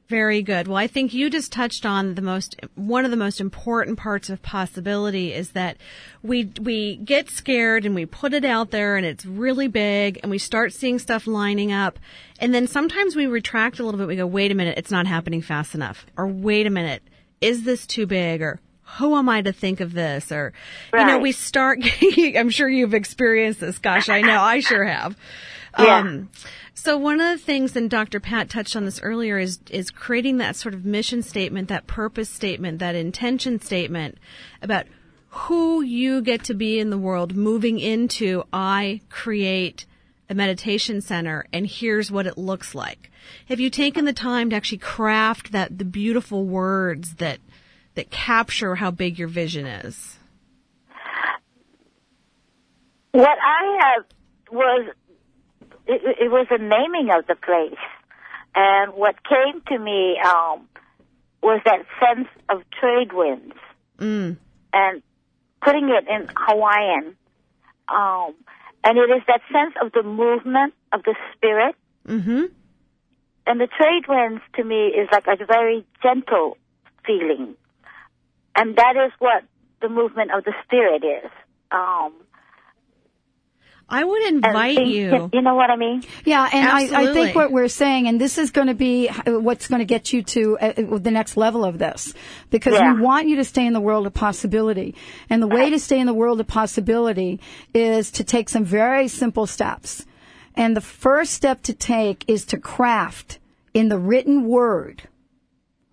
Very 0.08 0.42
good. 0.42 0.68
Well, 0.68 0.76
I 0.76 0.86
think 0.86 1.12
you 1.12 1.28
just 1.28 1.50
touched 1.50 1.84
on 1.84 2.14
the 2.14 2.22
most 2.22 2.54
one 2.76 3.04
of 3.04 3.10
the 3.10 3.16
most 3.16 3.40
important 3.40 3.98
parts 3.98 4.30
of 4.30 4.42
possibility 4.42 5.32
is 5.32 5.50
that 5.50 5.78
we 6.22 6.52
we 6.60 6.94
get 6.94 7.28
scared 7.28 7.84
and 7.84 7.96
we 7.96 8.06
put 8.06 8.32
it 8.32 8.44
out 8.44 8.70
there 8.70 8.96
and 8.96 9.04
it's 9.04 9.26
really 9.26 9.66
big 9.66 10.20
and 10.22 10.30
we 10.30 10.38
start 10.38 10.72
seeing 10.72 11.00
stuff 11.00 11.26
lining 11.26 11.72
up 11.72 11.98
and 12.38 12.54
then 12.54 12.68
sometimes 12.68 13.16
we 13.16 13.26
retract 13.26 13.80
a 13.80 13.82
little 13.82 13.98
bit. 13.98 14.06
We 14.06 14.14
go, 14.14 14.28
"Wait 14.28 14.52
a 14.52 14.54
minute, 14.54 14.78
it's 14.78 14.92
not 14.92 15.08
happening 15.08 15.42
fast 15.42 15.74
enough." 15.74 16.06
Or, 16.16 16.28
"Wait 16.28 16.68
a 16.68 16.70
minute, 16.70 17.02
is 17.40 17.64
this 17.64 17.88
too 17.88 18.06
big?" 18.06 18.40
Or, 18.40 18.60
"Who 18.98 19.16
am 19.16 19.28
I 19.28 19.42
to 19.42 19.52
think 19.52 19.80
of 19.80 19.92
this?" 19.92 20.32
Or, 20.32 20.52
you 20.94 21.04
know, 21.04 21.18
we 21.18 21.32
start 21.32 21.80
I'm 22.36 22.50
sure 22.50 22.68
you've 22.68 22.94
experienced 22.94 23.60
this. 23.60 23.78
Gosh, 23.78 24.08
I 24.08 24.20
know. 24.20 24.40
I 24.40 24.60
sure 24.60 24.84
have. 24.84 25.16
Yeah. 25.78 25.98
Um, 25.98 26.30
so 26.72 26.96
one 26.96 27.20
of 27.20 27.38
the 27.38 27.44
things, 27.44 27.76
and 27.76 27.90
Dr. 27.90 28.18
Pat 28.18 28.48
touched 28.48 28.76
on 28.76 28.86
this 28.86 29.02
earlier, 29.02 29.38
is 29.38 29.58
is 29.70 29.90
creating 29.90 30.38
that 30.38 30.56
sort 30.56 30.72
of 30.72 30.86
mission 30.86 31.22
statement, 31.22 31.68
that 31.68 31.86
purpose 31.86 32.30
statement, 32.30 32.78
that 32.78 32.94
intention 32.94 33.60
statement 33.60 34.16
about 34.62 34.86
who 35.28 35.82
you 35.82 36.22
get 36.22 36.44
to 36.44 36.54
be 36.54 36.78
in 36.78 36.88
the 36.90 36.96
world, 36.96 37.36
moving 37.36 37.78
into 37.78 38.44
I 38.52 39.02
create 39.10 39.84
a 40.30 40.34
meditation 40.34 41.00
center, 41.00 41.44
and 41.52 41.66
here's 41.66 42.10
what 42.10 42.26
it 42.26 42.38
looks 42.38 42.74
like. 42.74 43.10
Have 43.48 43.60
you 43.60 43.70
taken 43.70 44.04
the 44.04 44.12
time 44.12 44.50
to 44.50 44.56
actually 44.56 44.78
craft 44.78 45.52
that 45.52 45.78
the 45.78 45.84
beautiful 45.84 46.44
words 46.44 47.16
that 47.16 47.38
that 47.96 48.10
capture 48.10 48.74
how 48.76 48.90
big 48.90 49.18
your 49.18 49.28
vision 49.28 49.66
is? 49.66 50.16
What 53.12 53.38
I 53.42 53.78
have 53.80 54.04
was 54.52 54.88
it, 55.86 56.02
it 56.20 56.30
was 56.30 56.46
the 56.50 56.58
naming 56.58 57.10
of 57.16 57.26
the 57.26 57.34
place, 57.34 57.78
and 58.54 58.92
what 58.94 59.16
came 59.24 59.60
to 59.68 59.78
me 59.78 60.16
um, 60.24 60.68
was 61.42 61.60
that 61.64 61.84
sense 62.00 62.28
of 62.48 62.62
trade 62.80 63.12
winds, 63.12 63.54
Mm. 63.98 64.36
and 64.74 65.02
putting 65.62 65.88
it 65.88 66.06
in 66.08 66.28
Hawaiian, 66.36 67.16
um, 67.88 68.34
and 68.84 68.98
it 68.98 69.08
is 69.10 69.22
that 69.26 69.40
sense 69.50 69.74
of 69.80 69.92
the 69.92 70.02
movement 70.02 70.74
of 70.92 71.02
the 71.04 71.14
spirit, 71.34 71.74
Mm-hmm. 72.06 72.44
and 73.46 73.60
the 73.60 73.66
trade 73.68 74.06
winds 74.08 74.42
to 74.56 74.64
me 74.64 74.88
is 74.88 75.08
like 75.10 75.26
a 75.28 75.46
very 75.46 75.86
gentle 76.02 76.58
feeling, 77.06 77.54
and 78.56 78.76
that 78.76 78.96
is 78.96 79.12
what 79.18 79.44
the 79.82 79.88
movement 79.88 80.30
of 80.32 80.44
the 80.44 80.52
spirit 80.64 81.04
is. 81.04 81.30
Um, 81.70 82.12
I 83.88 84.02
would 84.02 84.22
invite 84.26 84.76
things- 84.76 84.90
you. 84.90 85.30
You 85.32 85.42
know 85.42 85.54
what 85.54 85.70
I 85.70 85.76
mean? 85.76 86.02
Yeah, 86.24 86.48
and 86.52 86.68
I, 86.68 87.02
I 87.02 87.12
think 87.12 87.36
what 87.36 87.52
we're 87.52 87.68
saying, 87.68 88.08
and 88.08 88.20
this 88.20 88.36
is 88.36 88.50
going 88.50 88.66
to 88.66 88.74
be 88.74 89.06
what's 89.26 89.68
going 89.68 89.78
to 89.78 89.84
get 89.84 90.12
you 90.12 90.24
to 90.24 90.58
uh, 90.58 90.98
the 90.98 91.12
next 91.12 91.36
level 91.36 91.64
of 91.64 91.78
this, 91.78 92.12
because 92.50 92.74
Yeah. 92.74 92.94
we 92.94 93.00
want 93.00 93.28
you 93.28 93.36
to 93.36 93.44
stay 93.44 93.64
in 93.64 93.74
the 93.74 93.80
world 93.80 94.06
of 94.06 94.12
possibility. 94.14 94.96
And 95.30 95.40
the 95.40 95.46
way 95.46 95.70
to 95.70 95.78
stay 95.78 96.00
in 96.00 96.06
the 96.06 96.14
world 96.14 96.40
of 96.40 96.48
possibility 96.48 97.40
is 97.74 98.10
to 98.12 98.24
take 98.24 98.48
some 98.48 98.64
very 98.64 99.06
simple 99.06 99.46
steps. 99.46 100.04
And 100.56 100.76
the 100.76 100.80
first 100.80 101.34
step 101.34 101.62
to 101.64 101.72
take 101.72 102.24
is 102.26 102.44
to 102.46 102.58
craft 102.58 103.38
in 103.72 103.88
the 103.88 103.98
written 103.98 104.46
word 104.48 105.02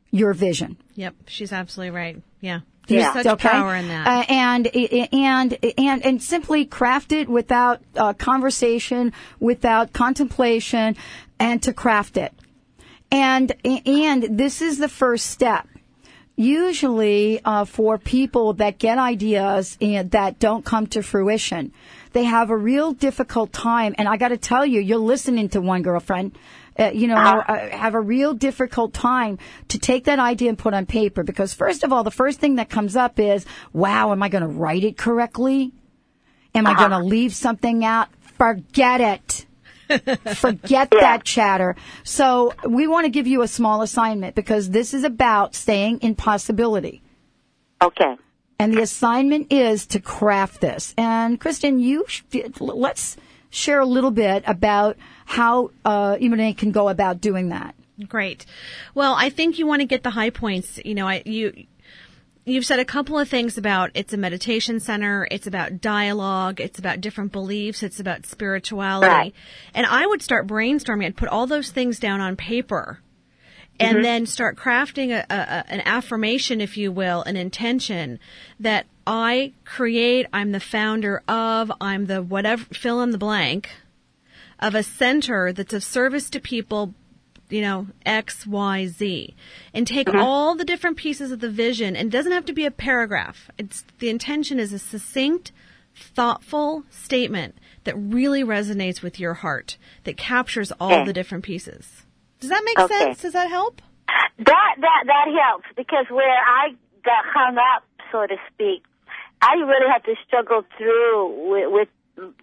your 0.09 0.33
vision. 0.33 0.77
Yep, 0.95 1.15
she's 1.27 1.51
absolutely 1.53 1.91
right. 1.95 2.23
Yeah. 2.43 2.59
Yeah. 2.87 3.13
There's 3.13 3.25
such 3.25 3.33
Okay? 3.35 3.49
power 3.49 3.75
in 3.75 3.87
that. 3.87 4.05
Uh, 4.05 4.25
and 4.27 4.67
and 4.67 5.57
and 5.77 6.05
and 6.05 6.21
simply 6.21 6.65
craft 6.65 7.13
it 7.13 7.29
without 7.29 7.81
uh, 7.95 8.11
conversation, 8.11 9.13
without 9.39 9.93
contemplation, 9.93 10.97
and 11.39 11.63
to 11.63 11.71
craft 11.71 12.17
it. 12.17 12.33
And 13.09 13.53
and 13.85 14.37
this 14.37 14.61
is 14.61 14.77
the 14.77 14.89
first 14.89 15.27
step. 15.27 15.67
Usually, 16.35 17.39
uh, 17.45 17.63
for 17.63 17.97
people 17.97 18.53
that 18.53 18.79
get 18.79 18.97
ideas 18.97 19.77
and 19.79 20.11
that 20.11 20.39
don't 20.39 20.65
come 20.65 20.87
to 20.87 21.03
fruition, 21.03 21.71
they 22.11 22.23
have 22.25 22.49
a 22.49 22.57
real 22.57 22.91
difficult 22.91 23.53
time. 23.53 23.95
And 23.97 24.09
I 24.09 24.17
got 24.17 24.29
to 24.29 24.37
tell 24.37 24.65
you, 24.65 24.81
you're 24.81 24.97
listening 24.97 25.47
to 25.49 25.61
one 25.61 25.83
girlfriend. 25.83 26.37
Uh, 26.77 26.91
you 26.93 27.07
know, 27.07 27.15
uh, 27.15 27.69
have 27.69 27.93
a 27.93 28.01
real 28.01 28.33
difficult 28.33 28.93
time 28.93 29.37
to 29.67 29.77
take 29.77 30.05
that 30.05 30.17
idea 30.17 30.49
and 30.49 30.57
put 30.57 30.73
on 30.73 30.85
paper 30.85 31.23
because 31.23 31.53
first 31.53 31.83
of 31.83 31.93
all, 31.93 32.03
the 32.03 32.11
first 32.11 32.39
thing 32.39 32.55
that 32.55 32.69
comes 32.69 32.95
up 32.95 33.19
is, 33.19 33.45
wow, 33.73 34.11
am 34.11 34.23
I 34.23 34.29
going 34.29 34.41
to 34.41 34.47
write 34.47 34.83
it 34.83 34.97
correctly? 34.97 35.71
Am 36.55 36.67
I 36.67 36.75
going 36.75 36.91
to 36.91 36.99
leave 36.99 37.33
something 37.35 37.83
out? 37.83 38.09
Forget 38.37 39.01
it. 39.01 39.45
Forget 40.35 40.91
that 40.91 41.23
chatter. 41.23 41.75
So 42.03 42.53
we 42.67 42.87
want 42.87 43.05
to 43.05 43.09
give 43.09 43.27
you 43.27 43.41
a 43.41 43.47
small 43.47 43.81
assignment 43.81 44.35
because 44.35 44.69
this 44.69 44.93
is 44.93 45.03
about 45.03 45.55
staying 45.55 45.99
in 45.99 46.15
possibility. 46.15 47.01
Okay. 47.81 48.15
And 48.59 48.73
the 48.73 48.81
assignment 48.81 49.51
is 49.51 49.85
to 49.87 49.99
craft 49.99 50.61
this. 50.61 50.93
And 50.97 51.39
Kristen, 51.39 51.79
you 51.79 52.05
let's 52.59 53.17
share 53.53 53.79
a 53.79 53.85
little 53.85 54.11
bit 54.11 54.43
about 54.47 54.97
how 55.25 55.69
uh, 55.85 56.15
Imane 56.15 56.57
can 56.57 56.71
go 56.71 56.89
about 56.89 57.21
doing 57.21 57.49
that. 57.49 57.75
Great. 58.09 58.45
Well, 58.95 59.13
I 59.17 59.29
think 59.29 59.59
you 59.59 59.67
want 59.67 59.81
to 59.81 59.85
get 59.85 60.01
the 60.03 60.09
high 60.09 60.31
points. 60.31 60.79
You 60.83 60.95
know, 60.95 61.07
I, 61.07 61.21
you, 61.25 61.65
you've 62.45 62.65
said 62.65 62.79
a 62.79 62.85
couple 62.85 63.19
of 63.19 63.29
things 63.29 63.57
about 63.57 63.91
it's 63.93 64.11
a 64.11 64.17
meditation 64.17 64.79
center, 64.79 65.27
it's 65.29 65.45
about 65.45 65.79
dialogue, 65.79 66.59
it's 66.59 66.79
about 66.79 66.99
different 67.01 67.31
beliefs, 67.31 67.83
it's 67.83 67.99
about 67.99 68.25
spirituality. 68.25 69.07
Right. 69.07 69.33
And 69.75 69.85
I 69.85 70.07
would 70.07 70.23
start 70.23 70.47
brainstorming 70.47 71.05
I'd 71.05 71.15
put 71.15 71.29
all 71.29 71.45
those 71.45 71.69
things 71.69 71.99
down 71.99 72.19
on 72.19 72.35
paper. 72.35 72.99
And 73.79 73.97
Mhm. 73.99 74.03
then 74.03 74.25
start 74.27 74.55
crafting 74.57 75.09
a, 75.11 75.25
a, 75.31 75.35
a- 75.35 75.65
an 75.73 75.81
affirmation, 75.85 76.61
if 76.61 76.77
you 76.77 76.91
will, 76.91 77.21
an 77.23 77.35
intention 77.37 78.19
that 78.59 78.85
I 79.05 79.53
create, 79.65 80.27
I'm 80.31 80.51
the 80.51 80.59
founder 80.59 81.21
of, 81.27 81.71
I'm 81.81 82.05
the 82.05 82.21
whatever, 82.21 82.63
fill 82.73 83.01
in 83.01 83.11
the 83.11 83.17
blank 83.17 83.69
of 84.59 84.75
a 84.75 84.83
center 84.83 85.51
that's 85.51 85.73
of 85.73 85.83
service 85.83 86.29
to 86.31 86.39
people, 86.39 86.93
you 87.49 87.61
know, 87.61 87.87
X, 88.05 88.47
Y, 88.47 88.85
Z, 88.87 89.35
and 89.73 89.85
take 89.85 90.07
Mhm. 90.07 90.23
all 90.23 90.55
the 90.55 90.63
different 90.63 90.95
pieces 90.97 91.31
of 91.31 91.39
the 91.39 91.49
vision. 91.49 91.95
And 91.95 92.07
it 92.07 92.11
doesn't 92.15 92.31
have 92.31 92.45
to 92.45 92.53
be 92.53 92.65
a 92.65 92.71
paragraph. 92.71 93.49
It's 93.57 93.83
the 93.99 94.09
intention 94.09 94.59
is 94.59 94.71
a 94.71 94.79
succinct, 94.79 95.51
thoughtful 95.95 96.85
statement 96.89 97.55
that 97.83 97.95
really 97.97 98.43
resonates 98.43 99.01
with 99.01 99.19
your 99.19 99.33
heart, 99.35 99.77
that 100.05 100.15
captures 100.17 100.71
all 100.79 100.93
Okay. 100.93 101.05
the 101.05 101.13
different 101.13 101.43
pieces. 101.43 102.03
Does 102.39 102.49
that 102.49 102.63
make 102.63 102.79
Okay. 102.79 102.97
sense? 102.99 103.21
Does 103.21 103.33
that 103.33 103.49
help? 103.49 103.81
That 104.37 104.75
that 104.79 105.03
that 105.05 105.27
helps 105.43 105.67
because 105.75 106.05
where 106.09 106.39
I 106.45 106.69
got 107.03 107.25
hung 107.25 107.57
up, 107.57 107.83
so 108.11 108.25
to 108.25 108.35
speak, 108.53 108.83
I 109.43 109.55
really 109.55 109.89
had 109.91 110.03
to 110.05 110.15
struggle 110.25 110.61
through 110.77 111.49
with, 111.51 111.67
with 111.71 111.89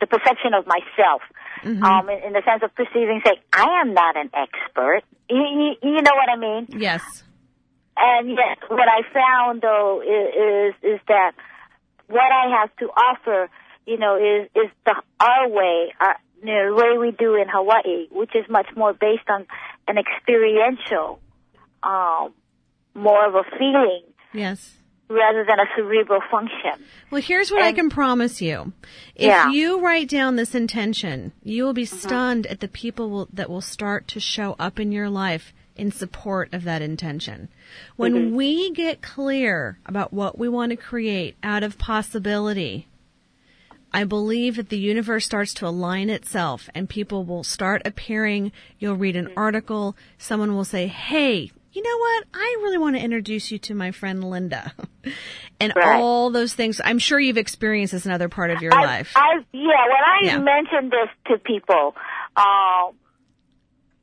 the 0.01 0.07
perfection 0.07 0.53
of 0.55 0.67
myself, 0.67 1.23
Mhm. 1.65 1.83
um, 1.83 2.09
in, 2.11 2.19
in 2.27 2.33
the 2.33 2.43
sense 2.45 2.63
of 2.63 2.75
perceiving, 2.75 3.21
say, 3.25 3.35
I 3.53 3.81
am 3.83 3.95
not 3.95 4.17
an 4.17 4.31
expert. 4.35 5.03
You, 5.29 5.43
you, 5.61 5.71
you 5.95 6.03
know 6.03 6.15
what 6.21 6.29
I 6.29 6.37
mean? 6.37 6.67
Yes. 6.71 7.03
And 7.97 8.29
yet, 8.31 8.59
what 8.69 8.89
I 8.89 9.01
found 9.13 9.61
though 9.63 10.01
is 10.03 10.75
is, 10.83 10.95
is 10.95 11.01
that 11.09 11.33
what 12.09 12.31
I 12.33 12.61
have 12.61 12.75
to 12.79 12.87
offer, 12.87 13.49
you 13.87 13.99
know, 13.99 14.17
is 14.17 14.49
is 14.55 14.71
the 14.87 14.95
our 15.21 15.49
way, 15.49 15.93
our, 16.01 16.17
you 16.43 16.47
know, 16.55 16.75
the 16.75 16.83
way 16.83 16.99
we 16.99 17.11
do 17.13 17.35
in 17.37 17.47
Hawaii, 17.49 18.07
which 18.11 18.35
is 18.35 18.45
much 18.49 18.69
more 18.75 18.93
based 18.95 19.29
on 19.29 19.47
an 19.87 19.99
experiential, 19.99 21.21
um, 21.83 22.33
more 22.95 23.27
of 23.27 23.35
a 23.35 23.45
feeling 23.59 24.03
Yes. 24.33 24.77
Rather 25.11 25.45
than 25.45 25.59
a 25.59 25.65
cerebral 25.77 26.21
function. 26.31 26.73
Well, 27.11 27.21
here's 27.21 27.51
what 27.51 27.63
I 27.63 27.73
can 27.73 27.91
promise 27.91 28.41
you. 28.41 28.73
If 29.17 29.27
Yeah. 29.27 29.43
Mm-hmm. 29.45 29.51
you 29.53 29.81
write 29.81 30.09
down 30.09 30.37
this 30.37 30.55
intention, 30.55 31.33
you 31.43 31.65
will 31.65 31.73
be 31.73 31.85
stunned 31.85 32.47
at 32.47 32.61
the 32.61 32.69
people 32.69 33.11
will, 33.11 33.29
that 33.33 33.51
will 33.51 33.61
start 33.61 34.07
to 34.09 34.21
show 34.21 34.55
up 34.59 34.79
in 34.79 34.93
your 34.93 35.11
life 35.11 35.53
in 35.77 35.91
support 35.91 36.53
of 36.55 36.63
that 36.65 36.83
intention. 36.83 37.49
When 37.97 38.13
Mhm. 38.15 38.31
we 38.33 38.71
get 38.71 39.03
clear 39.03 39.79
about 39.87 40.13
what 40.13 40.39
we 40.39 40.49
want 40.49 40.71
to 40.71 40.77
create 40.77 41.37
out 41.43 41.63
of 41.63 41.79
possibility, 41.79 42.87
I 43.93 44.05
believe 44.05 44.55
that 44.57 44.69
the 44.69 44.79
universe 44.79 45.25
starts 45.25 45.53
to 45.55 45.67
align 45.67 46.11
itself 46.11 46.69
and 46.75 46.89
people 46.89 47.25
will 47.25 47.43
start 47.43 47.83
appearing. 47.85 48.53
You'll 48.79 48.95
read 48.97 49.17
an 49.17 49.33
article. 49.37 49.97
Someone 50.19 50.55
will 50.55 50.65
say, 50.65 50.87
Hey, 50.87 51.51
you 51.73 51.83
know 51.83 51.99
what? 51.99 52.25
I 52.35 52.59
really 52.63 52.79
want 52.79 52.97
to 52.97 53.03
introduce 53.03 53.51
you 53.51 53.59
to 53.61 53.75
my 53.75 53.91
friend 53.93 54.25
Linda. 54.25 54.73
and 55.61 55.73
Right. 55.77 56.01
all 56.01 56.31
those 56.31 56.55
things. 56.55 56.81
I'm 56.85 56.99
sure 56.99 57.19
you've 57.21 57.39
experienced 57.39 57.93
this 57.93 58.07
in 58.07 58.11
another 58.11 58.29
part 58.29 58.51
of 58.51 58.63
your 58.63 58.73
I, 58.73 58.85
life. 58.85 59.13
I 59.15 59.35
yeah, 59.53 59.85
when 59.87 60.05
I 60.05 60.19
Yeah. 60.25 60.39
mentioned 60.41 60.91
this 60.93 61.09
to 61.29 61.39
people, 61.39 61.95
um, 62.37 62.97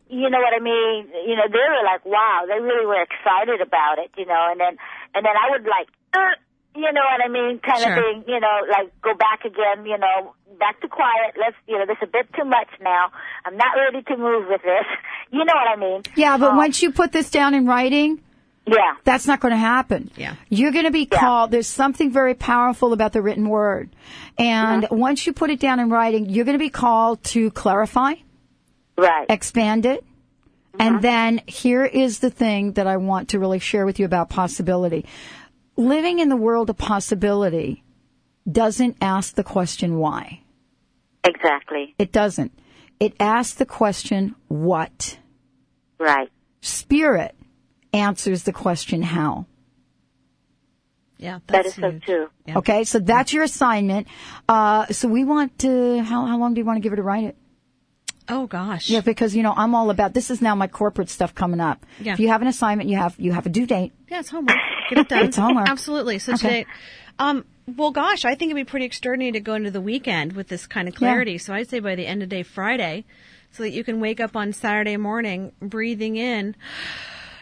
you 0.10 0.30
know 0.30 0.40
what 0.40 0.54
I 0.56 0.60
mean. 0.60 1.10
You 1.28 1.36
know, 1.36 1.48
they 1.52 1.58
were 1.58 1.84
like, 1.84 2.06
"Wow!" 2.06 2.46
They 2.48 2.60
really 2.60 2.86
were 2.86 3.02
excited 3.02 3.60
about 3.62 4.00
it. 4.00 4.12
You 4.18 4.26
know, 4.26 4.48
and 4.52 4.60
then 4.60 4.78
and 5.14 5.26
then 5.26 5.34
I 5.36 5.52
would 5.52 5.64
like, 5.68 5.88
uh, 6.14 6.36
you 6.78 6.92
know 6.94 7.02
what 7.02 7.22
I 7.26 7.28
mean, 7.28 7.60
kind 7.60 7.82
Sure. 7.82 7.94
of 7.94 8.04
thing, 8.04 8.24
you 8.28 8.40
know, 8.40 8.56
like 8.70 9.02
go 9.02 9.14
back 9.16 9.46
again, 9.46 9.86
you 9.86 9.98
know, 9.98 10.34
back 10.60 10.80
to 10.82 10.88
quiet. 10.88 11.36
Let's, 11.40 11.56
you 11.68 11.78
know, 11.78 11.86
there's 11.86 11.98
a 12.02 12.08
bit 12.08 12.28
too 12.36 12.46
much 12.46 12.68
now. 12.82 13.12
I'm 13.46 13.58
not 13.58 13.76
ready 13.76 14.04
to 14.04 14.18
move 14.18 14.48
with 14.48 14.62
this. 14.64 14.86
You 15.30 15.44
know 15.44 15.54
what 15.56 15.68
I 15.68 15.76
mean? 15.76 16.04
Yeah, 16.16 16.38
but 16.38 16.52
Um, 16.52 16.58
once 16.58 16.82
you 16.82 16.94
put 16.94 17.12
this 17.12 17.30
down 17.30 17.54
in 17.54 17.66
writing, 17.66 18.22
yeah, 18.66 18.94
that's 19.04 19.28
not 19.28 19.42
going 19.42 19.52
to 19.52 19.58
happen. 19.58 20.10
Yeah. 20.16 20.36
You're 20.48 20.72
going 20.72 20.86
to 20.86 20.92
be 20.92 21.06
called, 21.06 21.52
there's 21.52 21.68
something 21.68 22.12
very 22.12 22.34
powerful 22.34 22.94
about 22.94 23.12
the 23.12 23.22
written 23.22 23.50
word. 23.50 23.90
And 24.38 24.88
once 24.90 25.28
you 25.28 25.34
put 25.34 25.50
it 25.50 25.60
down 25.60 25.82
in 25.82 25.90
writing, 25.90 26.30
you're 26.30 26.46
going 26.46 26.58
to 26.58 26.64
be 26.64 26.70
called 26.70 27.22
to 27.26 27.52
clarify, 27.52 28.14
right, 28.98 29.26
expand 29.30 29.86
it. 29.86 30.06
And 30.80 31.02
then 31.02 31.42
here 31.48 31.84
is 31.84 32.20
the 32.20 32.30
thing 32.30 32.74
that 32.74 32.88
I 32.88 32.98
want 32.98 33.30
to 33.30 33.40
really 33.40 33.60
share 33.60 33.86
with 33.86 34.00
you 34.00 34.06
about 34.06 34.30
possibility. 34.30 35.06
Living 35.78 36.20
in 36.20 36.30
the 36.30 36.36
world 36.36 36.70
of 36.70 36.78
possibility 36.78 37.84
doesn't 38.52 38.98
ask 39.00 39.36
the 39.36 39.44
question 39.44 39.98
why. 39.98 40.42
Exactly. 41.24 41.94
It 42.00 42.12
doesn't. 42.12 42.52
It 43.00 43.14
asks 43.20 43.54
the 43.56 43.66
question 43.66 44.36
what. 44.48 45.20
Right. 46.00 46.30
Spirit 46.62 47.36
answers 47.94 48.44
the 48.44 48.54
question 48.54 49.02
how. 49.04 49.46
Yeah, 51.20 51.40
that 51.48 51.66
is 51.66 51.76
so 51.76 52.00
true. 52.00 52.30
Okay, 52.48 52.84
so 52.84 53.00
that's 53.00 53.34
your 53.34 53.44
assignment. 53.44 54.08
Uh, 54.48 54.86
so 54.88 55.08
we 55.08 55.26
want 55.26 55.58
to, 55.60 56.04
how, 56.04 56.26
how 56.26 56.38
long 56.38 56.54
do 56.54 56.62
you 56.62 56.66
want 56.66 56.78
to 56.78 56.82
give 56.82 56.92
her 56.92 56.96
to 56.96 57.04
write 57.04 57.26
it? 57.26 57.36
Oh 58.30 58.46
gosh. 58.46 58.90
Yeah, 58.90 59.02
because 59.02 59.36
you 59.36 59.42
know 59.42 59.54
I'm 59.56 59.74
all 59.74 59.90
about 59.90 60.14
this. 60.14 60.30
Is 60.30 60.42
now 60.42 60.54
my 60.54 60.68
corporate 60.68 61.10
stuff 61.10 61.34
coming 61.34 61.62
up. 61.62 61.86
Yeah. 62.00 62.14
If 62.14 62.20
you 62.20 62.28
have 62.28 62.42
an 62.42 62.48
assignment, 62.48 62.90
you 62.90 62.98
have 62.98 63.16
you 63.18 63.32
have 63.32 63.46
a 63.46 63.50
due 63.50 63.66
date. 63.66 63.94
Yeah, 64.10 64.20
it's 64.20 64.30
homework. 64.30 64.58
Get 64.90 65.00
it 65.00 65.10
done. 65.10 65.26
It's 65.26 65.38
homework. 65.38 65.70
Absolutely. 65.70 66.20
So 66.20 66.34
Okay. 66.34 66.64
today, 66.64 66.66
um, 67.20 67.46
well, 67.76 67.92
gosh, 67.92 68.26
I 68.26 68.36
think 68.36 68.52
it'd 68.52 68.66
be 68.66 68.70
pretty 68.70 68.86
extraordinary 68.86 69.32
to 69.34 69.40
go 69.40 69.56
into 69.56 69.72
the 69.72 69.82
weekend 69.82 70.34
with 70.34 70.48
this 70.48 70.68
kind 70.68 70.88
of 70.88 70.96
clarity. 70.96 71.38
So 71.38 71.54
I'd 71.54 71.70
say 71.70 71.80
by 71.80 71.96
the 71.96 72.06
end 72.08 72.24
of 72.24 72.30
day 72.30 72.44
Friday, 72.44 73.06
so 73.52 73.64
that 73.64 73.72
you 73.72 73.84
can 73.84 74.00
wake 74.00 74.20
up 74.20 74.36
on 74.36 74.54
Saturday 74.54 74.98
morning 74.98 75.52
breathing 75.62 76.16
in 76.16 76.56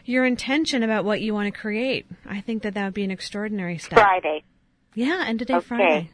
your 0.05 0.25
intention 0.25 0.83
about 0.83 1.03
what 1.03 1.19
you 1.21 1.33
want 1.33 1.53
to 1.53 1.59
create. 1.59 2.05
I 2.27 2.41
think 2.41 2.63
that 2.63 2.75
that 2.75 2.85
would 2.85 2.93
be 2.93 3.03
an 3.03 3.11
extraordinary 3.11 3.77
step. 3.79 3.99
Friday. 3.99 4.43
Yeah, 4.93 5.25
end 5.27 5.41
of 5.41 5.47
day 5.47 5.55
Okay. 5.55 5.65
Friday. 5.67 6.09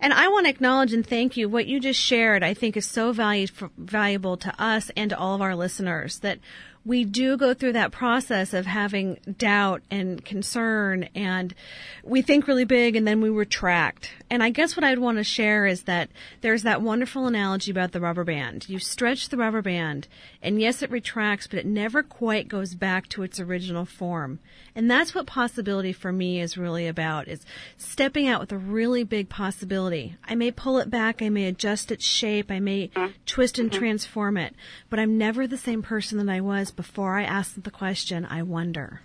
And 0.00 0.12
I 0.12 0.28
want 0.28 0.44
to 0.46 0.50
acknowledge 0.50 0.92
and 0.92 1.04
thank 1.04 1.36
you. 1.36 1.48
What 1.48 1.66
you 1.66 1.80
just 1.80 1.98
shared, 1.98 2.42
I 2.42 2.52
think, 2.54 2.76
is 2.76 2.86
so 2.86 3.10
valued, 3.12 3.50
valuable 3.78 4.36
to 4.36 4.62
us 4.62 4.90
and 4.96 5.10
to 5.10 5.18
all 5.18 5.34
of 5.34 5.40
our 5.40 5.56
listeners 5.56 6.18
that 6.20 6.38
we 6.84 7.04
do 7.04 7.36
go 7.36 7.54
through 7.54 7.74
that 7.74 7.92
process 7.92 8.52
of 8.52 8.66
having 8.66 9.16
doubt 9.38 9.82
and 9.90 10.24
concern 10.24 11.08
and 11.14 11.54
we 12.02 12.22
think 12.22 12.48
really 12.48 12.64
big 12.64 12.96
and 12.96 13.06
then 13.06 13.20
we 13.20 13.28
retract. 13.28 14.10
And 14.28 14.42
I 14.42 14.50
guess 14.50 14.76
what 14.76 14.82
I'd 14.82 14.98
want 14.98 15.18
to 15.18 15.24
share 15.24 15.64
is 15.66 15.84
that 15.84 16.10
there's 16.40 16.64
that 16.64 16.82
wonderful 16.82 17.26
analogy 17.26 17.70
about 17.70 17.92
the 17.92 18.00
rubber 18.00 18.24
band. 18.24 18.68
You 18.68 18.80
stretch 18.80 19.28
the 19.28 19.36
rubber 19.36 19.62
band 19.62 20.08
and 20.42 20.60
yes, 20.60 20.82
it 20.82 20.90
retracts, 20.90 21.46
but 21.46 21.60
it 21.60 21.66
never 21.66 22.02
quite 22.02 22.48
goes 22.48 22.74
back 22.74 23.08
to 23.10 23.22
its 23.22 23.38
original 23.38 23.84
form. 23.84 24.40
And 24.74 24.90
that's 24.90 25.14
what 25.14 25.26
possibility 25.26 25.92
for 25.92 26.12
me 26.12 26.40
is 26.40 26.58
really 26.58 26.88
about 26.88 27.28
is 27.28 27.46
stepping 27.76 28.26
out 28.26 28.40
with 28.40 28.50
a 28.50 28.58
really 28.58 29.04
big 29.04 29.28
possibility. 29.28 30.16
I 30.24 30.34
may 30.34 30.50
pull 30.50 30.78
it 30.78 30.90
back, 30.90 31.22
I 31.22 31.28
may 31.28 31.44
adjust 31.44 31.92
its 31.92 32.04
shape, 32.04 32.50
I 32.50 32.58
may 32.58 32.88
mm-hmm. 32.88 33.12
twist 33.24 33.58
and 33.58 33.70
mm-hmm. 33.70 33.78
transform 33.78 34.36
it, 34.36 34.54
but 34.90 34.98
I'm 34.98 35.16
never 35.16 35.46
the 35.46 35.56
same 35.56 35.82
person 35.82 36.18
that 36.18 36.32
I 36.32 36.40
was 36.40 36.71
before 36.76 37.18
I 37.18 37.24
ask 37.24 37.54
the 37.62 37.70
question, 37.70 38.24
I 38.24 38.42
wonder. 38.42 39.00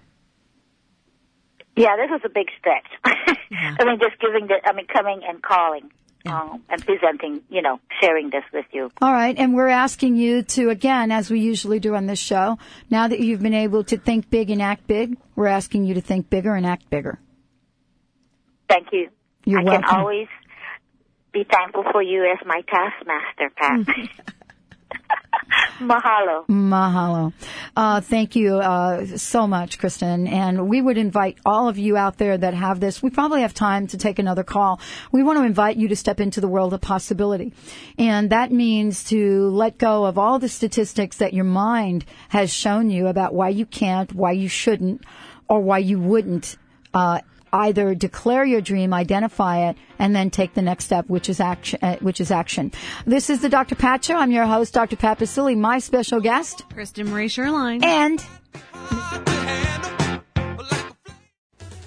Yeah, 1.75 1.95
this 1.95 2.17
is 2.17 2.21
a 2.25 2.29
big 2.29 2.47
stretch. 2.57 2.87
I 3.05 3.85
mean, 3.85 3.99
just 3.99 4.19
giving 4.19 4.47
the, 4.47 4.55
I 4.65 4.73
mean, 4.73 4.87
coming 4.87 5.21
and 5.27 5.41
calling, 5.41 5.91
um, 6.25 6.63
and 6.69 6.83
presenting, 6.85 7.43
you 7.49 7.61
know, 7.61 7.79
sharing 8.01 8.29
this 8.29 8.43
with 8.51 8.65
you. 8.71 8.91
All 9.01 9.13
right, 9.13 9.37
and 9.37 9.53
we're 9.53 9.67
asking 9.67 10.15
you 10.15 10.41
to 10.43 10.69
again, 10.69 11.11
as 11.11 11.29
we 11.29 11.39
usually 11.39 11.79
do 11.79 11.95
on 11.95 12.07
this 12.07 12.19
show. 12.19 12.57
Now 12.89 13.07
that 13.07 13.19
you've 13.19 13.41
been 13.41 13.53
able 13.53 13.83
to 13.85 13.97
think 13.97 14.29
big 14.29 14.49
and 14.49 14.61
act 14.61 14.87
big, 14.87 15.17
we're 15.35 15.47
asking 15.47 15.85
you 15.85 15.93
to 15.93 16.01
think 16.01 16.29
bigger 16.29 16.55
and 16.55 16.65
act 16.65 16.89
bigger. 16.89 17.19
Thank 18.67 18.87
you. 18.91 19.09
You're 19.45 19.61
I 19.61 19.63
welcome. 19.63 19.83
can 19.83 19.99
always 19.99 20.27
be 21.31 21.45
thankful 21.49 21.83
for 21.91 22.01
you 22.01 22.23
as 22.23 22.45
my 22.45 22.61
taskmaster, 22.67 23.51
Pat. 23.55 24.33
Mahalo. 25.79 26.47
Mahalo. 26.47 27.33
Uh, 27.75 28.01
thank 28.01 28.35
you 28.35 28.55
uh, 28.55 29.05
so 29.17 29.47
much, 29.47 29.79
Kristen. 29.79 30.27
And 30.27 30.67
we 30.67 30.81
would 30.81 30.97
invite 30.97 31.37
all 31.45 31.67
of 31.67 31.77
you 31.77 31.97
out 31.97 32.17
there 32.17 32.37
that 32.37 32.53
have 32.53 32.79
this. 32.79 33.01
We 33.01 33.09
probably 33.09 33.41
have 33.41 33.53
time 33.53 33.87
to 33.87 33.97
take 33.97 34.19
another 34.19 34.43
call. 34.43 34.79
We 35.11 35.23
want 35.23 35.37
to 35.39 35.43
invite 35.45 35.77
you 35.77 35.87
to 35.89 35.95
step 35.95 36.19
into 36.19 36.41
the 36.41 36.47
world 36.47 36.73
of 36.73 36.81
possibility. 36.81 37.53
And 37.97 38.31
that 38.31 38.51
means 38.51 39.03
to 39.05 39.49
let 39.49 39.77
go 39.77 40.05
of 40.05 40.17
all 40.17 40.39
the 40.39 40.49
statistics 40.49 41.17
that 41.17 41.33
your 41.33 41.45
mind 41.45 42.05
has 42.29 42.51
shown 42.51 42.89
you 42.89 43.07
about 43.07 43.33
why 43.33 43.49
you 43.49 43.65
can't, 43.65 44.11
why 44.13 44.31
you 44.31 44.49
shouldn't, 44.49 45.03
or 45.47 45.61
why 45.61 45.77
you 45.79 45.99
wouldn't. 45.99 46.57
Uh, 46.93 47.21
either 47.53 47.95
declare 47.95 48.45
your 48.45 48.61
dream, 48.61 48.93
identify 48.93 49.69
it, 49.69 49.77
and 49.99 50.15
then 50.15 50.29
take 50.29 50.53
the 50.53 50.61
next 50.61 50.85
step, 50.85 51.07
which 51.07 51.29
is 51.29 51.39
action. 51.39 51.79
Uh, 51.81 51.95
which 51.97 52.21
is 52.21 52.31
action. 52.31 52.71
This 53.05 53.29
is 53.29 53.41
the 53.41 53.49
Dr. 53.49 53.75
Pat 53.75 54.03
Show. 54.03 54.15
I'm 54.17 54.31
your 54.31 54.45
host, 54.45 54.73
Dr. 54.73 54.95
Pat 54.95 55.19
Baccili. 55.19 55.57
My 55.57 55.79
special 55.79 56.19
guest, 56.19 56.63
Kristen 56.73 57.09
Marie 57.09 57.27
Sherline. 57.29 57.83
and 57.83 58.23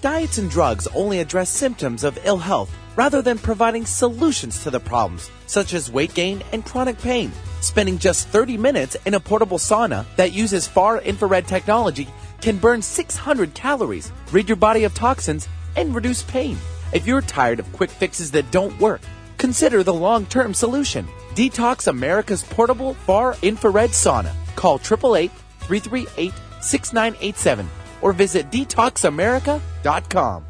Diets 0.00 0.38
and 0.38 0.50
drugs 0.50 0.86
only 0.94 1.20
address 1.20 1.50
symptoms 1.50 2.04
of 2.04 2.18
ill 2.24 2.38
health 2.38 2.74
rather 2.96 3.20
than 3.20 3.38
providing 3.38 3.84
solutions 3.84 4.62
to 4.62 4.70
the 4.70 4.80
problems, 4.80 5.30
such 5.46 5.74
as 5.74 5.92
weight 5.92 6.14
gain 6.14 6.42
and 6.52 6.64
chronic 6.64 6.98
pain. 6.98 7.30
Spending 7.60 7.98
just 7.98 8.28
30 8.28 8.56
minutes 8.56 8.96
in 9.04 9.14
a 9.14 9.20
portable 9.20 9.58
sauna 9.58 10.06
that 10.16 10.32
uses 10.32 10.66
far 10.66 11.02
infrared 11.02 11.46
technology 11.46 12.08
can 12.40 12.58
burn 12.58 12.82
600 12.82 13.54
calories, 13.54 14.12
rid 14.32 14.48
your 14.48 14.56
body 14.56 14.84
of 14.84 14.94
toxins, 14.94 15.48
and 15.76 15.94
reduce 15.94 16.22
pain. 16.22 16.58
If 16.92 17.06
you're 17.06 17.22
tired 17.22 17.60
of 17.60 17.72
quick 17.72 17.90
fixes 17.90 18.30
that 18.32 18.50
don't 18.50 18.78
work, 18.80 19.00
consider 19.38 19.82
the 19.82 19.94
long 19.94 20.26
term 20.26 20.54
solution. 20.54 21.06
Detox 21.34 21.86
America's 21.86 22.42
portable 22.42 22.94
far 22.94 23.36
infrared 23.42 23.90
sauna. 23.90 24.32
Call 24.56 24.76
888 24.76 25.30
338 25.60 26.34
6987 26.60 27.68
or 28.02 28.12
visit 28.12 28.50
detoxamerica.com. 28.50 30.49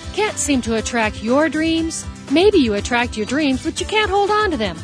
Can't 0.13 0.37
seem 0.37 0.61
to 0.63 0.75
attract 0.75 1.23
your 1.23 1.49
dreams? 1.49 2.05
Maybe 2.31 2.57
you 2.57 2.75
attract 2.75 3.17
your 3.17 3.25
dreams, 3.25 3.63
but 3.63 3.79
you 3.79 3.85
can't 3.85 4.09
hold 4.09 4.29
on 4.29 4.51
to 4.51 4.57
them. 4.57 4.77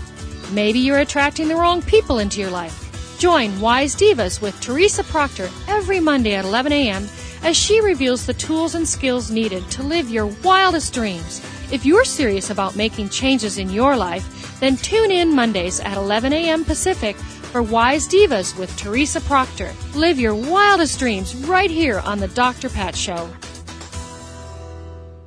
Maybe 0.52 0.80
you're 0.80 1.00
attracting 1.00 1.48
the 1.48 1.56
wrong 1.56 1.82
people 1.82 2.20
into 2.20 2.40
your 2.40 2.50
life. 2.50 3.18
Join 3.20 3.60
Wise 3.60 3.96
Divas 3.96 4.42
with 4.42 4.60
Teresa 4.62 5.04
Proctor 5.04 5.50
every 5.68 6.00
Monday 6.00 6.36
at 6.36 6.46
11 6.46 6.72
a.m. 6.72 7.08
as 7.44 7.58
she 7.58 7.82
reveals 7.82 8.26
the 8.26 8.34
tools 8.34 8.76
and 8.76 8.88
skills 8.88 9.32
needed 9.32 9.70
to 9.72 9.84
live 9.84 10.10
your 10.10 10.28
wildest 10.44 10.94
dreams. 10.94 11.42
If 11.72 11.86
you're 11.86 12.06
serious 12.06 12.50
about 12.50 12.76
making 12.76 13.10
changes 13.10 13.58
in 13.58 13.70
your 13.70 13.98
life, 13.98 14.60
then 14.60 14.78
tune 14.78 15.12
in 15.12 15.36
Mondays 15.36 15.80
at 15.80 15.98
11 15.98 16.32
a.m. 16.32 16.64
Pacific 16.64 17.16
for 17.18 17.62
Wise 17.64 18.08
Divas 18.08 18.58
with 18.58 18.76
Teresa 18.78 19.22
Proctor. 19.22 19.74
Live 19.96 20.20
your 20.20 20.36
wildest 20.36 21.00
dreams 21.00 21.36
right 21.36 21.72
here 21.72 22.00
on 22.00 22.20
The 22.20 22.28
Dr. 22.30 22.70
Pat 22.70 22.96
Show. 22.96 23.30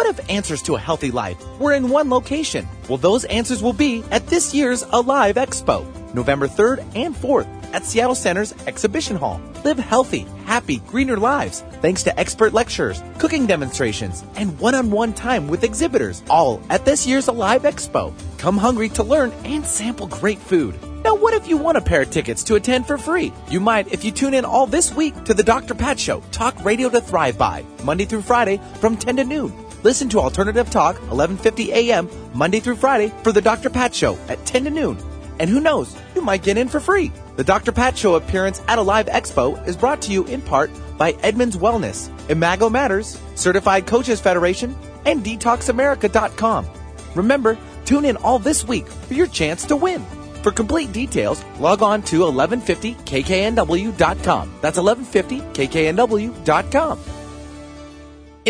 What 0.00 0.18
if 0.18 0.30
answers 0.30 0.62
to 0.62 0.76
a 0.76 0.80
healthy 0.80 1.10
life 1.10 1.36
were 1.58 1.74
in 1.74 1.90
one 1.90 2.08
location? 2.08 2.66
Well, 2.88 2.96
those 2.96 3.26
answers 3.26 3.62
will 3.62 3.74
be 3.74 4.02
at 4.10 4.26
this 4.28 4.54
year's 4.54 4.82
Alive 4.92 5.34
Expo, 5.34 5.84
November 6.14 6.48
3rd 6.48 6.82
and 6.96 7.14
4th 7.14 7.46
at 7.74 7.84
Seattle 7.84 8.14
Center's 8.14 8.54
Exhibition 8.66 9.14
Hall. 9.14 9.38
Live 9.62 9.78
healthy, 9.78 10.26
happy, 10.46 10.78
greener 10.86 11.18
lives 11.18 11.62
thanks 11.82 12.02
to 12.04 12.18
expert 12.18 12.54
lectures, 12.54 13.02
cooking 13.18 13.46
demonstrations, 13.46 14.24
and 14.36 14.58
one-on-one 14.58 15.12
time 15.12 15.48
with 15.48 15.64
exhibitors, 15.64 16.22
all 16.30 16.62
at 16.70 16.86
this 16.86 17.06
year's 17.06 17.28
Alive 17.28 17.64
Expo. 17.64 18.14
Come 18.38 18.56
hungry 18.56 18.88
to 18.88 19.02
learn 19.02 19.32
and 19.44 19.66
sample 19.66 20.06
great 20.06 20.38
food. 20.38 20.76
Now, 21.04 21.14
what 21.14 21.34
if 21.34 21.46
you 21.46 21.58
want 21.58 21.76
a 21.76 21.82
pair 21.82 22.00
of 22.00 22.10
tickets 22.10 22.42
to 22.44 22.54
attend 22.54 22.86
for 22.86 22.96
free? 22.96 23.34
You 23.50 23.60
might 23.60 23.92
if 23.92 24.02
you 24.02 24.12
tune 24.12 24.32
in 24.32 24.46
all 24.46 24.66
this 24.66 24.94
week 24.94 25.24
to 25.24 25.34
the 25.34 25.42
Dr. 25.42 25.74
Pat 25.74 26.00
Show, 26.00 26.22
talk 26.32 26.64
radio 26.64 26.88
to 26.88 27.02
thrive 27.02 27.36
by, 27.36 27.66
Monday 27.84 28.06
through 28.06 28.22
Friday 28.22 28.62
from 28.80 28.96
10 28.96 29.16
to 29.16 29.24
noon. 29.24 29.69
Listen 29.82 30.10
to 30.10 30.20
Alternative 30.20 30.68
Talk, 30.68 30.96
1150 30.96 31.72
a.m., 31.72 32.06
Monday 32.34 32.60
through 32.60 32.76
Friday 32.76 33.10
for 33.22 33.32
the 33.32 33.40
Dr. 33.40 33.70
Pat 33.70 33.94
Show 33.94 34.18
at 34.28 34.44
10 34.44 34.64
to 34.64 34.70
noon. 34.70 34.98
And 35.38 35.48
who 35.48 35.58
knows, 35.58 35.96
you 36.14 36.20
might 36.20 36.42
get 36.42 36.58
in 36.58 36.68
for 36.68 36.80
free. 36.80 37.10
The 37.36 37.44
Dr. 37.44 37.72
Pat 37.72 37.96
Show 37.96 38.16
appearance 38.16 38.60
at 38.68 38.78
a 38.78 38.82
live 38.82 39.06
expo 39.06 39.66
is 39.66 39.78
brought 39.78 40.02
to 40.02 40.12
you 40.12 40.26
in 40.26 40.42
part 40.42 40.70
by 40.98 41.12
Edmunds 41.22 41.56
Wellness, 41.56 42.10
Imago 42.28 42.68
Matters, 42.68 43.18
Certified 43.36 43.86
Coaches 43.86 44.20
Federation, 44.20 44.76
and 45.06 45.24
DetoxAmerica.com. 45.24 46.66
Remember, 47.14 47.56
tune 47.86 48.04
in 48.04 48.18
all 48.18 48.38
this 48.38 48.68
week 48.68 48.86
for 48.86 49.14
your 49.14 49.28
chance 49.28 49.64
to 49.64 49.76
win. 49.76 50.04
For 50.42 50.52
complete 50.52 50.92
details, 50.92 51.42
log 51.58 51.82
on 51.82 52.02
to 52.02 52.20
1150kknw.com. 52.20 54.52
That's 54.60 54.78
1150kknw.com. 54.78 56.98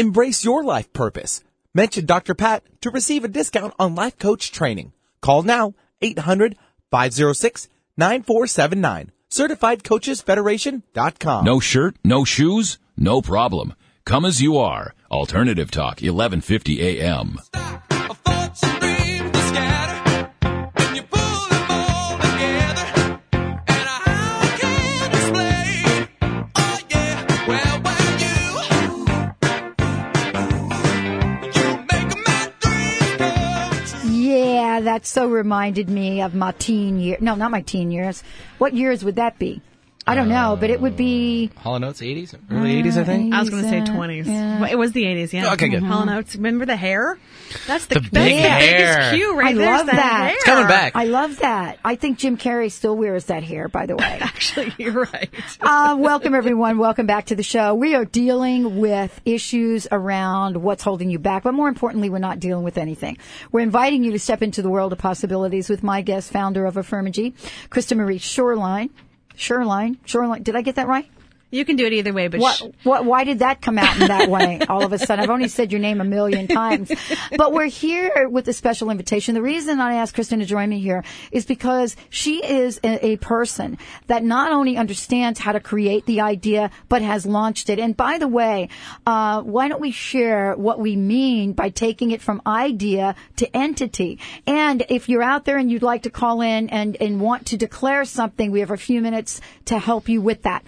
Embrace 0.00 0.44
your 0.46 0.64
life 0.64 0.90
purpose. 0.94 1.44
Mention 1.74 2.06
Dr. 2.06 2.34
Pat 2.34 2.62
to 2.80 2.88
receive 2.88 3.22
a 3.22 3.28
discount 3.28 3.74
on 3.78 3.94
life 3.94 4.18
coach 4.18 4.50
training. 4.50 4.94
Call 5.20 5.42
now 5.42 5.74
800 6.00 6.56
506 6.90 7.68
9479. 7.98 9.12
CertifiedCoachesFederation.com. 9.28 11.44
No 11.44 11.60
shirt, 11.60 11.96
no 12.02 12.24
shoes, 12.24 12.78
no 12.96 13.20
problem. 13.20 13.74
Come 14.06 14.24
as 14.24 14.40
you 14.40 14.56
are. 14.56 14.94
Alternative 15.10 15.70
Talk, 15.70 16.00
1150 16.00 16.80
AM. 16.80 17.36
That 34.82 35.06
so 35.06 35.28
reminded 35.28 35.88
me 35.88 36.22
of 36.22 36.34
my 36.34 36.52
teen 36.52 36.98
year. 36.98 37.16
No, 37.20 37.34
not 37.34 37.50
my 37.50 37.62
teen 37.62 37.90
years. 37.90 38.22
What 38.58 38.74
years 38.74 39.04
would 39.04 39.16
that 39.16 39.38
be? 39.38 39.62
I 40.06 40.14
don't 40.14 40.28
know, 40.28 40.56
but 40.58 40.70
it 40.70 40.80
would 40.80 40.96
be. 40.96 41.50
Hall 41.58 41.76
and 41.76 41.84
Oates, 41.84 42.00
80s? 42.00 42.34
Early 42.50 42.82
80s, 42.82 42.96
I 42.96 43.04
think? 43.04 43.34
I 43.34 43.38
was 43.40 43.50
going 43.50 43.62
to 43.62 43.68
say 43.68 43.80
Uh, 43.80 43.84
20s. 43.86 44.26
yeah. 44.26 44.60
Well, 44.60 44.70
it 44.70 44.74
was 44.76 44.92
the 44.92 45.04
80s, 45.04 45.32
yeah. 45.32 45.52
Okay, 45.52 45.68
good. 45.68 45.82
Hall 45.82 46.00
and 46.00 46.10
Oates. 46.10 46.34
Remember 46.36 46.64
the 46.66 46.74
hair? 46.74 47.18
That's 47.66 47.86
the, 47.86 47.96
The 47.96 48.00
that's 48.00 48.10
big 48.10 48.42
the 48.42 48.48
hair. 48.48 48.96
biggest 48.96 49.14
cue 49.14 49.36
right 49.38 49.48
I 49.54 49.58
there. 49.58 49.76
love 49.76 49.86
that. 49.86 50.22
Hair. 50.26 50.34
It's 50.34 50.44
coming 50.44 50.66
back. 50.66 50.96
I 50.96 51.04
love 51.04 51.38
that. 51.40 51.78
I 51.84 51.94
think 51.96 52.18
Jim 52.18 52.36
Carrey 52.38 52.72
still 52.72 52.96
wears 52.96 53.26
that 53.26 53.44
hair, 53.44 53.68
by 53.68 53.86
the 53.86 53.94
way. 53.94 54.04
Actually, 54.20 54.72
you're 54.78 55.04
right. 55.12 55.28
uh, 55.60 55.96
welcome, 55.98 56.34
everyone. 56.34 56.78
Welcome 56.78 57.06
back 57.06 57.26
to 57.26 57.36
the 57.36 57.42
show. 57.44 57.74
We 57.74 57.94
are 57.94 58.06
dealing 58.06 58.80
with 58.80 59.20
issues 59.26 59.86
around 59.92 60.56
what's 60.56 60.82
holding 60.82 61.10
you 61.10 61.18
back, 61.18 61.42
but 61.44 61.52
more 61.52 61.68
importantly, 61.68 62.08
we're 62.10 62.18
not 62.18 62.40
dealing 62.40 62.64
with 62.64 62.78
anything. 62.78 63.18
We're 63.52 63.60
inviting 63.60 64.02
you 64.02 64.12
to 64.12 64.18
step 64.18 64.42
into 64.42 64.62
the 64.62 64.70
world 64.70 64.92
of 64.92 64.98
possibilities 64.98 65.68
with 65.68 65.82
my 65.82 66.00
guest, 66.00 66.32
founder 66.32 66.64
of 66.64 66.74
Affirmagy, 66.76 67.34
Krista 67.68 67.96
Marie 67.96 68.18
Shoreline. 68.18 68.90
Shoreline? 69.40 69.96
Shoreline. 70.04 70.42
Did 70.42 70.54
I 70.54 70.60
get 70.60 70.74
that 70.74 70.86
right? 70.86 71.08
You 71.50 71.64
can 71.64 71.76
do 71.76 71.84
it 71.86 71.92
either 71.92 72.12
way, 72.12 72.28
but 72.28 72.40
What, 72.40 72.56
sh- 72.56 72.62
what, 72.84 73.04
why 73.04 73.24
did 73.24 73.40
that 73.40 73.60
come 73.60 73.76
out 73.78 74.00
in 74.00 74.06
that 74.08 74.28
way 74.30 74.60
all 74.68 74.84
of 74.84 74.92
a 74.92 74.98
sudden? 74.98 75.22
I've 75.22 75.30
only 75.30 75.48
said 75.48 75.72
your 75.72 75.80
name 75.80 76.00
a 76.00 76.04
million 76.04 76.46
times. 76.46 76.92
But 77.36 77.52
we're 77.52 77.66
here 77.66 78.28
with 78.28 78.46
a 78.48 78.52
special 78.52 78.90
invitation. 78.90 79.34
The 79.34 79.42
reason 79.42 79.80
I 79.80 79.94
asked 79.94 80.14
Kristen 80.14 80.38
to 80.38 80.44
join 80.44 80.68
me 80.70 80.78
here 80.80 81.02
is 81.32 81.46
because 81.46 81.96
she 82.08 82.44
is 82.44 82.78
a, 82.84 83.04
a 83.04 83.16
person 83.16 83.78
that 84.06 84.22
not 84.22 84.52
only 84.52 84.76
understands 84.76 85.40
how 85.40 85.52
to 85.52 85.60
create 85.60 86.06
the 86.06 86.20
idea, 86.20 86.70
but 86.88 87.02
has 87.02 87.26
launched 87.26 87.68
it. 87.68 87.78
And 87.78 87.96
by 87.96 88.18
the 88.18 88.28
way, 88.28 88.68
uh, 89.06 89.42
why 89.42 89.68
don't 89.68 89.80
we 89.80 89.90
share 89.90 90.54
what 90.54 90.78
we 90.78 90.94
mean 90.94 91.52
by 91.52 91.70
taking 91.70 92.12
it 92.12 92.22
from 92.22 92.42
idea 92.46 93.16
to 93.36 93.56
entity? 93.56 94.18
And 94.46 94.84
if 94.88 95.08
you're 95.08 95.22
out 95.22 95.44
there 95.44 95.56
and 95.56 95.70
you'd 95.70 95.82
like 95.82 96.04
to 96.04 96.10
call 96.10 96.42
in 96.42 96.68
and, 96.70 96.96
and 97.00 97.20
want 97.20 97.46
to 97.46 97.56
declare 97.56 98.04
something, 98.04 98.52
we 98.52 98.60
have 98.60 98.70
a 98.70 98.76
few 98.76 99.00
minutes 99.00 99.40
to 99.64 99.78
help 99.78 100.08
you 100.08 100.20
with 100.20 100.42
that. 100.42 100.62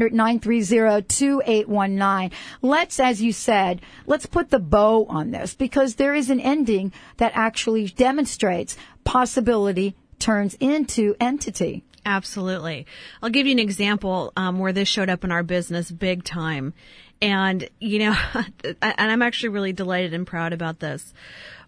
1-800-930-2819. 0.00 2.32
Let's, 2.62 3.00
as 3.00 3.22
you 3.22 3.32
said, 3.32 3.80
let's 4.06 4.26
put 4.26 4.50
the 4.50 4.58
bow 4.58 5.06
on 5.06 5.30
this 5.30 5.54
because 5.54 5.94
there 5.94 6.14
is 6.14 6.28
an 6.30 6.40
ending 6.40 6.92
that 7.18 7.32
actually 7.34 7.88
demonstrates 7.88 8.76
possibility 9.04 9.94
turns 10.18 10.56
into 10.60 11.14
entity. 11.20 11.84
Absolutely. 12.04 12.86
I'll 13.22 13.30
give 13.30 13.46
you 13.46 13.52
an 13.52 13.58
example 13.58 14.32
um, 14.36 14.58
where 14.58 14.72
this 14.72 14.88
showed 14.88 15.10
up 15.10 15.24
in 15.24 15.32
our 15.32 15.42
business 15.42 15.90
big 15.90 16.24
time. 16.24 16.74
And, 17.20 17.68
you 17.80 17.98
know, 17.98 18.16
and 18.64 18.76
I'm 18.82 19.22
actually 19.22 19.50
really 19.50 19.72
delighted 19.72 20.14
and 20.14 20.26
proud 20.26 20.52
about 20.52 20.80
this. 20.80 21.12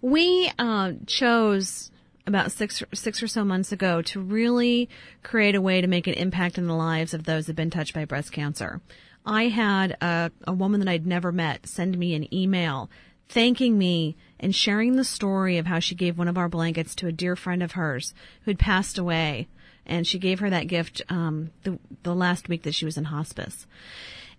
We 0.00 0.50
uh, 0.58 0.92
chose 1.06 1.89
about 2.30 2.52
six, 2.52 2.82
six 2.94 3.22
or 3.22 3.28
so 3.28 3.44
months 3.44 3.72
ago 3.72 4.00
to 4.02 4.20
really 4.20 4.88
create 5.22 5.54
a 5.54 5.60
way 5.60 5.80
to 5.80 5.86
make 5.86 6.06
an 6.06 6.14
impact 6.14 6.56
in 6.56 6.66
the 6.66 6.74
lives 6.74 7.12
of 7.12 7.24
those 7.24 7.46
that 7.46 7.50
have 7.50 7.56
been 7.56 7.70
touched 7.70 7.94
by 7.94 8.04
breast 8.04 8.32
cancer. 8.32 8.80
I 9.26 9.48
had 9.48 9.96
a, 10.00 10.30
a 10.46 10.52
woman 10.52 10.80
that 10.80 10.88
I'd 10.88 11.06
never 11.06 11.30
met 11.30 11.66
send 11.66 11.98
me 11.98 12.14
an 12.14 12.32
email 12.34 12.88
thanking 13.28 13.78
me 13.78 14.16
and 14.40 14.54
sharing 14.54 14.96
the 14.96 15.04
story 15.04 15.58
of 15.58 15.66
how 15.66 15.78
she 15.78 15.94
gave 15.94 16.18
one 16.18 16.28
of 16.28 16.38
our 16.38 16.48
blankets 16.48 16.94
to 16.96 17.06
a 17.06 17.12
dear 17.12 17.36
friend 17.36 17.62
of 17.62 17.72
hers 17.72 18.12
who'd 18.44 18.58
passed 18.58 18.98
away 18.98 19.46
and 19.86 20.06
she 20.06 20.18
gave 20.18 20.40
her 20.40 20.50
that 20.50 20.66
gift 20.66 21.02
um, 21.08 21.50
the, 21.64 21.78
the 22.02 22.14
last 22.14 22.48
week 22.48 22.62
that 22.62 22.74
she 22.74 22.84
was 22.84 22.96
in 22.96 23.04
hospice. 23.04 23.66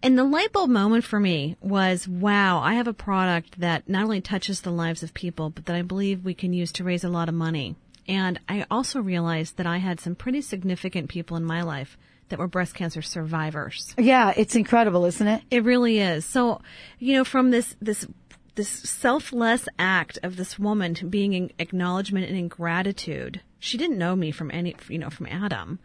And 0.04 0.18
the 0.18 0.24
light 0.24 0.52
bulb 0.52 0.70
moment 0.70 1.04
for 1.04 1.20
me 1.20 1.58
was, 1.62 2.08
wow, 2.08 2.60
I 2.60 2.74
have 2.74 2.88
a 2.88 2.94
product 2.94 3.60
that 3.60 3.88
not 3.88 4.04
only 4.04 4.22
touches 4.22 4.62
the 4.62 4.72
lives 4.72 5.04
of 5.04 5.14
people, 5.14 5.52
but 5.52 5.66
that 5.68 5.76
I 5.76 5.84
believe 5.84 6.26
we 6.26 6.34
can 6.34 6.54
use 6.54 6.72
to 6.74 6.84
raise 6.84 7.04
a 7.04 7.10
lot 7.10 7.30
of 7.30 7.36
money. 7.36 7.76
And 8.08 8.40
I 8.50 8.66
also 8.70 9.00
realized 9.00 9.58
that 9.58 9.68
I 9.68 9.78
had 9.78 10.00
some 10.00 10.16
pretty 10.16 10.42
significant 10.42 11.10
people 11.10 11.38
in 11.38 11.46
my 11.46 11.62
life 11.62 11.98
that 12.30 12.40
were 12.40 12.48
breast 12.48 12.74
cancer 12.74 13.02
survivors. 13.02 13.94
Yeah, 13.98 14.34
it's 14.36 14.56
incredible, 14.56 15.06
isn't 15.06 15.28
it? 15.28 15.44
It 15.52 15.64
really 15.64 16.00
is. 16.00 16.26
So, 16.26 16.62
you 16.98 17.14
know, 17.14 17.24
from 17.24 17.52
this, 17.52 17.76
this, 17.82 18.08
this 18.56 18.70
selfless 18.70 19.68
act 19.78 20.18
of 20.24 20.38
this 20.38 20.58
woman 20.58 20.96
being 21.10 21.34
in 21.34 21.52
acknowledgement 21.60 22.28
and 22.28 22.38
in 22.38 22.48
gratitude, 22.48 23.42
she 23.60 23.78
didn't 23.78 23.98
know 23.98 24.16
me 24.16 24.32
from 24.32 24.50
any, 24.52 24.76
you 24.88 24.98
know, 24.98 25.10
from 25.10 25.28
Adam, 25.28 25.80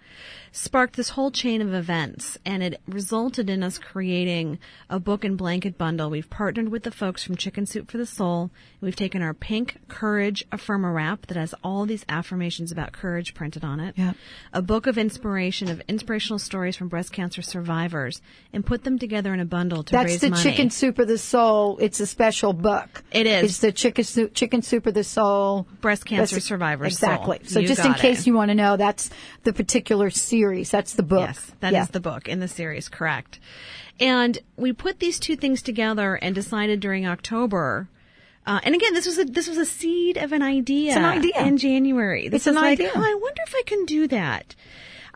sparked 0.56 0.96
this 0.96 1.10
whole 1.10 1.30
chain 1.30 1.60
of 1.60 1.74
events 1.74 2.38
and 2.46 2.62
it 2.62 2.80
resulted 2.88 3.50
in 3.50 3.62
us 3.62 3.78
creating 3.78 4.58
a 4.88 4.98
book 4.98 5.22
and 5.22 5.36
blanket 5.36 5.76
bundle. 5.76 6.08
We've 6.08 6.30
partnered 6.30 6.70
with 6.70 6.82
the 6.82 6.90
folks 6.90 7.22
from 7.22 7.36
Chicken 7.36 7.66
Soup 7.66 7.90
for 7.90 7.98
the 7.98 8.06
Soul. 8.06 8.50
We've 8.80 8.96
taken 8.96 9.20
our 9.20 9.34
pink 9.34 9.76
courage 9.88 10.46
affirmer 10.50 10.94
wrap 10.94 11.26
that 11.26 11.36
has 11.36 11.54
all 11.62 11.84
these 11.84 12.06
affirmations 12.08 12.72
about 12.72 12.92
courage 12.92 13.34
printed 13.34 13.64
on 13.64 13.80
it. 13.80 13.94
Yeah. 13.98 14.14
A 14.54 14.62
book 14.62 14.86
of 14.86 14.96
inspiration 14.96 15.68
of 15.68 15.82
inspirational 15.88 16.38
stories 16.38 16.74
from 16.74 16.88
breast 16.88 17.12
cancer 17.12 17.42
survivors 17.42 18.22
and 18.54 18.64
put 18.64 18.82
them 18.84 18.98
together 18.98 19.34
in 19.34 19.40
a 19.40 19.44
bundle 19.44 19.82
to 19.82 19.92
That's 19.92 20.06
raise 20.06 20.20
the 20.22 20.30
money. 20.30 20.42
Chicken 20.42 20.70
Soup 20.70 20.98
of 20.98 21.06
the 21.06 21.18
Soul. 21.18 21.76
It's 21.82 22.00
a 22.00 22.06
special 22.06 22.54
book. 22.54 23.04
It 23.12 23.26
is. 23.26 23.44
It's 23.44 23.58
the 23.58 23.72
Chicken 23.72 24.04
Soup, 24.04 24.32
Chicken 24.32 24.62
Soup 24.62 24.86
of 24.86 24.94
the 24.94 25.04
Soul. 25.04 25.66
Breast 25.82 26.06
cancer 26.06 26.36
That's- 26.36 26.44
survivors 26.46 26.94
Exactly. 26.94 27.40
soul. 27.42 27.48
So 27.48 27.60
You 27.60 27.68
just 27.68 27.84
in 27.84 27.92
case 27.92 28.20
it. 28.20 28.26
you 28.28 28.32
want 28.34 28.48
to 28.48 28.54
know, 28.54 28.78
that's 28.78 29.10
the 29.44 29.52
particular 29.52 30.08
series. 30.08 30.45
That's 30.70 30.94
the 30.94 31.02
book. 31.02 31.20
Yes, 31.20 31.52
that 31.60 31.68
is 31.68 31.72
yeah. 31.72 31.84
the 31.86 32.00
book 32.00 32.28
in 32.28 32.40
the 32.40 32.48
series, 32.48 32.88
correct. 32.88 33.38
And 33.98 34.38
we 34.56 34.72
put 34.72 34.98
these 35.00 35.18
two 35.18 35.36
things 35.36 35.62
together 35.62 36.16
and 36.16 36.34
decided 36.34 36.80
during 36.80 37.06
October. 37.06 37.88
Uh, 38.46 38.60
and 38.62 38.74
again, 38.74 38.94
this 38.94 39.06
was 39.06 39.18
a 39.18 39.24
this 39.24 39.48
was 39.48 39.58
a 39.58 39.64
seed 39.64 40.16
of 40.16 40.32
an 40.32 40.42
idea. 40.42 40.90
It's 40.90 40.96
an 40.96 41.04
idea. 41.04 41.40
in 41.42 41.56
January. 41.58 42.28
This 42.28 42.42
It's 42.42 42.46
an 42.48 42.54
like, 42.54 42.78
idea. 42.78 42.92
oh, 42.94 43.00
I 43.00 43.14
wonder 43.14 43.42
if 43.46 43.54
I 43.56 43.62
can 43.66 43.84
do 43.86 44.06
that. 44.08 44.54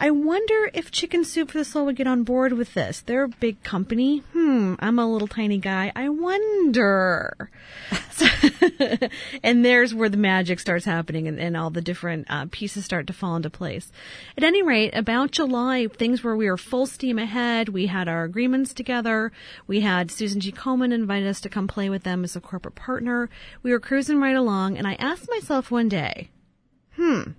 I 0.03 0.11
wonder 0.13 0.71
if 0.73 0.91
Chicken 0.91 1.25
Soup 1.25 1.51
for 1.51 1.59
the 1.59 1.65
Soul 1.65 1.85
would 1.85 1.97
get 1.97 2.07
on 2.07 2.23
board 2.23 2.55
with 2.55 2.73
this. 2.73 3.03
They're 3.03 3.25
a 3.25 3.29
big 3.29 3.63
company. 3.63 4.21
Hmm, 4.33 4.75
I'm 4.79 4.99
a 4.99 5.07
little 5.07 5.29
tiny 5.29 5.59
guy. 5.59 5.93
I 5.95 6.09
wonder. 6.09 7.51
So, 8.13 8.27
and 9.43 9.63
there's 9.63 9.95
where 9.95 10.09
the 10.09 10.17
magic 10.17 10.59
starts 10.59 10.87
happening 10.87 11.29
and, 11.29 11.39
and 11.39 11.55
all 11.55 11.69
the 11.69 11.83
different 11.83 12.29
uh, 12.31 12.47
pieces 12.51 12.87
start 12.87 13.09
to 13.09 13.13
fall 13.13 13.37
into 13.37 13.51
place. 13.51 13.93
At 14.39 14.45
any 14.45 14.63
rate, 14.63 14.95
about 14.95 15.33
July, 15.33 15.87
things 15.89 16.25
where 16.25 16.37
we 16.37 16.49
were 16.49 16.57
full 16.57 16.87
steam 16.87 17.19
ahead. 17.19 17.69
We 17.69 17.87
had 17.87 18.09
our 18.09 18.25
agreements 18.25 18.73
together. 18.73 19.33
We 19.67 19.83
had 19.83 20.11
Susan 20.11 20.41
G. 20.41 20.51
Komen 20.51 20.95
invited 20.95 21.29
us 21.29 21.43
to 21.43 21.51
come 21.51 21.69
play 21.69 21.91
with 21.91 22.05
them 22.05 22.25
as 22.25 22.35
a 22.35 22.41
corporate 22.41 22.75
partner. 22.75 23.29
We 23.63 23.71
were 23.71 23.81
cruising 23.81 24.19
right 24.19 24.37
along, 24.37 24.79
and 24.79 24.89
I 24.89 24.95
asked 24.95 25.29
myself 25.29 25.71
one 25.71 25.91
day, 25.91 26.31
hmm, 26.97 27.33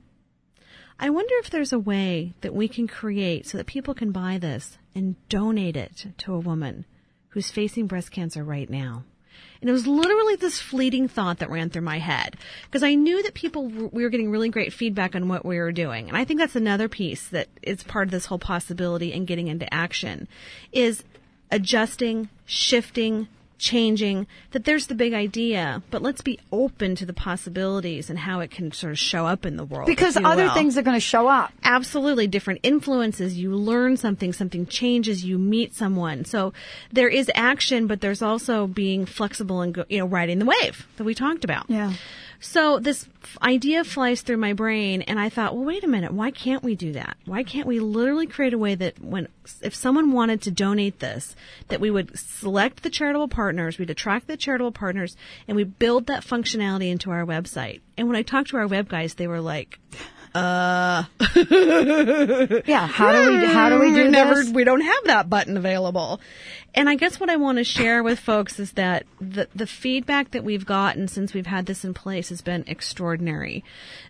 I 1.01 1.09
wonder 1.09 1.33
if 1.39 1.49
there's 1.49 1.73
a 1.73 1.79
way 1.79 2.35
that 2.41 2.53
we 2.53 2.67
can 2.67 2.87
create 2.87 3.47
so 3.47 3.57
that 3.57 3.65
people 3.65 3.95
can 3.95 4.11
buy 4.11 4.37
this 4.37 4.77
and 4.93 5.15
donate 5.29 5.75
it 5.75 6.05
to 6.19 6.35
a 6.35 6.39
woman 6.39 6.85
who's 7.29 7.49
facing 7.49 7.87
breast 7.87 8.11
cancer 8.11 8.43
right 8.43 8.69
now. 8.69 9.03
And 9.61 9.69
it 9.69 9.73
was 9.73 9.87
literally 9.87 10.35
this 10.35 10.59
fleeting 10.59 11.07
thought 11.07 11.39
that 11.39 11.49
ran 11.49 11.71
through 11.71 11.81
my 11.81 11.97
head 11.97 12.37
because 12.65 12.83
I 12.83 12.93
knew 12.93 13.23
that 13.23 13.33
people 13.33 13.67
we 13.67 14.03
were 14.03 14.09
getting 14.09 14.29
really 14.29 14.49
great 14.49 14.73
feedback 14.73 15.15
on 15.15 15.27
what 15.27 15.43
we 15.43 15.57
were 15.57 15.71
doing. 15.71 16.07
And 16.07 16.15
I 16.15 16.23
think 16.23 16.39
that's 16.39 16.55
another 16.55 16.87
piece 16.87 17.27
that 17.29 17.47
is 17.63 17.81
part 17.83 18.07
of 18.07 18.11
this 18.11 18.27
whole 18.27 18.39
possibility 18.39 19.11
and 19.11 19.25
getting 19.25 19.47
into 19.47 19.71
action 19.73 20.27
is 20.71 21.03
adjusting, 21.49 22.29
shifting, 22.45 23.27
changing, 23.62 24.28
that 24.51 24.66
there's 24.66 24.88
the 24.88 24.95
big 24.95 25.14
idea, 25.14 25.82
but 25.91 26.01
let's 26.01 26.22
be 26.22 26.39
open 26.51 26.95
to 26.95 27.05
the 27.05 27.14
possibilities 27.14 28.09
and 28.09 28.20
how 28.20 28.39
it 28.39 28.51
can 28.51 28.72
sort 28.72 28.91
of 28.91 28.99
show 28.99 29.26
up 29.26 29.45
in 29.45 29.55
the 29.55 29.64
world. 29.64 29.86
Because 29.86 30.18
other 30.18 30.45
will. 30.45 30.53
things 30.53 30.78
are 30.78 30.82
going 30.82 30.97
to 30.97 30.99
show 30.99 31.28
up. 31.28 31.53
Absolutely. 31.64 32.28
Different 32.28 32.59
influences. 32.64 33.38
You 33.38 33.55
learn 33.55 33.95
something, 33.97 34.34
something 34.34 34.66
changes, 34.66 35.24
you 35.24 35.38
meet 35.38 35.74
someone. 35.76 36.26
So 36.26 36.53
there 36.91 37.07
is 37.07 37.32
action, 37.36 37.88
but 37.88 38.01
there's 38.01 38.22
also 38.22 38.68
being 38.68 39.05
flexible 39.05 39.62
and, 39.62 39.74
go, 39.74 39.86
you 39.88 39.99
know, 39.99 40.07
riding 40.07 40.39
the 40.39 40.45
wave 40.45 40.88
that 40.97 41.03
we 41.03 41.14
talked 41.14 41.43
about. 41.43 41.70
Yeah. 41.70 41.93
So 42.43 42.79
this 42.79 43.07
idea 43.43 43.83
flies 43.83 44.21
through 44.21 44.37
my 44.37 44.53
brain, 44.53 45.03
and 45.03 45.19
I 45.19 45.29
thought, 45.29 45.55
well, 45.55 45.63
wait 45.63 45.83
a 45.83 45.87
minute, 45.87 46.11
why 46.11 46.31
can't 46.31 46.63
we 46.63 46.73
do 46.73 46.91
that? 46.93 47.15
Why 47.25 47.43
can't 47.43 47.67
we 47.67 47.79
literally 47.79 48.25
create 48.25 48.53
a 48.53 48.57
way 48.57 48.73
that 48.73 48.99
when, 48.99 49.27
if 49.61 49.75
someone 49.75 50.11
wanted 50.11 50.41
to 50.41 50.51
donate 50.51 50.99
this, 50.99 51.35
that 51.67 51.79
we 51.79 51.91
would 51.91 52.17
select 52.17 52.81
the 52.81 52.89
charitable 52.89 53.27
partners, 53.27 53.77
we'd 53.77 53.91
attract 53.91 54.25
the 54.25 54.37
charitable 54.37 54.71
partners, 54.71 55.15
and 55.47 55.55
we 55.55 55.63
build 55.63 56.07
that 56.07 56.25
functionality 56.25 56.89
into 56.89 57.11
our 57.11 57.25
website. 57.25 57.81
And 57.95 58.07
when 58.07 58.17
I 58.17 58.23
talked 58.23 58.49
to 58.49 58.57
our 58.57 58.67
web 58.67 58.89
guys, 58.89 59.13
they 59.13 59.27
were 59.27 59.41
like, 59.41 59.77
uh, 60.34 61.03
yeah, 62.65 62.88
how 62.88 63.11
do 63.11 63.32
we, 63.32 63.45
how 63.45 63.69
do 63.69 63.79
we 63.79 63.93
do 63.93 64.09
never, 64.09 64.36
this? 64.36 64.49
we 64.49 64.63
don't 64.63 64.82
have 64.82 65.03
that 65.05 65.29
button 65.29 65.57
available. 65.57 66.21
And 66.73 66.88
I 66.88 66.95
guess 66.95 67.19
what 67.19 67.29
I 67.29 67.36
want 67.36 67.57
to 67.57 67.63
share 67.63 68.01
with 68.01 68.19
folks 68.19 68.59
is 68.59 68.73
that 68.73 69.05
the, 69.19 69.49
the 69.53 69.67
feedback 69.67 70.32
that 70.32 70.43
we've 70.43 70.65
gotten 70.65 71.07
since 71.07 71.34
we've 71.34 71.47
had 71.47 71.65
this 71.65 71.84
in 71.84 71.93
place 71.93 72.29
has 72.29 72.41
been 72.41 72.63
extraordinary. 72.67 73.63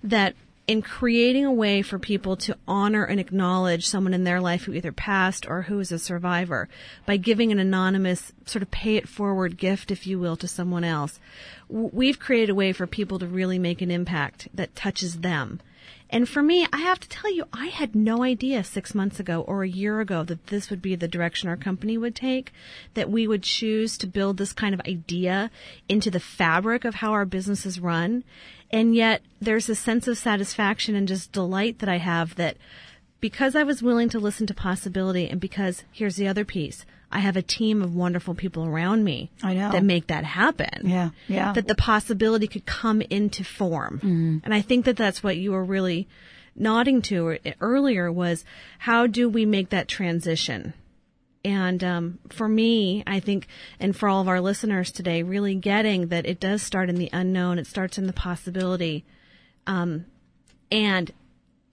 That 0.03 0.36
in 0.67 0.82
creating 0.82 1.43
a 1.43 1.51
way 1.51 1.82
for 1.82 1.97
people 1.97 2.36
to 2.38 2.55
honor 2.67 3.03
and 3.03 3.19
acknowledge 3.19 3.88
someone 3.88 4.13
in 4.13 4.24
their 4.24 4.39
life 4.39 4.63
who 4.63 4.74
either 4.74 4.91
passed 4.91 5.45
or 5.47 5.63
who 5.63 5.80
is 5.80 5.91
a 5.91 5.99
survivor 5.99 6.69
by 7.05 7.17
giving 7.17 7.51
an 7.51 7.59
anonymous 7.59 8.32
sort 8.45 8.61
of 8.61 8.69
pay 8.69 8.95
it 8.95 9.09
forward 9.09 9.57
gift, 9.57 9.91
if 9.91 10.05
you 10.05 10.19
will, 10.19 10.36
to 10.36 10.47
someone 10.47 10.84
else, 10.84 11.19
we've 11.67 12.19
created 12.19 12.51
a 12.51 12.55
way 12.55 12.72
for 12.72 12.86
people 12.86 13.17
to 13.19 13.26
really 13.26 13.57
make 13.57 13.82
an 13.82 13.91
impact 13.91 14.47
that 14.53 14.76
touches 14.76 15.22
them. 15.22 15.59
And 16.12 16.28
for 16.28 16.43
me, 16.43 16.68
I 16.74 16.80
have 16.80 16.99
to 16.99 17.07
tell 17.07 17.34
you, 17.34 17.45
I 17.53 17.68
had 17.68 17.95
no 17.95 18.22
idea 18.22 18.66
six 18.66 18.93
months 18.93 19.20
ago 19.20 19.41
or 19.41 19.64
a 19.64 19.70
year 19.70 20.01
ago 20.01 20.24
that 20.26 20.47
this 20.47 20.70
would 20.70 20.82
be 20.82 20.95
the 20.95 21.07
direction 21.07 21.47
our 21.47 21.55
company 21.55 21.97
would 21.97 22.16
take, 22.16 22.51
that 22.95 23.09
we 23.09 23.28
would 23.28 23.43
choose 23.43 23.97
to 23.99 24.07
build 24.07 24.36
this 24.36 24.51
kind 24.51 24.74
of 24.74 24.82
idea 24.82 25.49
into 25.88 26.12
the 26.12 26.20
fabric 26.20 26.84
of 26.84 26.95
how 26.95 27.14
our 27.14 27.26
business 27.26 27.66
is 27.66 27.80
run. 27.80 28.26
And 28.70 28.93
yet 28.93 29.22
there's 29.39 29.70
a 29.70 29.76
sense 29.76 30.05
of 30.07 30.18
satisfaction 30.18 30.95
and 30.95 31.07
just 31.07 31.32
delight 31.32 31.80
that 31.80 31.89
I 31.89 31.97
have 31.97 32.36
that 32.36 32.57
because 33.22 33.55
I 33.55 33.63
was 33.63 33.82
willing 33.82 34.09
to 34.09 34.19
listen 34.19 34.47
to 34.47 34.53
possibility 34.53 35.30
and 35.30 35.39
because 35.39 35.84
here's 35.91 36.15
the 36.17 36.28
other 36.28 36.43
piece. 36.43 36.86
I 37.11 37.19
have 37.19 37.36
a 37.36 37.41
team 37.41 37.82
of 37.82 37.93
wonderful 37.93 38.36
people 38.36 38.65
around 38.65 39.03
me 39.03 39.30
I 39.43 39.53
know. 39.53 39.72
that 39.72 39.84
make 39.84 40.07
that 40.07 40.24
happen. 40.24 40.89
Yeah, 40.89 41.09
yeah. 41.28 41.51
That 41.53 41.67
the 41.67 41.76
possibility 41.76 42.47
could 42.47 42.65
come 42.65 43.01
into 43.01 43.43
form. 43.43 43.99
Mhm. 44.01 44.41
And 44.45 44.53
I 44.53 44.61
think 44.61 44.86
that 44.86 44.95
that's 44.95 45.22
what 45.22 45.36
you 45.38 45.51
were 45.51 45.63
really 45.63 46.07
nodding 46.55 47.01
to 47.03 47.38
earlier 47.59 48.11
was 48.11 48.45
how 48.80 49.07
do 49.07 49.30
we 49.30 49.45
make 49.45 49.69
that 49.69 49.88
transition? 49.88 50.74
And 51.43 51.84
um, 51.84 52.19
for 52.30 52.47
me, 52.47 53.03
I 53.07 53.19
think, 53.19 53.47
and 53.80 53.95
for 53.95 54.07
all 54.07 54.22
of 54.22 54.28
our 54.28 54.39
listeners 54.39 54.91
today, 54.91 55.24
really 55.24 55.55
getting 55.55 56.07
that 56.07 56.26
it 56.26 56.39
does 56.39 56.61
start 56.61 56.88
in 56.88 56.95
the 56.95 57.09
unknown. 57.11 57.57
It 57.57 57.65
starts 57.67 57.97
in 57.97 58.05
the 58.05 58.13
possibility, 58.13 59.03
um, 59.65 60.05
and 60.72 61.11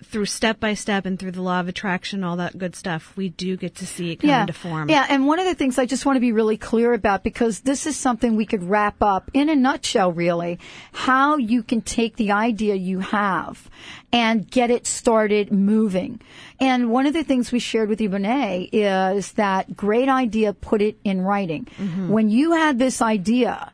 through 0.05 0.27
step 0.27 0.61
by 0.61 0.75
step 0.75 1.07
and 1.07 1.19
through 1.19 1.33
the 1.33 1.43
law 1.43 1.59
of 1.59 1.69
attraction, 1.69 2.23
all 2.23 2.37
that 2.37 2.57
good 2.57 2.77
stuff, 2.77 3.13
we 3.17 3.29
do 3.31 3.57
get 3.57 3.75
to 3.77 3.87
see 3.87 4.13
it 4.13 4.17
come 4.17 4.31
yeah. 4.31 4.43
into 4.43 4.53
form. 4.53 4.89
Yeah, 4.89 5.05
and 5.09 5.27
one 5.27 5.39
of 5.39 5.47
the 5.47 5.55
things 5.55 5.79
I 5.79 5.87
just 5.87 6.07
want 6.07 6.17
to 6.17 6.21
be 6.21 6.33
really 6.33 6.57
clear 6.57 6.93
about 6.93 7.25
because 7.25 7.61
this 7.61 7.85
is 7.87 7.97
something 7.97 8.37
we 8.37 8.47
could 8.47 8.63
wrap 8.63 9.03
up 9.03 9.31
in 9.35 9.49
a 9.49 9.57
nutshell, 9.57 10.13
really, 10.13 10.61
how 10.93 11.37
you 11.37 11.63
can 11.63 11.81
take 11.81 12.17
the 12.17 12.33
idea 12.33 12.77
you 12.77 13.01
have 13.01 13.69
and 14.13 14.49
get 14.49 14.71
it 14.71 14.87
started 14.87 15.53
moving. 15.53 16.21
And 16.61 16.91
one 16.91 17.07
of 17.07 17.13
the 17.13 17.25
things 17.25 17.51
we 17.51 17.59
shared 17.59 17.89
with 17.89 18.01
you, 18.01 18.09
Renee, 18.09 18.69
is 18.73 19.33
that 19.33 19.77
great 19.77 20.09
idea, 20.09 20.53
put 20.53 20.81
it 20.81 20.97
in 21.03 21.23
writing. 21.23 21.67
Mm-hmm. 21.77 22.09
When 22.09 22.29
you 22.29 22.53
had 22.53 22.79
this 22.79 23.03
idea, 23.03 23.73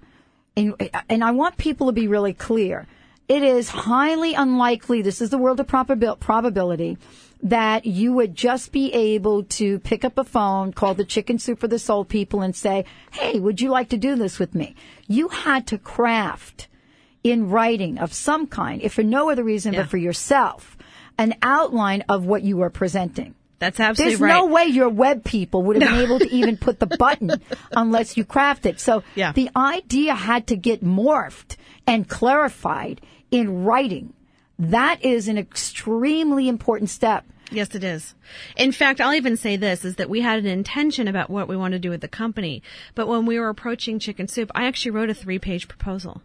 and, 0.56 0.74
and 1.08 1.22
I 1.22 1.32
want 1.32 1.58
people 1.58 1.88
to 1.88 1.92
be 1.92 2.08
really 2.08 2.32
clear, 2.32 2.86
it 3.28 3.42
is 3.42 3.68
highly 3.68 4.34
unlikely, 4.34 5.02
this 5.02 5.20
is 5.20 5.30
the 5.30 5.38
world 5.38 5.60
of 5.60 5.66
probabil- 5.66 6.20
probability, 6.20 6.98
that 7.42 7.84
you 7.86 8.12
would 8.12 8.34
just 8.34 8.72
be 8.72 8.92
able 8.92 9.44
to 9.44 9.78
pick 9.80 10.04
up 10.04 10.16
a 10.18 10.24
phone, 10.24 10.72
call 10.72 10.94
the 10.94 11.04
chicken 11.04 11.38
soup 11.38 11.58
for 11.60 11.68
the 11.68 11.78
soul 11.78 12.04
people 12.04 12.40
and 12.42 12.54
say, 12.56 12.84
hey, 13.12 13.38
would 13.38 13.60
you 13.60 13.68
like 13.70 13.90
to 13.90 13.96
do 13.98 14.14
this 14.16 14.38
with 14.38 14.54
me? 14.54 14.74
You 15.06 15.28
had 15.28 15.66
to 15.68 15.78
craft 15.78 16.68
in 17.22 17.48
writing 17.50 17.98
of 17.98 18.12
some 18.12 18.46
kind, 18.46 18.82
if 18.82 18.94
for 18.94 19.02
no 19.02 19.30
other 19.30 19.44
reason 19.44 19.72
Yeah. 19.74 19.82
but 19.82 19.90
for 19.90 19.96
yourself, 19.98 20.76
an 21.18 21.34
outline 21.42 22.02
of 22.08 22.24
what 22.26 22.42
you 22.42 22.56
were 22.56 22.70
presenting. 22.70 23.34
That's 23.58 23.78
absolutely 23.80 24.10
There's 24.16 24.20
right. 24.20 24.28
no 24.34 24.46
way 24.46 24.64
your 24.66 24.88
web 24.90 25.24
people 25.24 25.62
would 25.62 25.80
have 25.80 25.90
been 25.90 26.00
able 26.00 26.18
to 26.18 26.30
even 26.34 26.56
put 26.58 26.80
the 26.80 26.86
button 26.86 27.30
unless 27.72 28.16
you 28.16 28.24
craft 28.24 28.66
it. 28.66 28.80
So 28.80 29.02
Yeah. 29.14 29.32
the 29.32 29.48
idea 29.56 30.14
had 30.14 30.48
to 30.48 30.56
get 30.56 30.84
morphed 30.84 31.56
and 31.86 32.06
clarified 32.08 33.00
in 33.34 33.64
writing. 33.64 34.12
That 34.60 35.04
is 35.04 35.26
an 35.26 35.36
extremely 35.36 36.48
important 36.48 36.88
step. 36.88 37.24
Yes, 37.50 37.74
it 37.74 37.82
is. 37.82 38.14
In 38.56 38.70
fact, 38.70 39.00
I'll 39.00 39.12
even 39.12 39.36
say 39.36 39.56
this 39.56 39.84
is 39.84 39.96
that 39.96 40.08
we 40.08 40.20
had 40.20 40.38
an 40.38 40.46
intention 40.46 41.08
about 41.08 41.30
what 41.30 41.48
we 41.48 41.56
wanted 41.56 41.82
to 41.82 41.86
do 41.88 41.90
with 41.90 42.00
the 42.00 42.08
company. 42.08 42.62
But 42.94 43.08
when 43.08 43.26
we 43.26 43.40
were 43.40 43.48
approaching 43.48 43.98
Chicken 43.98 44.28
Soup, 44.28 44.50
I 44.54 44.66
actually 44.66 44.92
wrote 44.92 45.10
a 45.10 45.14
three 45.14 45.40
page 45.40 45.66
proposal 45.66 46.22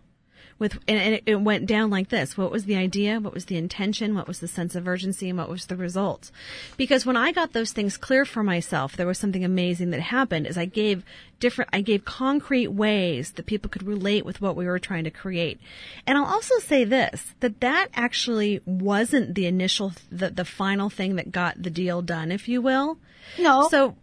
with, 0.60 0.78
and 0.88 1.16
it, 1.16 1.24
it 1.26 1.42
went 1.42 1.66
down 1.66 1.90
like 1.90 2.10
this. 2.10 2.38
What 2.38 2.52
was 2.52 2.66
the 2.66 2.76
idea? 2.76 3.20
What 3.20 3.34
was 3.34 3.46
the 3.46 3.58
intention? 3.58 4.14
What 4.14 4.28
was 4.28 4.40
the 4.40 4.48
sense 4.48 4.76
of 4.76 4.88
urgency? 4.88 5.30
And 5.30 5.38
what 5.38 5.50
was 5.50 5.66
the 5.66 5.78
result? 5.78 6.32
Because 6.78 7.06
when 7.06 7.18
I 7.18 7.32
got 7.32 7.54
those 7.54 7.72
things 7.72 7.98
clear 7.98 8.26
for 8.26 8.44
myself, 8.44 8.96
there 8.96 9.08
was 9.08 9.18
something 9.18 9.46
amazing 9.46 9.90
that 9.92 10.02
happened 10.02 10.46
is 10.46 10.58
I 10.58 10.66
gave 10.66 11.04
different, 11.40 11.70
I 11.74 11.82
gave 11.82 12.04
concrete 12.06 12.68
ways 12.68 13.32
that 13.32 13.46
people 13.46 13.70
could 13.70 13.84
relate 13.84 14.26
with 14.26 14.42
what 14.42 14.56
we 14.56 14.66
were 14.66 14.80
trying 14.80 15.06
to 15.06 15.12
create. 15.12 15.60
And 16.06 16.18
I'll 16.18 16.26
also 16.26 16.60
say 16.60 16.84
this, 16.84 17.34
that 17.40 17.62
that 17.62 17.88
actually 17.94 18.62
wasn't 18.66 19.36
the 19.36 19.46
initial, 19.46 19.94
the, 20.12 20.30
the 20.30 20.46
final 20.46 20.90
thing 20.90 21.16
that 21.16 21.32
got 21.32 21.62
the 21.62 21.70
deal 21.70 22.02
done, 22.02 22.32
if 22.32 22.48
you 22.50 22.62
will. 22.62 22.98
No. 23.38 23.70
So, 23.70 23.96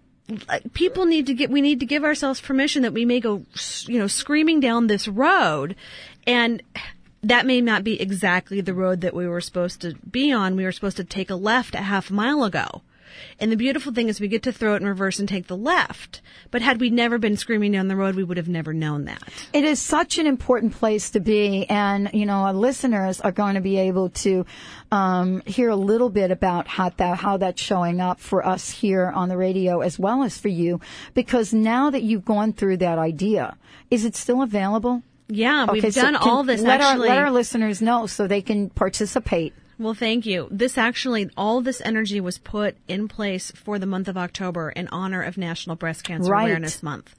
people 0.73 1.07
need 1.07 1.27
to 1.27 1.35
get, 1.35 1.51
we 1.51 1.61
need 1.61 1.81
to 1.81 1.87
give 1.87 2.05
ourselves 2.05 2.41
permission 2.41 2.83
that 2.83 2.93
we 2.93 3.05
may 3.05 3.21
go, 3.21 3.45
you 3.87 3.99
know, 3.99 4.07
screaming 4.07 4.61
down 4.61 4.87
this 4.87 5.07
road 5.07 5.77
and 6.27 6.63
that 7.23 7.47
may 7.47 7.61
not 7.61 7.85
be 7.85 8.01
exactly 8.01 8.61
the 8.61 8.75
road 8.75 9.01
that 9.01 9.15
we 9.15 9.27
were 9.27 9.41
supposed 9.41 9.81
to 9.81 9.95
be 10.11 10.33
on. 10.33 10.57
We 10.57 10.65
were 10.65 10.73
supposed 10.73 10.97
to 10.99 11.05
take 11.05 11.31
a 11.31 11.35
left 11.35 11.75
a 11.75 11.83
half 11.83 12.11
mile 12.11 12.45
ago. 12.45 12.83
And 13.39 13.53
the 13.53 13.57
beautiful 13.57 13.93
thing 13.93 14.09
is 14.09 14.21
we 14.21 14.29
get 14.29 14.43
to 14.45 14.53
throw 14.53 14.75
it 14.75 14.83
in 14.83 14.89
reverse 14.89 15.19
and 15.19 15.29
take 15.29 15.47
the 15.47 15.57
left. 15.57 16.21
But 16.51 16.63
had 16.63 16.81
we 16.81 16.91
never 16.91 17.19
been 17.19 17.37
screaming 17.37 17.73
down 17.73 17.89
the 17.89 17.97
road, 17.97 18.15
we 18.15 18.25
would 18.25 18.37
have 18.37 18.49
never 18.49 18.73
known 18.73 19.05
that. 19.07 19.23
It 19.53 19.65
is 19.65 19.81
such 19.81 20.19
an 20.19 20.27
important 20.27 20.75
place 20.75 21.11
to 21.11 21.21
be, 21.21 21.67
and 21.69 22.11
you 22.13 22.27
know, 22.27 22.39
our 22.39 22.53
listeners 22.53 23.21
are 23.21 23.33
going 23.33 23.55
to 23.55 23.61
be 23.61 23.79
able 23.79 24.11
to 24.11 24.47
um, 24.93 25.43
hear 25.47 25.69
a 25.69 25.77
little 25.77 26.11
bit 26.11 26.31
about 26.31 26.69
how 26.69 26.91
that 26.91 27.19
how 27.19 27.37
that's 27.37 27.61
showing 27.61 28.01
up 28.01 28.21
for 28.21 28.47
us 28.47 28.71
here 28.71 29.11
on 29.15 29.29
the 29.29 29.37
radio 29.37 29.81
as 29.81 29.99
well 29.99 30.23
as 30.23 30.39
for 30.39 30.49
you, 30.49 30.81
because 31.15 31.53
now 31.53 31.91
that 31.91 32.03
you've 32.03 32.25
gone 32.25 32.53
through 32.53 32.79
that 32.79 32.99
idea, 32.99 33.57
is 33.91 34.05
it 34.05 34.15
still 34.17 34.43
available? 34.43 35.03
Yeah, 35.29 35.67
we've 35.71 35.83
so 35.93 36.03
done 36.03 36.17
all 36.17 36.45
this 36.45 36.61
let 36.61 36.81
actually. 36.81 37.09
Our, 37.09 37.17
let 37.17 37.25
our 37.25 37.31
listeners 37.33 37.83
know 37.83 38.07
so 38.07 38.27
they 38.27 38.43
can 38.43 38.71
participate. 38.71 39.53
Well, 39.79 39.93
thank 39.93 40.25
you. 40.25 40.49
This 40.51 40.79
actually, 40.79 41.29
all 41.37 41.61
this 41.61 41.83
energy 41.85 42.19
was 42.19 42.39
put 42.39 42.77
in 42.89 43.09
place 43.09 43.51
for 43.51 43.79
the 43.79 43.85
month 43.85 44.09
of 44.09 44.17
October 44.17 44.71
in 44.71 44.89
honor 44.89 45.23
of 45.23 45.37
National 45.37 45.77
Breast 45.77 46.03
Cancer 46.03 46.31
Right. 46.31 46.45
Awareness 46.45 46.83
Month. 46.83 47.15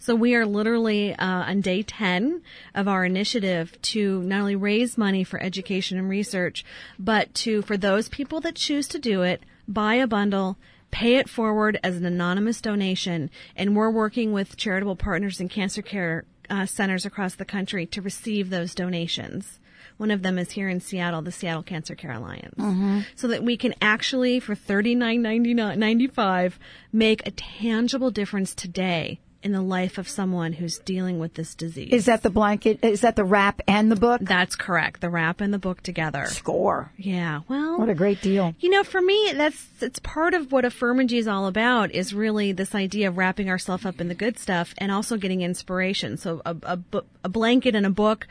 So 0.00 0.16
we 0.16 0.34
are 0.34 0.44
literally 0.44 1.14
uh, 1.14 1.24
on 1.24 1.60
day 1.60 1.84
10 1.84 2.42
of 2.74 2.88
our 2.88 3.04
initiative 3.04 3.80
to 3.82 4.22
not 4.22 4.40
only 4.40 4.56
raise 4.56 4.98
money 4.98 5.22
for 5.22 5.40
education 5.40 5.98
and 5.98 6.08
research, 6.08 6.64
but 6.98 7.32
to, 7.34 7.62
for 7.62 7.76
those 7.76 8.08
people 8.08 8.40
that 8.40 8.56
choose 8.56 8.88
to 8.88 8.98
do 8.98 9.22
it, 9.22 9.44
buy 9.68 9.94
a 9.94 10.08
bundle, 10.08 10.58
pay 10.90 11.14
it 11.14 11.28
forward 11.28 11.78
as 11.84 11.96
an 11.96 12.04
anonymous 12.04 12.60
donation, 12.60 13.30
and 13.54 13.76
we're 13.76 13.90
working 13.90 14.32
with 14.32 14.56
charitable 14.56 14.96
partners 14.96 15.38
and 15.38 15.48
cancer 15.48 15.82
care 15.82 16.24
uh, 16.48 16.66
centers 16.66 17.06
across 17.06 17.36
the 17.36 17.44
country 17.44 17.86
to 17.86 18.02
receive 18.02 18.50
those 18.50 18.74
donations. 18.74 19.60
One 20.00 20.10
of 20.10 20.22
them 20.22 20.38
is 20.38 20.50
here 20.52 20.70
in 20.70 20.80
Seattle, 20.80 21.20
the 21.20 21.30
Seattle 21.30 21.62
Cancer 21.62 21.94
Care 21.94 22.12
Alliance, 22.12 22.54
Mhm. 22.58 23.04
so 23.16 23.28
that 23.28 23.42
we 23.44 23.58
can 23.58 23.74
actually, 23.82 24.40
for 24.40 24.54
thirty 24.54 24.94
nine 24.94 25.20
ninety 25.20 25.52
nine 25.52 25.78
ninety 25.78 26.06
five, 26.06 26.58
make 26.90 27.26
a 27.26 27.30
tangible 27.32 28.10
difference 28.10 28.54
today 28.54 29.20
in 29.42 29.52
the 29.52 29.60
life 29.60 29.96
of 29.98 30.06
someone 30.08 30.54
who's 30.54 30.78
dealing 30.78 31.18
with 31.18 31.32
this 31.34 31.54
disease. 31.54 31.90
Is 31.92 32.06
that 32.06 32.22
the 32.22 32.28
blanket? 32.30 32.78
Is 32.82 33.02
that 33.02 33.16
the 33.16 33.24
wrap 33.24 33.60
and 33.68 33.90
the 33.92 33.96
book? 33.96 34.20
That's 34.22 34.54
correct. 34.56 35.00
The 35.02 35.08
wrap 35.10 35.40
and 35.42 35.52
the 35.52 35.58
book 35.58 35.82
together. 35.82 36.26
Score. 36.26 36.92
Yeah. 36.98 37.40
Well, 37.48 37.78
What 37.78 37.88
a 37.90 37.94
great 37.94 38.20
deal. 38.22 38.54
you 38.58 38.68
know, 38.70 38.84
for 38.84 39.00
me, 39.02 39.32
that's 39.34 39.66
it's 39.82 39.98
part 39.98 40.32
of 40.32 40.50
what 40.52 40.64
Affirmagy 40.64 41.18
is 41.18 41.26
all 41.28 41.46
about. 41.46 41.90
Is 41.94 42.14
really 42.14 42.52
this 42.52 42.74
idea 42.74 43.08
of 43.08 43.18
wrapping 43.18 43.50
ourselves 43.50 43.84
up 43.84 44.00
in 44.00 44.08
the 44.08 44.14
good 44.14 44.38
stuff 44.38 44.74
and 44.78 44.90
also 44.90 45.18
getting 45.18 45.42
inspiration. 45.42 46.16
So 46.16 46.40
a 46.46 46.56
a, 46.62 46.78
a 47.24 47.28
blanket 47.28 47.74
and 47.74 47.84
a 47.86 47.90
book, 47.90 48.26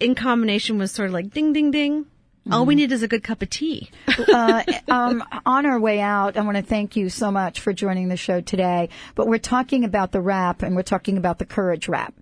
in 0.00 0.14
combination, 0.14 0.78
was 0.78 0.92
sort 0.92 1.08
of 1.08 1.14
like 1.14 1.30
ding 1.32 1.52
ding 1.52 1.70
ding. 1.70 2.06
All 2.50 2.64
we 2.64 2.76
need 2.76 2.92
is 2.92 3.02
a 3.02 3.08
good 3.08 3.22
cup 3.22 3.42
of 3.42 3.50
tea. 3.50 3.90
uh, 4.32 4.62
um, 4.88 5.22
on 5.44 5.66
our 5.66 5.78
way 5.78 6.00
out, 6.00 6.38
I 6.38 6.40
want 6.40 6.56
to 6.56 6.62
thank 6.62 6.96
you 6.96 7.10
so 7.10 7.30
much 7.30 7.60
for 7.60 7.74
joining 7.74 8.08
the 8.08 8.16
show 8.16 8.40
today. 8.40 8.88
But 9.14 9.26
we're 9.26 9.38
talking 9.38 9.84
about 9.84 10.12
the 10.12 10.20
wrap 10.22 10.62
and 10.62 10.74
we're 10.74 10.82
talking 10.82 11.18
about 11.18 11.38
the 11.38 11.44
courage 11.44 11.88
wrap. 11.88 12.14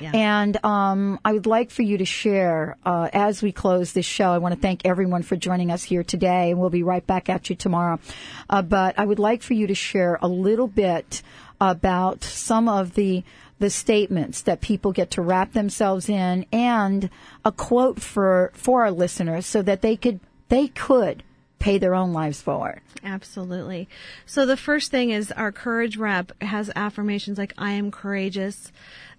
Yeah. 0.00 0.12
And 0.14 0.64
um, 0.64 1.20
I 1.24 1.32
would 1.32 1.46
like 1.46 1.70
for 1.70 1.82
you 1.82 1.98
to 1.98 2.04
share 2.04 2.76
uh, 2.84 3.10
as 3.12 3.42
we 3.42 3.52
close 3.52 3.92
this 3.92 4.06
show. 4.06 4.30
I 4.30 4.38
want 4.38 4.54
to 4.54 4.60
thank 4.60 4.82
everyone 4.84 5.22
for 5.22 5.36
joining 5.36 5.70
us 5.70 5.82
here 5.82 6.02
today, 6.02 6.50
and 6.50 6.60
we'll 6.60 6.70
be 6.70 6.82
right 6.82 7.06
back 7.06 7.28
at 7.28 7.50
you 7.50 7.56
tomorrow. 7.56 8.00
Uh, 8.48 8.62
but 8.62 8.98
I 8.98 9.04
would 9.04 9.18
like 9.18 9.42
for 9.42 9.54
you 9.54 9.66
to 9.66 9.74
share 9.74 10.18
a 10.22 10.28
little 10.28 10.68
bit 10.68 11.22
about 11.60 12.24
some 12.24 12.68
of 12.68 12.94
the 12.94 13.24
the 13.58 13.70
statements 13.70 14.42
that 14.42 14.60
people 14.60 14.92
get 14.92 15.10
to 15.12 15.22
wrap 15.22 15.52
themselves 15.52 16.08
in, 16.08 16.46
and 16.52 17.10
a 17.44 17.52
quote 17.52 18.00
for 18.00 18.50
for 18.54 18.82
our 18.82 18.90
listeners, 18.90 19.46
so 19.46 19.62
that 19.62 19.82
they 19.82 19.96
could 19.96 20.20
they 20.48 20.68
could 20.68 21.22
pay 21.58 21.78
their 21.78 21.94
own 21.94 22.12
lives 22.12 22.42
forward. 22.42 22.82
Absolutely. 23.02 23.88
So 24.26 24.44
the 24.44 24.56
first 24.56 24.90
thing 24.90 25.10
is 25.10 25.32
our 25.32 25.50
courage 25.50 25.96
rep 25.96 26.30
has 26.42 26.70
affirmations 26.76 27.38
like 27.38 27.54
I 27.56 27.70
am 27.70 27.90
courageous. 27.90 28.70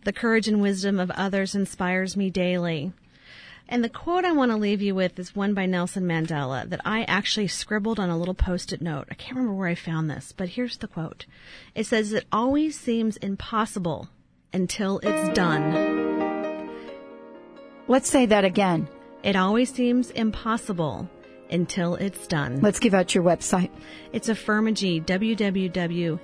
The 0.04 0.14
courage 0.14 0.48
and 0.48 0.62
wisdom 0.62 1.00
of 1.00 1.10
others 1.12 1.56
inspires 1.56 2.16
me 2.16 2.30
daily. 2.30 2.94
And 3.68 3.84
the 3.84 3.90
quote 3.90 4.26
I 4.26 4.32
want 4.32 4.52
to 4.52 4.58
leave 4.58 4.84
you 4.84 4.94
with 4.94 5.18
is 5.18 5.36
one 5.36 5.56
by 5.56 5.66
Nelson 5.66 6.04
Mandela 6.04 6.70
that 6.70 6.82
I 6.86 7.04
actually 7.06 7.48
scribbled 7.48 8.00
on 8.00 8.12
a 8.12 8.18
little 8.18 8.36
post-it 8.36 8.80
note. 8.80 9.08
I 9.10 9.16
can't 9.16 9.36
remember 9.38 9.56
where 9.56 9.68
I 9.68 9.74
found 9.74 10.08
this, 10.08 10.32
but 10.32 10.50
here's 10.50 10.78
the 10.78 10.88
quote. 10.88 11.26
It 11.74 11.88
says 11.88 12.14
it 12.14 12.28
always 12.32 12.80
seems 12.80 13.18
impossible 13.18 14.10
until 14.56 15.00
it's 15.04 15.30
done. 15.36 16.72
Let's 17.88 18.10
say 18.10 18.26
that 18.26 18.46
again. 18.46 18.88
It 19.22 19.36
always 19.36 19.72
seems 19.72 20.10
impossible 20.12 21.10
until 21.52 21.96
it's 21.96 22.26
done. 22.26 22.62
Let's 22.62 22.80
give 22.80 22.94
out 22.94 23.14
your 23.14 23.24
website. 23.24 23.70
It's 24.14 24.30
Affirmagy, 24.30 25.04
www.affirmagy 25.06 26.20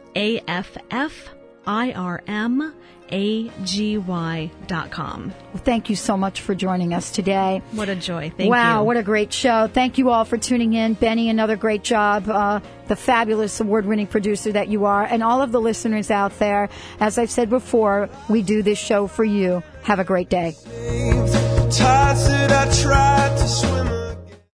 dot 4.68 4.90
com. 4.90 5.34
Well, 5.54 5.64
thank 5.64 5.90
you 5.90 5.98
so 5.98 6.16
much 6.16 6.40
for 6.42 6.56
joining 6.56 6.94
us 6.94 7.12
today. 7.12 7.62
What 7.74 7.90
a 7.90 7.96
joy. 7.96 8.32
Thank 8.36 8.50
wow, 8.50 8.80
you. 8.80 8.86
what 8.86 8.96
a 8.96 9.04
great 9.04 9.34
show. 9.34 9.68
Thank 9.68 9.98
you 9.98 10.10
all 10.10 10.24
for 10.24 10.38
tuning 10.38 10.74
in. 10.74 10.94
Benny, 10.94 11.30
another 11.30 11.58
great 11.58 11.84
job. 11.84 12.30
Uh, 12.30 12.62
the 12.88 12.96
fabulous 12.96 13.60
award 13.60 13.86
winning 13.86 14.08
producer 14.08 14.54
that 14.54 14.70
you 14.70 14.86
are, 14.86 15.04
and 15.04 15.24
all 15.24 15.42
of 15.42 15.52
the 15.52 15.60
listeners 15.60 16.10
out 16.10 16.40
there. 16.40 16.70
As 17.00 17.18
I've 17.18 17.32
said 17.32 17.50
before, 17.50 18.10
we 18.30 18.44
do 18.44 18.64
this 18.64 18.80
show 18.80 19.08
for 19.08 19.26
you. 19.26 19.62
Have 19.84 20.00
a 20.00 20.06
great 20.06 20.30
day. 20.30 20.56